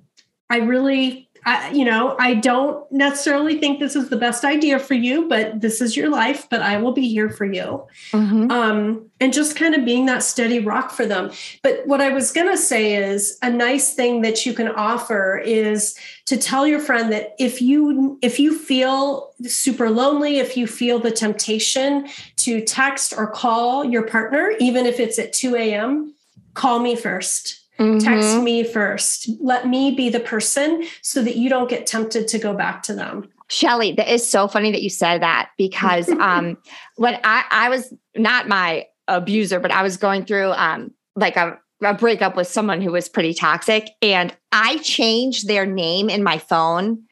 I 0.50 0.58
really 0.58 1.29
I, 1.46 1.70
you 1.70 1.84
know, 1.84 2.16
I 2.18 2.34
don't 2.34 2.90
necessarily 2.92 3.58
think 3.58 3.80
this 3.80 3.96
is 3.96 4.08
the 4.10 4.16
best 4.16 4.44
idea 4.44 4.78
for 4.78 4.94
you, 4.94 5.28
but 5.28 5.60
this 5.60 5.80
is 5.80 5.96
your 5.96 6.10
life, 6.10 6.46
but 6.50 6.60
I 6.60 6.76
will 6.76 6.92
be 6.92 7.08
here 7.08 7.30
for 7.30 7.44
you. 7.44 7.86
Mm-hmm. 8.12 8.50
Um, 8.50 9.10
and 9.20 9.32
just 9.32 9.56
kind 9.56 9.74
of 9.74 9.84
being 9.84 10.06
that 10.06 10.22
steady 10.22 10.58
rock 10.58 10.90
for 10.90 11.06
them. 11.06 11.30
But 11.62 11.86
what 11.86 12.00
I 12.00 12.10
was 12.10 12.32
going 12.32 12.48
to 12.48 12.56
say 12.56 12.94
is 12.94 13.38
a 13.42 13.50
nice 13.50 13.94
thing 13.94 14.22
that 14.22 14.44
you 14.44 14.52
can 14.52 14.68
offer 14.68 15.38
is 15.38 15.98
to 16.26 16.36
tell 16.36 16.66
your 16.66 16.80
friend 16.80 17.12
that 17.12 17.34
if 17.38 17.62
you 17.62 18.18
if 18.22 18.38
you 18.38 18.56
feel 18.56 19.32
super 19.42 19.90
lonely, 19.90 20.38
if 20.38 20.56
you 20.56 20.66
feel 20.66 20.98
the 20.98 21.10
temptation 21.10 22.08
to 22.36 22.62
text 22.62 23.14
or 23.16 23.26
call 23.26 23.84
your 23.84 24.06
partner, 24.06 24.52
even 24.60 24.86
if 24.86 25.00
it's 25.00 25.18
at 25.18 25.32
2 25.32 25.56
a.m., 25.56 26.14
call 26.54 26.80
me 26.80 26.96
first 26.96 27.59
Mm-hmm. 27.80 27.98
Text 27.98 28.42
me 28.42 28.62
first. 28.62 29.30
Let 29.40 29.66
me 29.66 29.92
be 29.94 30.10
the 30.10 30.20
person 30.20 30.84
so 31.00 31.22
that 31.22 31.36
you 31.36 31.48
don't 31.48 31.68
get 31.68 31.86
tempted 31.86 32.28
to 32.28 32.38
go 32.38 32.52
back 32.52 32.82
to 32.84 32.94
them. 32.94 33.30
Shelly, 33.48 33.92
that 33.92 34.12
is 34.12 34.28
so 34.28 34.46
funny 34.46 34.70
that 34.70 34.82
you 34.82 34.90
said 34.90 35.22
that 35.22 35.50
because 35.56 36.08
um, 36.20 36.58
when 36.96 37.18
I, 37.24 37.44
I 37.50 37.68
was 37.70 37.92
not 38.14 38.48
my 38.48 38.86
abuser, 39.08 39.58
but 39.60 39.72
I 39.72 39.82
was 39.82 39.96
going 39.96 40.26
through 40.26 40.52
um, 40.52 40.92
like 41.16 41.36
a, 41.36 41.58
a 41.82 41.94
breakup 41.94 42.36
with 42.36 42.48
someone 42.48 42.82
who 42.82 42.92
was 42.92 43.08
pretty 43.08 43.32
toxic, 43.32 43.88
and 44.02 44.36
I 44.52 44.76
changed 44.78 45.48
their 45.48 45.64
name 45.64 46.10
in 46.10 46.22
my 46.22 46.36
phone 46.36 47.04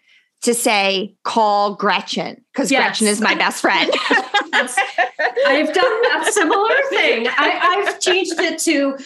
to 0.43 0.55
say 0.55 1.17
call 1.25 1.75
Gretchen 1.75 2.45
because 2.53 2.71
yes. 2.71 2.83
Gretchen 2.83 3.07
is 3.09 3.21
my 3.21 3.35
best 3.35 3.61
friend. 3.61 3.91
I've 5.47 5.73
done 5.73 6.23
a 6.23 6.33
similar 6.33 6.75
thing. 6.91 7.27
I, 7.27 7.85
I've 7.87 8.01
changed 8.01 8.39
it 8.39 8.59
to 8.61 8.99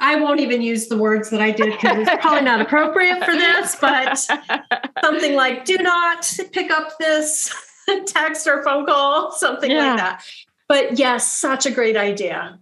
I 0.00 0.16
won't 0.16 0.40
even 0.40 0.62
use 0.62 0.88
the 0.88 0.96
words 0.96 1.30
that 1.30 1.40
I 1.40 1.50
did 1.50 1.72
because 1.72 1.98
it's 1.98 2.22
probably 2.22 2.42
not 2.42 2.60
appropriate 2.60 3.22
for 3.24 3.32
this, 3.32 3.76
but 3.80 4.18
something 5.04 5.34
like 5.34 5.66
do 5.66 5.76
not 5.76 6.26
pick 6.52 6.70
up 6.70 6.98
this 6.98 7.54
text 8.06 8.46
or 8.46 8.62
phone 8.62 8.86
call, 8.86 9.32
something 9.32 9.70
yeah. 9.70 9.88
like 9.88 9.96
that. 9.98 10.24
But 10.68 10.98
yes, 10.98 11.30
such 11.30 11.66
a 11.66 11.70
great 11.70 11.96
idea. 11.96 12.58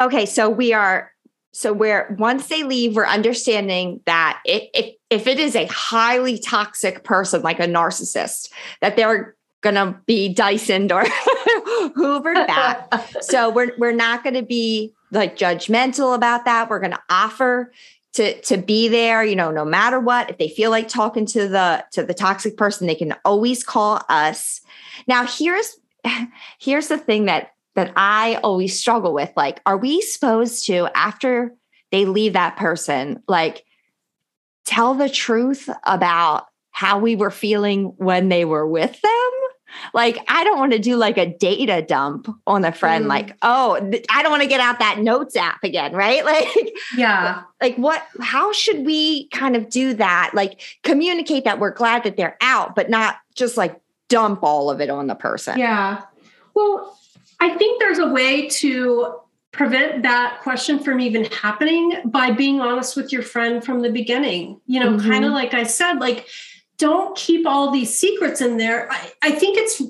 Okay, 0.00 0.26
so 0.26 0.48
we 0.48 0.72
are 0.72 1.12
so 1.52 1.72
where 1.72 2.14
once 2.18 2.48
they 2.48 2.64
leave, 2.64 2.94
we're 2.94 3.06
understanding 3.06 4.00
that 4.04 4.40
it, 4.44 4.68
if 4.74 4.94
if 5.08 5.26
it 5.26 5.38
is 5.38 5.56
a 5.56 5.66
highly 5.66 6.38
toxic 6.38 7.02
person 7.02 7.42
like 7.42 7.60
a 7.60 7.66
narcissist, 7.66 8.50
that 8.80 8.96
they're 8.96 9.35
gonna 9.72 10.00
be 10.06 10.32
Dysoned 10.32 10.92
or 10.92 11.04
hoovered 11.96 12.46
back. 12.46 12.88
so 13.22 13.50
we're 13.50 13.72
we're 13.78 13.92
not 13.92 14.24
gonna 14.24 14.42
be 14.42 14.94
like 15.10 15.36
judgmental 15.36 16.14
about 16.14 16.44
that. 16.44 16.68
We're 16.68 16.80
going 16.80 16.92
to 16.92 17.02
offer 17.08 17.72
to 18.14 18.40
to 18.42 18.56
be 18.56 18.88
there, 18.88 19.24
you 19.24 19.36
know, 19.36 19.50
no 19.50 19.64
matter 19.64 20.00
what. 20.00 20.30
If 20.30 20.38
they 20.38 20.48
feel 20.48 20.70
like 20.70 20.88
talking 20.88 21.26
to 21.26 21.48
the 21.48 21.84
to 21.92 22.02
the 22.02 22.14
toxic 22.14 22.56
person, 22.56 22.86
they 22.86 22.94
can 22.94 23.14
always 23.24 23.64
call 23.64 24.02
us. 24.08 24.60
Now, 25.06 25.26
here's 25.26 25.76
here's 26.58 26.88
the 26.88 26.98
thing 26.98 27.26
that 27.26 27.52
that 27.74 27.92
I 27.96 28.36
always 28.42 28.78
struggle 28.78 29.12
with. 29.12 29.32
Like, 29.36 29.60
are 29.66 29.76
we 29.76 30.00
supposed 30.00 30.66
to 30.66 30.88
after 30.94 31.54
they 31.92 32.04
leave 32.04 32.32
that 32.32 32.56
person, 32.56 33.22
like 33.28 33.64
tell 34.64 34.94
the 34.94 35.08
truth 35.08 35.68
about 35.84 36.46
how 36.70 36.98
we 36.98 37.16
were 37.16 37.30
feeling 37.30 37.94
when 37.96 38.28
they 38.28 38.44
were 38.44 38.66
with 38.66 39.00
them? 39.00 39.30
Like, 39.94 40.18
I 40.28 40.44
don't 40.44 40.58
want 40.58 40.72
to 40.72 40.78
do 40.78 40.96
like 40.96 41.18
a 41.18 41.26
data 41.26 41.82
dump 41.82 42.28
on 42.46 42.64
a 42.64 42.72
friend, 42.72 43.06
mm. 43.06 43.08
like, 43.08 43.36
oh, 43.42 43.76
I 44.10 44.22
don't 44.22 44.30
want 44.30 44.42
to 44.42 44.48
get 44.48 44.60
out 44.60 44.78
that 44.78 44.98
notes 44.98 45.36
app 45.36 45.62
again, 45.62 45.92
right? 45.94 46.24
Like, 46.24 46.72
yeah. 46.96 47.42
Like, 47.60 47.76
what, 47.76 48.02
how 48.20 48.52
should 48.52 48.84
we 48.84 49.28
kind 49.28 49.56
of 49.56 49.68
do 49.68 49.94
that? 49.94 50.32
Like, 50.34 50.60
communicate 50.82 51.44
that 51.44 51.58
we're 51.58 51.72
glad 51.72 52.04
that 52.04 52.16
they're 52.16 52.36
out, 52.40 52.74
but 52.74 52.90
not 52.90 53.16
just 53.34 53.56
like 53.56 53.80
dump 54.08 54.42
all 54.42 54.70
of 54.70 54.80
it 54.80 54.90
on 54.90 55.06
the 55.06 55.14
person. 55.14 55.58
Yeah. 55.58 56.02
Well, 56.54 56.98
I 57.40 57.50
think 57.50 57.80
there's 57.80 57.98
a 57.98 58.08
way 58.08 58.48
to 58.48 59.16
prevent 59.52 60.02
that 60.02 60.40
question 60.42 60.78
from 60.78 61.00
even 61.00 61.24
happening 61.24 62.02
by 62.04 62.30
being 62.30 62.60
honest 62.60 62.96
with 62.96 63.12
your 63.12 63.22
friend 63.22 63.64
from 63.64 63.80
the 63.80 63.90
beginning. 63.90 64.60
You 64.66 64.80
know, 64.80 64.92
mm-hmm. 64.92 65.10
kind 65.10 65.24
of 65.24 65.32
like 65.32 65.54
I 65.54 65.64
said, 65.64 65.94
like, 65.94 66.26
don't 66.78 67.16
keep 67.16 67.46
all 67.46 67.70
these 67.70 67.96
secrets 67.96 68.40
in 68.40 68.56
there. 68.56 68.90
I, 68.90 69.12
I 69.22 69.30
think 69.32 69.56
it's 69.58 69.82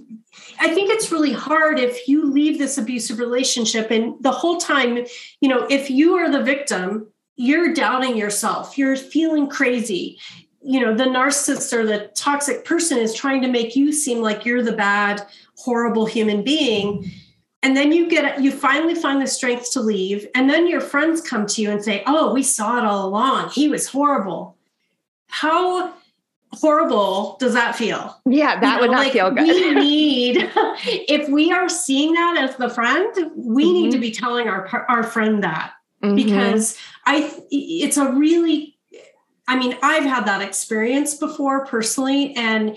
I 0.59 0.73
think 0.73 0.91
it's 0.91 1.13
really 1.13 1.33
hard 1.33 1.79
if 1.79 2.09
you 2.09 2.31
leave 2.31 2.59
this 2.59 2.79
abusive 2.79 3.19
relationship 3.19 3.91
and 3.91 4.15
the 4.23 4.31
whole 4.31 4.59
time, 4.59 5.07
you 5.41 5.49
know, 5.49 5.67
if 5.69 5.91
you 5.91 6.15
are 6.15 6.31
the 6.31 6.43
victim, 6.43 7.09
you're 7.37 7.75
doubting 7.75 8.17
yourself, 8.17 8.79
you're 8.79 8.97
feeling 8.97 9.49
crazy. 9.49 10.19
You 10.63 10.81
know, 10.81 10.95
the 10.95 11.05
narcissist 11.05 11.73
or 11.73 11.85
the 11.85 12.11
toxic 12.15 12.65
person 12.65 12.99
is 12.99 13.15
trying 13.15 13.43
to 13.43 13.49
make 13.49 13.77
you 13.77 13.93
seem 13.93 14.21
like 14.21 14.45
you're 14.45 14.63
the 14.63 14.73
bad, 14.73 15.27
horrible 15.57 16.07
human 16.07 16.43
being. 16.43 17.11
And 17.63 17.77
then 17.77 17.93
you 17.93 18.09
get 18.09 18.41
you 18.41 18.51
finally 18.51 18.95
find 18.95 19.21
the 19.21 19.27
strength 19.27 19.73
to 19.73 19.81
leave. 19.81 20.27
And 20.35 20.49
then 20.49 20.67
your 20.67 20.81
friends 20.81 21.21
come 21.21 21.47
to 21.47 21.63
you 21.63 21.71
and 21.71 21.83
say, 21.83 22.03
Oh, 22.07 22.33
we 22.33 22.43
saw 22.43 22.79
it 22.79 22.85
all 22.85 23.07
along. 23.07 23.51
He 23.51 23.69
was 23.69 23.89
horrible. 23.89 24.57
How 25.29 25.95
horrible 26.53 27.37
does 27.39 27.55
that 27.55 27.77
feel? 27.77 28.21
Yeah, 28.25 28.59
that 28.61 28.67
you 28.67 28.75
know, 28.75 28.81
would 28.83 28.91
not 28.91 28.99
like 28.99 29.13
feel 29.13 29.31
good. 29.31 29.47
we 29.47 29.75
need, 29.75 30.51
if 30.57 31.29
we 31.29 31.53
are 31.53 31.69
seeing 31.69 32.15
that 32.15 32.37
as 32.39 32.57
the 32.57 32.69
friend, 32.69 33.13
we 33.37 33.65
mm-hmm. 33.65 33.73
need 33.73 33.93
to 33.93 33.99
be 33.99 34.11
telling 34.11 34.49
our 34.49 34.87
our 34.89 35.03
friend 35.03 35.43
that 35.43 35.73
mm-hmm. 36.03 36.15
because 36.15 36.79
I, 37.05 37.33
it's 37.51 37.97
a 37.97 38.11
really, 38.13 38.77
I 39.49 39.57
mean, 39.57 39.77
I've 39.83 40.05
had 40.05 40.27
that 40.27 40.43
experience 40.43 41.15
before 41.15 41.67
personally, 41.67 42.35
and 42.37 42.77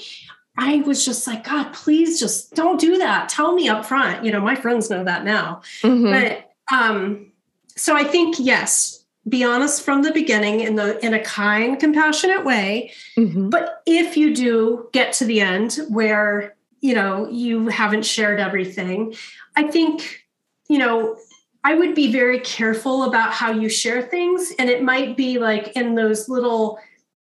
I 0.57 0.78
was 0.78 1.05
just 1.05 1.26
like, 1.26 1.45
God, 1.45 1.74
please 1.74 2.20
just 2.20 2.53
don't 2.53 2.80
do 2.80 2.97
that. 2.97 3.30
Tell 3.30 3.53
me 3.53 3.70
up 3.70 3.86
front. 3.86 4.26
You 4.26 4.32
know, 4.32 4.41
my 4.41 4.55
friends 4.55 4.89
know 4.89 5.03
that 5.03 5.24
now, 5.24 5.61
mm-hmm. 5.82 6.11
but 6.11 6.51
um, 6.76 7.32
so 7.76 7.95
I 7.95 8.03
think 8.03 8.36
yes, 8.39 8.99
be 9.28 9.43
honest 9.43 9.84
from 9.84 10.01
the 10.01 10.11
beginning 10.11 10.61
in 10.61 10.76
the 10.76 11.03
in 11.05 11.13
a 11.13 11.24
kind 11.24 11.80
compassionate 11.80 12.45
way. 12.45 12.91
Mm-hmm. 13.17 13.49
but 13.49 13.82
if 13.86 14.15
you 14.17 14.34
do 14.34 14.89
get 14.93 15.13
to 15.13 15.26
the 15.26 15.41
end 15.41 15.80
where 15.89 16.55
you 16.82 16.93
know 16.93 17.28
you 17.30 17.67
haven't 17.67 18.05
shared 18.05 18.39
everything 18.39 19.13
i 19.57 19.63
think 19.63 20.24
you 20.70 20.78
know 20.78 21.17
i 21.63 21.76
would 21.76 21.93
be 21.93 22.11
very 22.11 22.39
careful 22.39 23.03
about 23.03 23.34
how 23.34 23.51
you 23.51 23.70
share 23.70 24.01
things. 24.01 24.53
And 24.57 24.70
it 24.70 24.84
might 24.84 25.17
be 25.17 25.39
like 25.39 25.76
in 25.76 25.95
those 25.95 26.30
little 26.30 26.80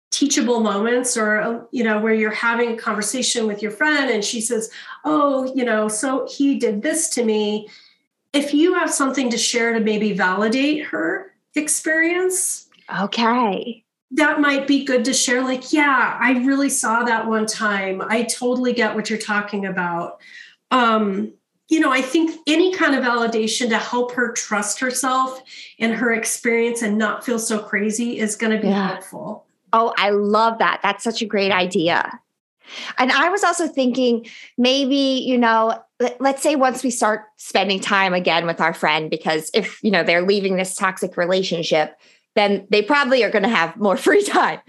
teachable 0.10 0.62
moments 0.62 1.18
or 1.18 1.68
you 1.72 1.84
know 1.84 2.00
where 2.00 2.14
you're 2.14 2.32
having 2.32 2.74
a 2.74 2.78
conversation 2.78 3.46
with 3.46 3.62
your 3.62 3.72
friend 3.72 4.10
and 4.10 4.24
she 4.24 4.40
says 4.40 4.72
oh 5.04 5.54
you 5.54 5.66
know 5.66 5.90
so 5.90 6.26
he 6.28 6.58
did 6.58 6.82
this 6.82 7.10
to 7.10 7.24
me. 7.24 7.68
If 8.34 8.54
you 8.54 8.76
have 8.76 8.94
something 8.94 9.30
to 9.32 9.38
share 9.38 9.74
to 9.74 9.80
maybe 9.80 10.14
validate 10.14 10.86
her 10.86 11.34
experience. 11.58 12.68
Okay. 13.02 13.84
That 14.12 14.40
might 14.40 14.68
be 14.68 14.86
good 14.86 15.04
to 15.06 15.14
share. 15.14 15.42
Like, 15.42 15.74
yeah, 15.74 16.18
I 16.20 16.44
really 16.46 16.70
saw 16.70 17.04
that 17.04 17.28
one 17.28 17.46
time. 17.46 18.02
I 18.02 18.24
totally 18.24 18.72
get 18.74 18.96
what 18.96 19.10
you're 19.10 19.20
talking 19.20 19.66
about. 19.66 20.22
Um, 20.72 21.34
you 21.70 21.82
know, 21.82 21.92
I 21.92 22.02
think 22.02 22.40
any 22.48 22.74
kind 22.74 22.96
of 22.96 23.04
validation 23.04 23.68
to 23.70 23.78
help 23.78 24.14
her 24.14 24.32
trust 24.32 24.80
herself 24.80 25.42
and 25.80 25.94
her 25.94 26.14
experience 26.14 26.82
and 26.82 26.98
not 26.98 27.26
feel 27.26 27.40
so 27.40 27.60
crazy 27.60 28.20
is 28.20 28.38
going 28.38 28.54
to 28.54 28.62
be 28.62 28.70
yeah. 28.70 28.88
helpful. 28.88 29.46
Oh, 29.74 29.94
I 29.98 30.12
love 30.12 30.60
that. 30.60 30.80
That's 30.82 31.04
such 31.04 31.22
a 31.22 31.26
great 31.26 31.52
idea. 31.52 32.22
And 32.98 33.12
I 33.12 33.30
was 33.30 33.44
also 33.44 33.68
thinking 33.68 34.26
maybe, 34.58 35.24
you 35.26 35.38
know, 35.38 35.82
let's 36.20 36.44
say 36.44 36.56
once 36.56 36.84
we 36.84 36.92
start 36.92 37.22
spending 37.38 37.80
time 37.80 38.14
again 38.14 38.46
with 38.46 38.62
our 38.62 38.74
friend 38.74 39.10
because 39.10 39.50
if 39.54 39.84
you 39.84 39.90
know 39.90 40.04
they're 40.04 40.22
leaving 40.22 40.56
this 40.56 40.76
toxic 40.76 41.18
relationship 41.18 41.96
then 42.36 42.68
they 42.70 42.84
probably 42.84 43.24
are 43.24 43.32
going 43.32 43.44
to 43.44 43.50
have 43.50 43.76
more 43.78 43.98
free 44.08 44.24
time. 44.24 44.60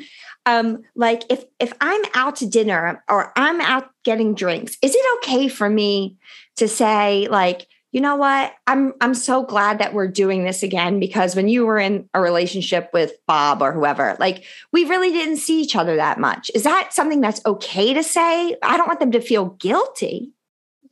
Um 0.47 0.83
like 0.95 1.25
if 1.29 1.45
if 1.61 1.73
i'm 1.81 2.01
out 2.15 2.37
to 2.37 2.47
dinner 2.47 3.05
or 3.09 3.33
i'm 3.37 3.61
out 3.61 3.91
getting 4.05 4.35
drinks 4.35 4.79
is 4.81 4.95
it 4.95 5.19
okay 5.19 5.49
for 5.49 5.69
me 5.69 6.17
to 6.57 6.67
say 6.69 7.29
like 7.29 7.67
you 7.91 8.03
know 8.03 8.16
what? 8.16 8.53
I'm 8.66 8.93
I'm 9.01 9.14
so 9.14 9.43
glad 9.43 9.78
that 9.78 9.95
we're 9.95 10.09
doing 10.09 10.45
this 10.45 10.62
again 10.62 11.01
because 11.01 11.34
when 11.34 11.49
you 11.49 11.64
were 11.64 11.78
in 11.78 12.09
a 12.12 12.20
relationship 12.20 12.91
with 12.93 13.12
Bob 13.26 13.62
or 13.62 13.72
whoever, 13.72 14.16
like 14.20 14.45
we 14.72 14.84
really 14.84 15.11
didn't 15.11 15.39
see 15.39 15.62
each 15.62 15.74
other 15.74 15.97
that 15.97 16.18
much. 16.18 16.51
Is 16.55 16.64
that 16.64 16.93
something 16.93 17.20
that's 17.20 17.45
okay 17.47 17.95
to 17.95 18.03
say? 18.03 18.57
I 18.62 18.76
don't 18.76 18.89
want 18.89 19.01
them 19.01 19.12
to 19.12 19.20
feel 19.20 19.47
guilty. 19.47 20.32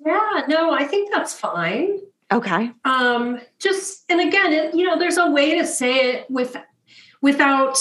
Yeah, 0.05 0.43
no, 0.49 0.73
I 0.73 0.85
think 0.85 1.13
that's 1.13 1.35
fine. 1.35 2.01
Okay. 2.33 2.71
Um 2.85 3.41
just 3.59 4.05
and 4.11 4.21
again, 4.21 4.53
it, 4.53 4.75
you 4.75 4.87
know, 4.87 4.99
there's 4.99 5.19
a 5.19 5.31
way 5.31 5.59
to 5.59 5.67
say 5.67 6.13
it 6.13 6.31
with 6.31 6.57
without 7.21 7.79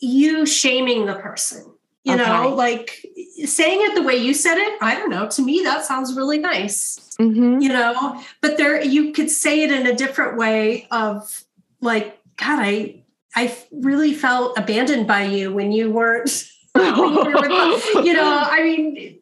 you 0.00 0.44
shaming 0.44 1.06
the 1.06 1.14
person. 1.14 1.64
You 2.04 2.14
Okay. 2.14 2.24
know, 2.24 2.48
like 2.54 3.04
saying 3.44 3.80
it 3.82 3.94
the 3.94 4.02
way 4.02 4.16
you 4.16 4.32
said 4.32 4.56
it, 4.56 4.78
I 4.80 4.94
don't 4.94 5.10
know, 5.10 5.28
to 5.28 5.42
me 5.42 5.62
that 5.64 5.84
sounds 5.84 6.14
really 6.16 6.38
nice. 6.38 6.98
Mm-hmm. 7.20 7.58
you 7.60 7.68
know 7.70 8.22
but 8.40 8.58
there 8.58 8.80
you 8.80 9.10
could 9.12 9.28
say 9.28 9.62
it 9.64 9.72
in 9.72 9.88
a 9.88 9.92
different 9.96 10.38
way 10.38 10.86
of 10.92 11.42
like 11.80 12.16
god 12.36 12.60
i 12.60 13.02
i 13.34 13.52
really 13.72 14.14
felt 14.14 14.56
abandoned 14.56 15.08
by 15.08 15.24
you 15.24 15.52
when 15.52 15.72
you 15.72 15.90
weren't 15.90 16.30
when 16.74 16.94
you, 16.96 17.24
were 17.24 18.02
you 18.04 18.12
know 18.12 18.38
i 18.48 18.62
mean 18.62 19.18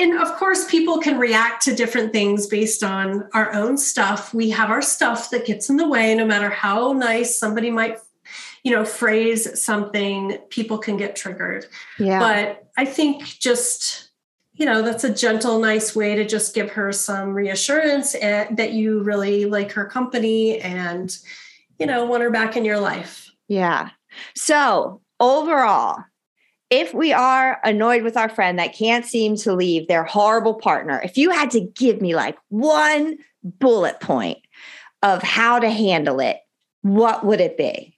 and 0.00 0.18
of 0.20 0.32
course 0.34 0.68
people 0.68 0.98
can 0.98 1.16
react 1.16 1.62
to 1.62 1.76
different 1.76 2.12
things 2.12 2.48
based 2.48 2.82
on 2.82 3.28
our 3.34 3.52
own 3.54 3.78
stuff 3.78 4.34
we 4.34 4.50
have 4.50 4.68
our 4.68 4.82
stuff 4.82 5.30
that 5.30 5.46
gets 5.46 5.70
in 5.70 5.76
the 5.76 5.86
way 5.88 6.12
no 6.16 6.26
matter 6.26 6.50
how 6.50 6.92
nice 6.92 7.38
somebody 7.38 7.70
might 7.70 7.98
you 8.66 8.72
know 8.72 8.84
phrase 8.84 9.62
something 9.62 10.36
people 10.50 10.76
can 10.76 10.96
get 10.96 11.14
triggered 11.14 11.66
yeah. 12.00 12.18
but 12.18 12.66
I 12.76 12.84
think 12.84 13.24
just 13.24 14.10
you 14.54 14.64
know 14.64 14.82
that's 14.82 15.04
a 15.04 15.12
gentle, 15.12 15.60
nice 15.60 15.94
way 15.94 16.14
to 16.14 16.24
just 16.24 16.54
give 16.54 16.70
her 16.70 16.92
some 16.92 17.34
reassurance 17.34 18.14
and, 18.14 18.56
that 18.56 18.72
you 18.72 19.02
really 19.02 19.44
like 19.44 19.72
her 19.72 19.84
company 19.84 20.58
and 20.60 21.16
you 21.78 21.86
know 21.86 22.04
want 22.04 22.22
her 22.22 22.30
back 22.30 22.56
in 22.56 22.64
your 22.64 22.80
life. 22.80 23.30
Yeah. 23.48 23.90
So, 24.34 25.02
overall, 25.20 26.04
if 26.70 26.94
we 26.94 27.12
are 27.12 27.60
annoyed 27.64 28.02
with 28.02 28.16
our 28.16 28.30
friend 28.30 28.58
that 28.58 28.74
can't 28.74 29.04
seem 29.04 29.36
to 29.36 29.54
leave 29.54 29.88
their 29.88 30.04
horrible 30.04 30.54
partner, 30.54 31.00
if 31.04 31.18
you 31.18 31.30
had 31.30 31.50
to 31.52 31.60
give 31.60 32.00
me 32.00 32.14
like 32.14 32.38
one 32.48 33.18
bullet 33.44 34.00
point 34.00 34.38
of 35.02 35.22
how 35.22 35.58
to 35.58 35.68
handle 35.68 36.18
it, 36.18 36.38
what 36.80 37.26
would 37.26 37.40
it 37.40 37.58
be? 37.58 37.95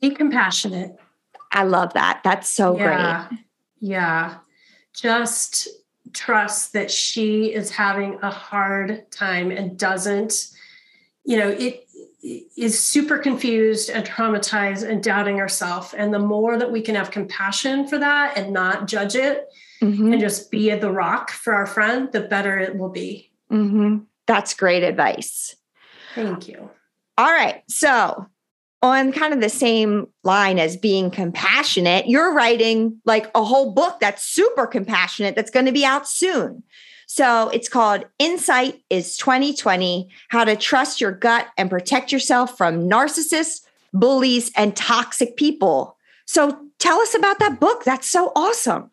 Be 0.00 0.10
compassionate. 0.10 0.96
I 1.52 1.64
love 1.64 1.94
that. 1.94 2.20
That's 2.24 2.48
so 2.48 2.76
yeah. 2.76 3.28
Yeah. 3.80 4.36
Just 4.92 5.68
trust 6.12 6.72
that 6.72 6.90
she 6.90 7.52
is 7.52 7.70
having 7.70 8.18
a 8.22 8.30
hard 8.30 9.10
time 9.10 9.50
and 9.50 9.78
doesn't, 9.78 10.48
you 11.24 11.38
know, 11.38 11.48
it 11.48 11.84
is 12.56 12.78
super 12.78 13.18
confused 13.18 13.90
and 13.90 14.04
traumatized 14.04 14.88
and 14.88 15.02
doubting 15.02 15.38
herself. 15.38 15.94
And 15.96 16.12
the 16.12 16.18
more 16.18 16.56
that 16.58 16.70
we 16.70 16.80
can 16.82 16.94
have 16.94 17.10
compassion 17.10 17.86
for 17.86 17.98
that 17.98 18.36
and 18.36 18.52
not 18.52 18.88
judge 18.88 19.14
it 19.14 19.48
great. 19.80 19.90
Mhm. 19.90 20.12
and 20.12 20.20
just 20.20 20.50
be 20.50 20.74
the 20.74 20.90
rock 20.90 21.30
for 21.30 21.54
our 21.54 21.66
friend, 21.66 22.10
the 22.12 22.20
better 22.20 22.58
it 22.58 22.76
will 22.76 22.88
be. 22.88 23.30
Mhm. 23.50 24.06
That's 24.26 24.54
great 24.54 24.82
advice. 24.82 25.54
Thank 26.14 26.48
you. 26.48 26.70
All 27.16 27.30
right. 27.30 27.62
So, 27.68 28.26
on 28.82 29.12
kind 29.12 29.34
of 29.34 29.40
the 29.40 29.48
same 29.48 30.06
line 30.22 30.58
as 30.58 30.76
being 30.76 31.10
compassionate, 31.10 32.08
you're 32.08 32.32
writing 32.32 33.00
like 33.04 33.30
a 33.34 33.42
whole 33.42 33.72
book 33.72 33.98
that's 34.00 34.24
super 34.24 34.66
compassionate 34.66 35.34
that's 35.34 35.50
going 35.50 35.66
to 35.66 35.72
be 35.72 35.84
out 35.84 36.08
soon. 36.08 36.62
So, 37.10 37.48
it's 37.48 37.70
called 37.70 38.04
Insight 38.18 38.82
is 38.90 39.16
2020 39.16 40.10
How 40.28 40.44
to 40.44 40.54
Trust 40.56 41.00
Your 41.00 41.10
Gut 41.10 41.46
and 41.56 41.70
Protect 41.70 42.12
Yourself 42.12 42.56
from 42.58 42.88
Narcissists, 42.88 43.62
Bullies, 43.94 44.52
and 44.54 44.76
Toxic 44.76 45.36
People. 45.36 45.96
So, 46.26 46.60
tell 46.78 47.00
us 47.00 47.14
about 47.14 47.38
that 47.38 47.58
book. 47.58 47.82
That's 47.84 48.10
so 48.10 48.30
awesome. 48.36 48.90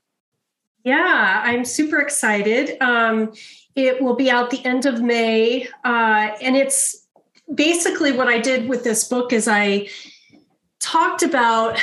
Yeah, 0.86 1.42
I'm 1.44 1.66
super 1.66 2.00
excited. 2.00 2.82
Um, 2.82 3.34
it 3.76 4.02
will 4.02 4.16
be 4.16 4.32
out 4.32 4.50
the 4.50 4.64
end 4.64 4.86
of 4.86 5.02
May, 5.02 5.68
uh, 5.84 6.30
and 6.42 6.56
it's 6.56 7.05
basically 7.54 8.12
what 8.12 8.28
I 8.28 8.40
did 8.40 8.68
with 8.68 8.84
this 8.84 9.08
book 9.08 9.34
is 9.34 9.48
I 9.48 9.90
talked 10.80 11.24
about 11.24 11.80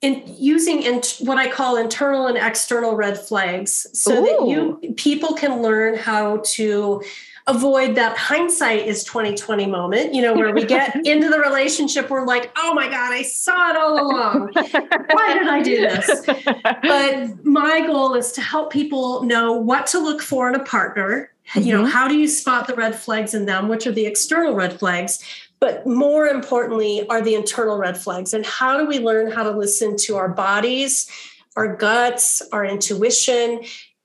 in 0.00 0.22
using 0.26 0.82
in 0.82 1.02
what 1.20 1.38
I 1.38 1.50
call 1.50 1.76
internal 1.76 2.26
and 2.26 2.38
external 2.38 2.94
red 2.94 3.18
flags, 3.18 3.86
so 3.92 4.22
that 4.22 4.48
you 4.48 4.94
people 4.96 5.34
can 5.34 5.60
learn 5.60 5.96
how 5.96 6.42
to 6.44 7.02
avoid 7.48 7.94
that 7.94 8.16
hindsight 8.16 8.86
is 8.86 9.02
2020 9.04 9.64
moment 9.66 10.14
you 10.14 10.20
know 10.20 10.34
where 10.34 10.52
we 10.52 10.66
get 10.66 10.94
into 11.06 11.30
the 11.30 11.38
relationship 11.38 12.10
we're 12.10 12.26
like 12.26 12.52
oh 12.58 12.74
my 12.74 12.86
god 12.86 13.10
i 13.10 13.22
saw 13.22 13.70
it 13.70 13.76
all 13.76 13.94
along. 13.94 14.52
Why 14.52 15.34
did 15.34 15.48
i 15.48 15.62
do 15.62 15.80
this? 15.80 16.26
But 16.82 17.44
my 17.44 17.80
goal 17.86 18.14
is 18.14 18.32
to 18.32 18.42
help 18.42 18.70
people 18.70 19.22
know 19.22 19.54
what 19.54 19.86
to 19.88 19.98
look 19.98 20.20
for 20.20 20.48
in 20.50 20.54
a 20.54 20.64
partner 20.64 21.32
you 21.54 21.72
know 21.72 21.82
Mhm. 21.84 21.90
how 21.90 22.08
do 22.08 22.16
you 22.16 22.28
spot 22.28 22.66
the 22.66 22.74
red 22.74 22.94
flags 22.98 23.34
in 23.34 23.46
them? 23.46 23.68
Which 23.68 23.86
are 23.86 23.92
the 23.92 24.06
external 24.06 24.54
red 24.54 24.78
flags? 24.78 25.18
But 25.60 25.86
more 25.86 26.26
importantly 26.26 27.06
are 27.08 27.20
the 27.20 27.34
internal 27.34 27.76
red 27.78 27.96
flags. 28.00 28.32
And 28.34 28.46
how 28.46 28.78
do 28.78 28.86
we 28.86 28.98
learn 29.00 29.30
how 29.32 29.42
to 29.42 29.50
listen 29.50 29.96
to 30.06 30.16
our 30.16 30.28
bodies 30.28 31.08
our 31.56 31.74
guts 31.76 32.40
our 32.52 32.64
intuition? 32.64 33.60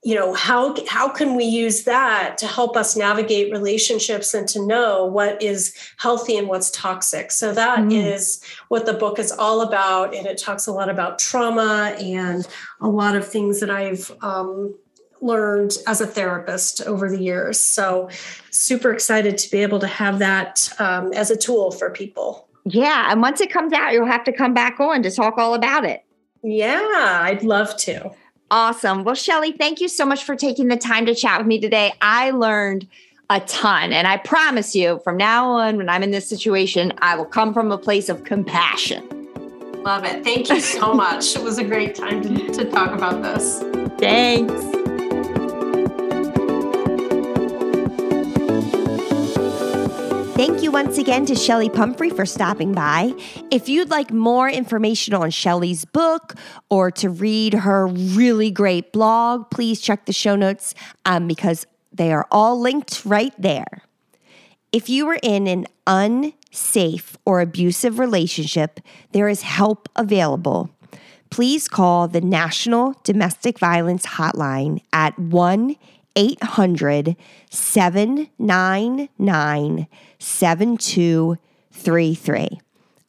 You 0.06 0.16
know 0.16 0.34
how 0.34 0.76
how 0.88 1.08
can 1.08 1.36
we 1.36 1.46
use 1.46 1.84
that 1.84 2.38
to 2.40 2.48
help 2.48 2.76
us 2.76 2.96
navigate 2.98 3.52
relationships 3.54 4.34
and 4.34 4.48
to 4.50 4.66
know 4.66 5.06
what 5.06 5.42
is 5.42 5.74
healthy 5.98 6.36
and 6.36 6.48
what's 6.50 6.72
toxic? 6.72 7.32
So 7.32 7.54
that 7.54 7.90
is 7.92 8.40
Mm. 8.44 8.48
what 8.70 8.86
the 8.86 8.94
book 8.94 9.18
is 9.20 9.32
all 9.32 9.62
about. 9.62 10.14
And 10.16 10.26
it 10.28 10.38
talks 10.38 10.68
a 10.68 10.74
lot 10.74 10.90
about 10.90 11.20
trauma 11.20 11.96
and 12.00 12.46
a 12.82 12.88
lot 12.90 13.16
of 13.16 13.26
things 13.28 13.60
that 13.62 13.70
i've 13.70 14.12
um, 14.22 14.74
learned 15.24 15.78
as 15.88 16.02
a 16.02 16.08
therapist 16.08 16.82
over 16.82 17.10
the 17.10 17.20
years 17.20 17.60
so 17.60 18.10
super 18.52 18.92
excited 18.92 19.38
to 19.38 19.50
be 19.50 19.60
able 19.60 19.80
to 19.80 19.88
have 19.88 20.20
that 20.20 20.70
um, 20.80 21.12
as 21.14 21.32
a 21.32 21.38
tool 21.38 21.72
for 21.72 21.90
people 21.90 22.48
yeah. 22.66 23.12
And 23.12 23.22
once 23.22 23.42
it 23.42 23.52
comes 23.52 23.74
out, 23.74 23.92
you'll 23.92 24.06
have 24.06 24.24
to 24.24 24.32
come 24.32 24.54
back 24.54 24.80
on 24.80 25.04
to 25.04 25.12
talk 25.12 25.38
all 25.38 25.54
about 25.54 25.84
it. 25.84 26.04
yeah 26.44 27.20
i'd 27.24 27.44
love 27.44 27.76
to 27.78 28.12
Awesome. 28.52 29.04
Well, 29.04 29.16
Shelly, 29.16 29.54
thank 29.54 29.82
you 29.82 29.88
so 29.88 30.06
much 30.06 30.24
for 30.24 30.36
taking 30.36 30.68
the 30.68 30.78
time 30.78 31.08
to 31.08 31.16
chat 31.16 31.40
with 31.40 31.48
me 31.48 31.60
today. 31.60 31.92
I 32.04 32.30
learned 32.30 32.88
a 33.32 33.40
ton. 33.40 33.92
And 33.92 34.06
I 34.06 34.18
promise 34.18 34.76
you, 34.76 35.00
from 35.04 35.18
now 35.18 35.50
on, 35.50 35.78
when 35.78 35.90
I'm 35.90 36.04
in 36.04 36.12
this 36.12 36.30
situation, 36.30 36.94
I 37.00 37.16
will 37.16 37.26
come 37.26 37.52
from 37.52 37.72
a 37.72 37.80
place 37.80 38.10
of 38.10 38.24
compassion. 38.26 39.02
love 39.84 40.06
it 40.06 40.24
thank 40.24 40.50
you 40.50 40.60
so 40.62 40.94
much 41.06 41.36
it 41.36 41.44
was 41.44 41.58
a 41.58 41.64
great 41.64 41.94
time 41.96 42.22
to, 42.22 42.52
to 42.54 42.70
talk 42.70 42.92
about 42.92 43.22
this 43.24 43.60
Thanks. 44.00 44.83
Thank 50.46 50.62
you 50.62 50.72
once 50.72 50.98
again 50.98 51.26
to 51.28 51.36
Shelly 51.36 51.70
Pumphrey 51.70 52.10
for 52.10 52.26
stopping 52.26 52.74
by. 52.74 53.14
If 53.50 53.70
you'd 53.70 53.90
like 53.90 54.12
more 54.12 54.50
information 54.50 55.14
on 55.14 55.30
Shelly's 55.30 55.86
book 55.86 56.36
or 56.70 56.92
to 56.92 57.10
read 57.10 57.54
her 57.54 57.88
really 57.88 58.52
great 58.52 58.92
blog, 58.92 59.50
please 59.52 59.80
check 59.80 60.06
the 60.06 60.12
show 60.12 60.36
notes 60.36 60.76
um, 61.06 61.30
because 61.30 61.66
they 61.94 62.12
are 62.12 62.28
all 62.30 62.60
linked 62.60 63.06
right 63.06 63.34
there. 63.40 63.84
If 64.74 64.90
you 64.90 65.08
are 65.08 65.20
in 65.24 65.48
an 65.48 65.66
unsafe 65.88 67.16
or 67.26 67.40
abusive 67.40 67.98
relationship, 67.98 68.82
there 69.14 69.30
is 69.30 69.44
help 69.44 69.88
available. 69.96 70.70
Please 71.30 71.70
call 71.70 72.10
the 72.10 72.20
National 72.20 73.00
Domestic 73.06 73.60
Violence 73.60 74.06
Hotline 74.06 74.82
at 74.92 75.18
1 75.18 75.78
800 76.16 77.16
799 77.50 79.88
7233. 80.24 82.62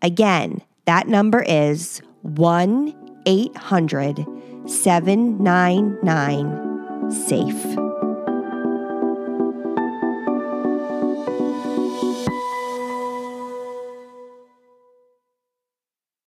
Again, 0.02 0.60
that 0.84 1.08
number 1.08 1.42
is 1.42 2.02
1 2.22 2.94
800 3.26 4.26
799 4.66 7.10
SAFE. 7.10 7.93